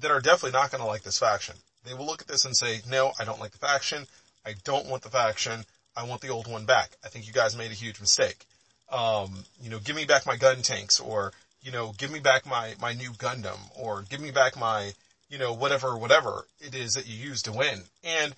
[0.00, 1.56] that are definitely not going to like this faction.
[1.84, 4.06] They will look at this and say, no, I don't like the faction.
[4.46, 5.66] I don't want the faction.
[5.94, 6.96] I want the old one back.
[7.04, 8.46] I think you guys made a huge mistake.
[8.90, 12.46] Um, you know, give me back my gun tanks or, you know, give me back
[12.46, 14.92] my, my new Gundam or give me back my,
[15.28, 17.82] you know, whatever, whatever it is that you use to win.
[18.04, 18.34] And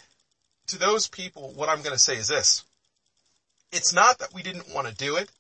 [0.69, 2.65] to those people, what I'm going to say is this.
[3.73, 5.31] It's not that we didn't want to do it.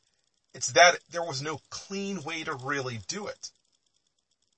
[0.52, 3.50] It's that there was no clean way to really do it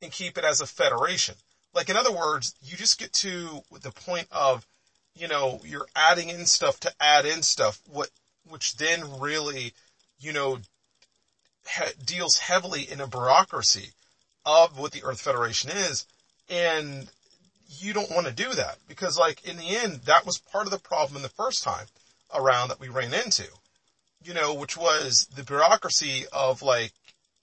[0.03, 1.37] and keep it as a federation.
[1.73, 4.67] Like in other words, you just get to the point of,
[5.15, 8.11] you know, you're adding in stuff to add in stuff, what,
[8.49, 9.75] which then really,
[10.21, 10.59] you know,
[11.69, 13.91] he- deals heavily in a bureaucracy
[14.45, 16.07] of what the Earth Federation is.
[16.49, 17.09] And
[17.79, 20.71] you don't want to do that because like in the end, that was part of
[20.71, 21.87] the problem in the first time
[22.35, 23.47] around that we ran into,
[24.23, 26.93] you know, which was the bureaucracy of like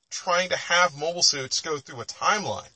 [0.10, 2.70] trying to have mobile suits go through a timeline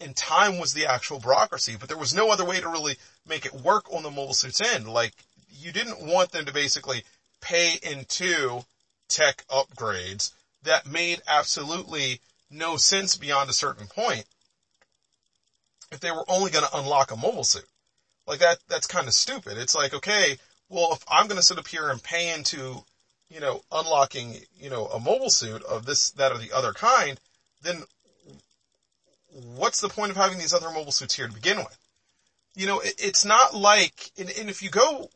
[0.00, 2.96] and time was the actual bureaucracy, but there was no other way to really
[3.26, 4.88] make it work on the mobile suits end.
[4.88, 5.12] Like
[5.50, 7.04] you didn't want them to basically
[7.40, 8.64] pay into
[9.10, 10.32] tech upgrades
[10.62, 12.20] that made absolutely
[12.50, 14.24] no sense beyond a certain point
[15.92, 17.66] if they were only going to unlock a mobile suit.
[18.26, 19.58] Like that, that's kind of stupid.
[19.58, 20.38] It's like, okay,
[20.68, 22.84] well, if I'm going to sit up here and pay into,
[23.28, 27.18] you know, unlocking, you know, a mobile suit of this, that, or the other kind,
[27.62, 27.82] then
[29.56, 31.76] what's the point of having these other mobile suits here to begin with?
[32.54, 35.08] You know, it, it's not like, and, and, if you go,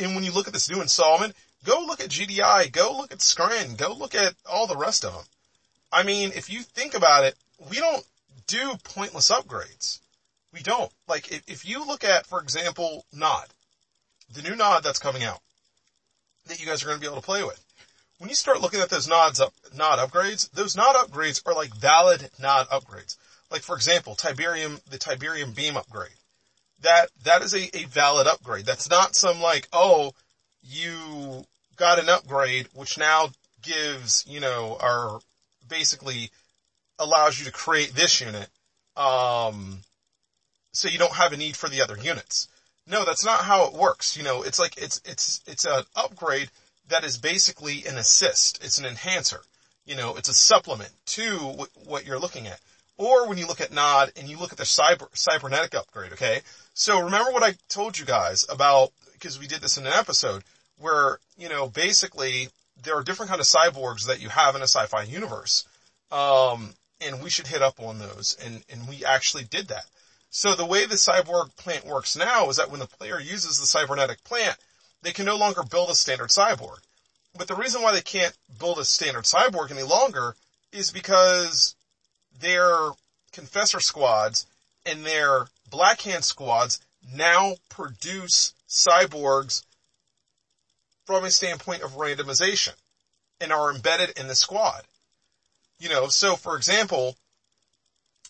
[0.00, 1.34] and when you look at this new installment,
[1.68, 5.12] go look at GDI, go look at Scrin, go look at all the rest of
[5.12, 5.24] them.
[5.92, 7.34] I mean, if you think about it,
[7.70, 8.04] we don't
[8.46, 10.00] do pointless upgrades.
[10.52, 10.90] We don't.
[11.06, 13.46] Like, if, if you look at, for example, Nod,
[14.32, 15.40] the new Nod that's coming out,
[16.46, 17.62] that you guys are going to be able to play with.
[18.16, 21.74] When you start looking at those nods up, nod upgrades, those nod upgrades are like
[21.74, 23.16] valid nod upgrades.
[23.50, 26.10] Like for example, Tiberium, the Tiberium beam upgrade.
[26.80, 28.66] That, that is a, a valid upgrade.
[28.66, 30.14] That's not some like, oh,
[30.62, 31.44] you
[31.78, 33.28] got an upgrade which now
[33.62, 35.20] gives, you know, or
[35.68, 36.30] basically
[36.98, 38.48] allows you to create this unit.
[38.96, 39.78] Um,
[40.72, 42.48] so you don't have a need for the other units.
[42.86, 44.16] No, that's not how it works.
[44.16, 46.50] You know, it's like, it's, it's, it's an upgrade
[46.88, 48.64] that is basically an assist.
[48.64, 49.40] It's an enhancer.
[49.86, 52.60] You know, it's a supplement to what, what you're looking at.
[52.96, 56.40] Or when you look at Nod and you look at the cyber, cybernetic upgrade, okay?
[56.74, 60.42] So remember what I told you guys about, because we did this in an episode,
[60.78, 62.48] where, you know, basically
[62.82, 65.64] there are different kind of cyborgs that you have in a sci-fi universe.
[66.10, 68.36] Um, and we should hit up on those.
[68.44, 69.86] And, and we actually did that.
[70.30, 73.66] So the way the cyborg plant works now is that when the player uses the
[73.66, 74.56] cybernetic plant,
[75.02, 76.78] they can no longer build a standard cyborg.
[77.36, 80.34] But the reason why they can't build a standard cyborg any longer
[80.72, 81.76] is because
[82.40, 82.90] their
[83.32, 84.46] confessor squads
[84.84, 86.80] and their black hand squads
[87.14, 89.62] now produce cyborgs
[91.08, 92.74] from a standpoint of randomization
[93.40, 94.82] and are embedded in the squad.
[95.80, 97.16] You know, so for example,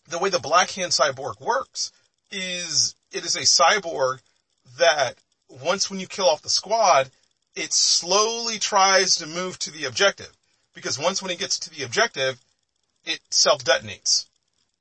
[0.09, 1.90] the way the Black Hand cyborg works
[2.30, 4.20] is it is a cyborg
[4.78, 5.14] that
[5.48, 7.10] once when you kill off the squad,
[7.56, 10.30] it slowly tries to move to the objective.
[10.72, 12.38] Because once when it gets to the objective,
[13.05, 14.26] it self-detonates.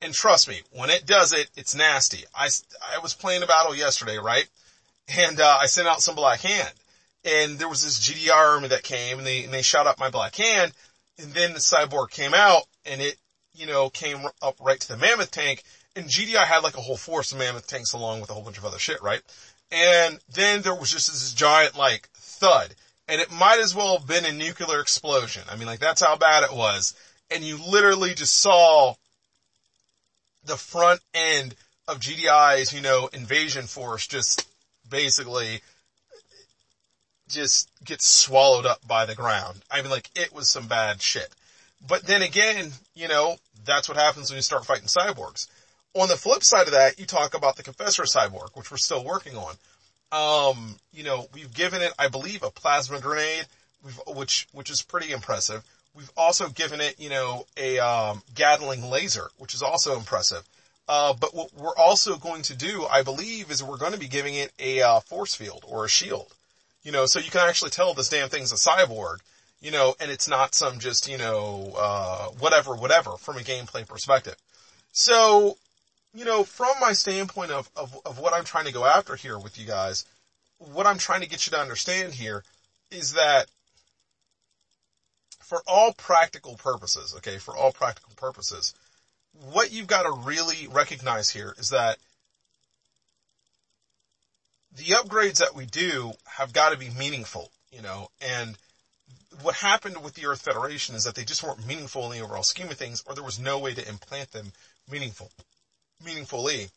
[0.00, 2.22] And trust me, when it does it, it's nasty.
[2.32, 2.48] I,
[2.94, 4.48] I was playing a battle yesterday, right?
[5.08, 6.72] And, uh, I sent out some black hand.
[7.24, 10.10] And there was this GDI army that came and they, and they shot up my
[10.10, 10.72] black hand.
[11.18, 13.16] And then the cyborg came out and it,
[13.54, 15.62] you know, came up right to the mammoth tank.
[15.96, 18.58] And GDI had like a whole force of mammoth tanks along with a whole bunch
[18.58, 19.20] of other shit, right?
[19.70, 22.74] And then there was just this giant like thud.
[23.08, 25.42] And it might as well have been a nuclear explosion.
[25.50, 26.94] I mean, like that's how bad it was.
[27.30, 28.94] And you literally just saw
[30.44, 31.54] the front end
[31.86, 34.46] of GDI's, you know, invasion force just
[34.88, 35.60] basically
[37.28, 39.62] just gets swallowed up by the ground.
[39.70, 41.28] I mean, like it was some bad shit.
[41.86, 45.48] But then again, you know, that's what happens when you start fighting cyborgs.
[45.94, 49.04] On the flip side of that, you talk about the Confessor cyborg, which we're still
[49.04, 49.54] working on.
[50.10, 53.46] Um, you know, we've given it, I believe, a plasma grenade,
[54.06, 55.62] which, which is pretty impressive.
[55.94, 60.42] We've also given it, you know, a, um, Gatling laser, which is also impressive.
[60.88, 64.08] Uh, but what we're also going to do, I believe, is we're going to be
[64.08, 66.32] giving it a, uh, force field or a shield.
[66.88, 69.18] You know, so you can actually tell this damn thing's a cyborg,
[69.60, 73.86] you know, and it's not some just, you know, uh, whatever, whatever from a gameplay
[73.86, 74.36] perspective.
[74.92, 75.58] So,
[76.14, 79.38] you know, from my standpoint of, of, of what I'm trying to go after here
[79.38, 80.06] with you guys,
[80.56, 82.42] what I'm trying to get you to understand here
[82.90, 83.48] is that
[85.40, 88.72] for all practical purposes, okay, for all practical purposes,
[89.52, 91.98] what you've got to really recognize here is that
[94.78, 98.56] the upgrades that we do have got to be meaningful, you know, and
[99.42, 102.42] what happened with the Earth Federation is that they just weren't meaningful in the overall
[102.42, 104.52] scheme of things, or there was no way to implant them
[104.90, 105.30] meaningful,
[106.04, 106.68] meaningfully.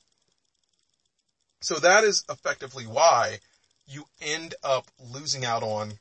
[1.62, 3.40] So that is effectively why
[3.88, 5.94] you end up losing out on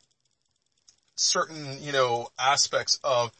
[1.16, 3.32] certain, you know, aspects of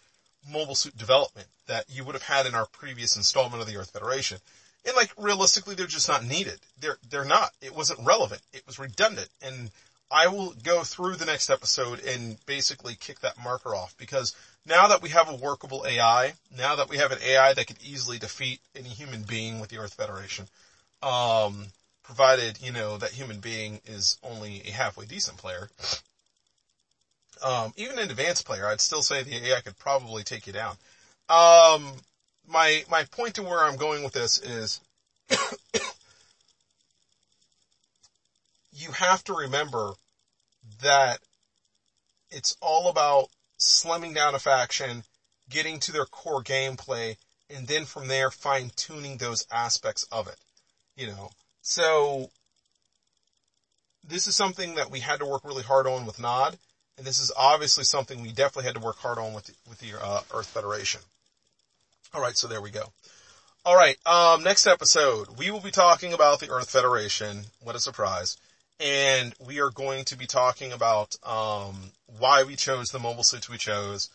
[0.51, 3.91] mobile suit development that you would have had in our previous installment of the Earth
[3.91, 4.39] Federation.
[4.87, 6.59] And like realistically, they're just not needed.
[6.81, 7.53] They're, they're not.
[7.61, 8.41] It wasn't relevant.
[8.53, 9.29] It was redundant.
[9.43, 9.71] And
[10.11, 14.35] I will go through the next episode and basically kick that marker off because
[14.67, 17.83] now that we have a workable AI, now that we have an AI that could
[17.83, 20.49] easily defeat any human being with the Earth Federation,
[21.03, 21.67] um,
[22.03, 25.69] provided, you know, that human being is only a halfway decent player,
[27.43, 30.77] um, even an advanced player, I'd still say the AI could probably take you down.
[31.29, 31.93] Um,
[32.51, 34.81] my, my point to where I'm going with this is
[38.73, 39.93] you have to remember
[40.83, 41.21] that
[42.31, 43.29] it's all about
[43.59, 45.05] slimming down a faction,
[45.49, 47.17] getting to their core gameplay,
[47.49, 50.37] and then from there fine tuning those aspects of it.
[50.97, 51.31] You know,
[51.63, 52.31] so
[54.07, 56.59] this is something that we had to work really hard on with Nod,
[56.99, 59.79] and this is obviously something we definitely had to work hard on with the, with
[59.79, 61.01] the uh, Earth Federation.
[62.13, 62.93] All right, so there we go.
[63.65, 67.43] All right, um, next episode we will be talking about the Earth Federation.
[67.63, 68.37] What a surprise!
[68.81, 73.49] And we are going to be talking about um, why we chose the mobile suits
[73.49, 74.11] we chose.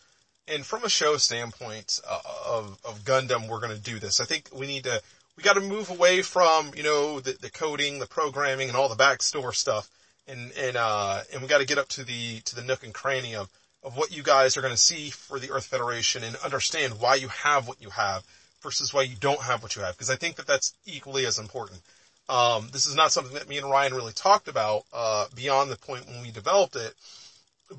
[0.46, 4.20] And from a show standpoint uh, of, of Gundam, we're going to do this.
[4.20, 5.00] I think we need to
[5.38, 8.90] we got to move away from you know the, the coding, the programming, and all
[8.90, 9.88] the backstore stuff,
[10.28, 12.92] and and uh, and we got to get up to the to the nook and
[12.92, 13.48] cranny of
[13.86, 17.14] of what you guys are going to see for the Earth Federation and understand why
[17.14, 18.24] you have what you have
[18.60, 19.94] versus why you don't have what you have.
[19.94, 21.80] Because I think that that's equally as important.
[22.28, 25.76] Um, this is not something that me and Ryan really talked about uh, beyond the
[25.76, 26.94] point when we developed it,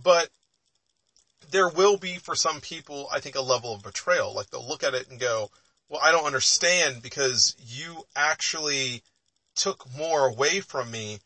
[0.01, 0.29] but
[1.51, 4.33] there will be for some people, I think, a level of betrayal.
[4.33, 5.51] Like they'll look at it and go,
[5.89, 9.03] "Well, I don't understand because you actually
[9.55, 11.19] took more away from me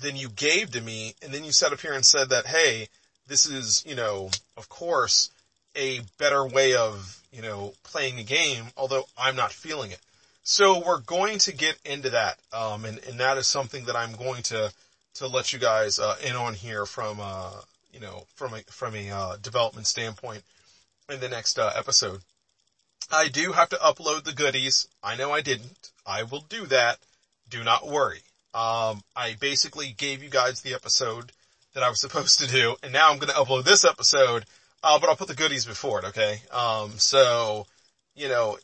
[0.00, 2.88] than you gave to me, and then you sat up here and said that, hey."
[3.26, 5.30] This is, you know, of course,
[5.76, 10.00] a better way of, you know, playing the game, although I'm not feeling it.
[10.42, 14.12] So we're going to get into that, um, and, and that is something that I'm
[14.12, 14.72] going to,
[15.14, 17.60] to let you guys, uh, in on here from, uh,
[17.92, 20.42] you know, from a, from a, uh, development standpoint
[21.08, 22.20] in the next, uh, episode.
[23.10, 24.88] I do have to upload the goodies.
[25.02, 25.92] I know I didn't.
[26.06, 26.98] I will do that.
[27.48, 28.20] Do not worry.
[28.54, 31.32] Um, I basically gave you guys the episode
[31.74, 34.44] that I was supposed to do, and now I'm going to upload this episode,
[34.82, 36.38] uh, but I'll put the goodies before it, okay?
[36.52, 37.66] Um, so,
[38.14, 38.58] you know,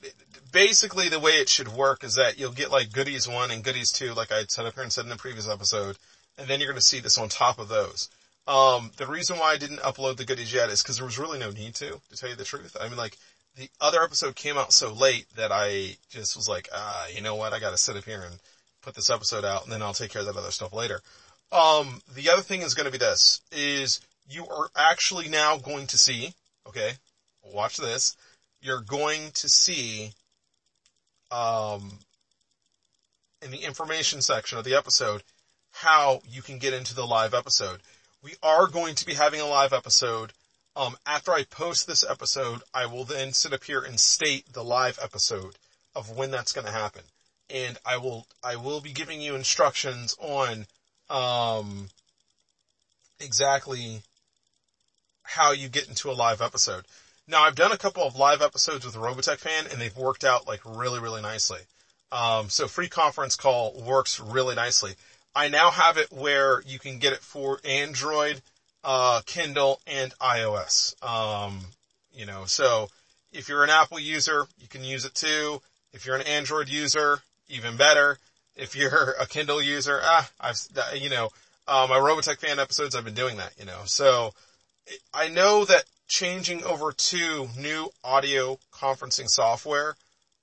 [0.52, 3.92] basically the way it should work is that you'll get like goodies one and goodies
[3.92, 5.96] two, like I said up here and said in the previous episode,
[6.38, 8.08] and then you're going to see this on top of those.
[8.46, 11.38] Um, the reason why I didn't upload the goodies yet is because there was really
[11.38, 12.76] no need to, to tell you the truth.
[12.80, 13.16] I mean, like,
[13.56, 17.34] the other episode came out so late that I just was like, ah, you know
[17.34, 18.38] what, I gotta sit up here and
[18.82, 21.00] put this episode out and then I'll take care of that other stuff later.
[21.52, 25.98] Um, the other thing is gonna be this, is you are actually now going to
[25.98, 26.32] see,
[26.66, 26.92] okay,
[27.42, 28.16] watch this,
[28.62, 30.12] you're going to see,
[31.30, 31.98] um,
[33.42, 35.22] in the information section of the episode,
[35.72, 37.80] how you can get into the live episode.
[38.22, 40.32] We are going to be having a live episode
[40.76, 44.64] um, after I post this episode, I will then sit up here and state the
[44.64, 45.56] live episode
[45.94, 47.02] of when that's going to happen.
[47.48, 50.66] And I will, I will be giving you instructions on,
[51.10, 51.88] um,
[53.20, 54.02] exactly
[55.22, 56.84] how you get into a live episode.
[57.28, 60.46] Now I've done a couple of live episodes with Robotech fan and they've worked out
[60.46, 61.60] like really, really nicely.
[62.10, 64.94] Um, so free conference call works really nicely.
[65.34, 68.42] I now have it where you can get it for Android,
[68.82, 71.00] uh, Kindle and iOS.
[71.04, 71.60] Um,
[72.12, 72.88] you know, so
[73.32, 75.62] if you're an Apple user, you can use it too.
[75.92, 78.18] If you're an Android user, even better.
[78.56, 80.58] If you're a Kindle user, ah, I've,
[80.94, 81.30] you know,
[81.66, 84.32] uh, my Robotech fan episodes, I've been doing that, you know, so
[85.14, 89.94] I know that changing over to new audio conferencing software,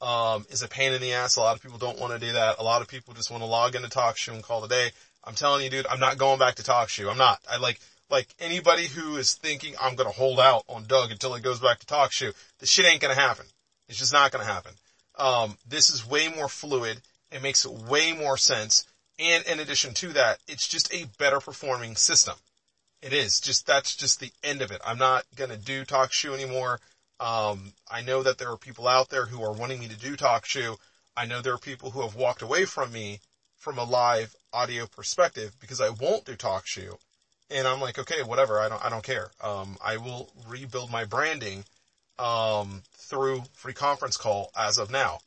[0.01, 1.37] um, is a pain in the ass.
[1.37, 2.59] A lot of people don't want to do that.
[2.59, 4.91] A lot of people just want to log into TalkShoe and call a day.
[5.23, 7.09] I'm telling you, dude, I'm not going back to TalkShoe.
[7.09, 7.39] I'm not.
[7.51, 7.79] I like,
[8.09, 11.59] like anybody who is thinking I'm going to hold out on Doug until he goes
[11.59, 13.45] back to TalkShoe, this shit ain't going to happen.
[13.89, 14.73] It's just not going to happen.
[15.17, 17.01] Um, this is way more fluid.
[17.31, 18.85] It makes way more sense.
[19.19, 22.35] And in addition to that, it's just a better performing system.
[23.01, 24.81] It is just, that's just the end of it.
[24.85, 26.79] I'm not going to do talk TalkShoe anymore.
[27.19, 30.15] Um, I know that there are people out there who are wanting me to do
[30.15, 30.77] talk TalkShoe.
[31.15, 33.19] I know there are people who have walked away from me
[33.57, 36.97] from a live audio perspective because I won't do talk TalkShoe
[37.49, 38.59] and I'm like, okay, whatever.
[38.59, 39.31] I don't, I don't care.
[39.41, 41.63] Um, I will rebuild my branding,
[42.19, 45.19] um, through free conference call as of now.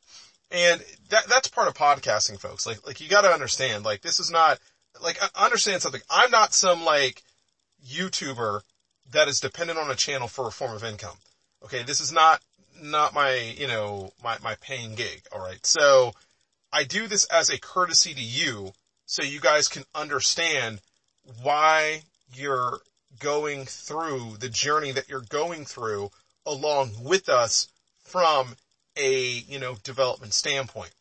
[0.51, 2.65] And that, that's part of podcasting, folks.
[2.65, 4.59] Like, like you gotta understand, like this is not,
[5.01, 6.01] like, understand something.
[6.09, 7.23] I'm not some like
[7.87, 8.61] YouTuber
[9.11, 11.17] that is dependent on a channel for a form of income.
[11.63, 11.83] Okay.
[11.83, 12.41] This is not,
[12.81, 15.23] not my, you know, my, my paying gig.
[15.31, 15.65] All right.
[15.65, 16.13] So
[16.73, 18.73] I do this as a courtesy to you
[19.05, 20.79] so you guys can understand
[21.41, 22.03] why
[22.33, 22.79] you're
[23.19, 26.09] going through, the journey that you're going through
[26.45, 27.67] along with us
[28.03, 28.55] from
[29.01, 30.91] a, you know, development standpoint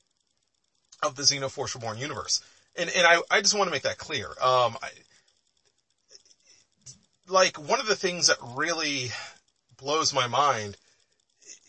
[1.03, 2.41] of the Xenoforce Reborn universe.
[2.77, 4.27] And, and I, I just want to make that clear.
[4.27, 4.91] Um, I,
[7.29, 9.11] like one of the things that really
[9.79, 10.77] blows my mind,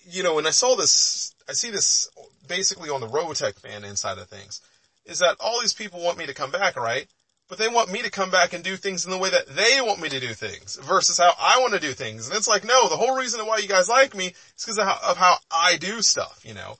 [0.09, 2.09] you know, when I saw this, I see this
[2.47, 4.61] basically on the Robotech fan inside of things,
[5.05, 7.07] is that all these people want me to come back, right?
[7.51, 9.81] But they want me to come back and do things in the way that they
[9.81, 12.29] want me to do things versus how I want to do things.
[12.29, 14.87] And it's like, no, the whole reason why you guys like me is because of,
[14.87, 16.77] of how, I do stuff, you know.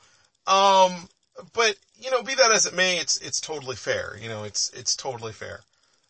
[0.47, 1.09] Um,
[1.51, 4.15] but you know, be that as it may, it's it's totally fair.
[4.21, 5.59] You know, it's it's totally fair.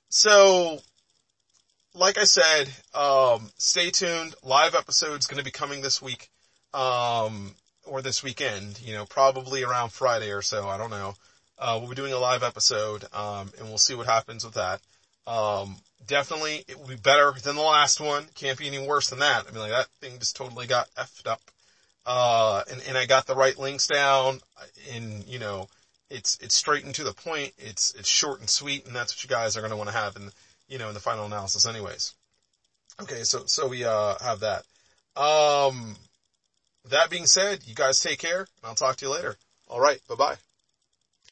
[0.10, 0.80] So,
[1.96, 4.36] like I said, um, stay tuned.
[4.44, 6.30] Live episodes going to be coming this week,
[6.76, 8.80] um, or this weekend.
[8.84, 10.68] You know, probably around Friday or so.
[10.68, 11.16] I don't know.
[11.62, 14.82] Uh, we'll be doing a live episode, um, and we'll see what happens with that.
[15.28, 15.78] Um,
[16.08, 18.26] definitely it will be better than the last one.
[18.36, 19.46] Can't be any worse than that.
[19.48, 21.42] I mean, like that thing just totally got effed up.
[22.06, 24.40] Uh, and, and I got the right links down
[24.94, 25.68] and, you know,
[26.10, 27.54] it's, it's straight and to the point.
[27.60, 29.96] It's, it's short and sweet and that's what you guys are going to want to
[29.96, 30.32] have in,
[30.68, 32.14] you know, in the final analysis anyways.
[33.02, 33.24] Okay.
[33.24, 34.64] So, so we, uh, have that.
[35.16, 35.96] Um,
[36.90, 39.36] that being said, you guys take care and I'll talk to you later.
[39.68, 40.02] All right.
[40.10, 40.51] Bye bye.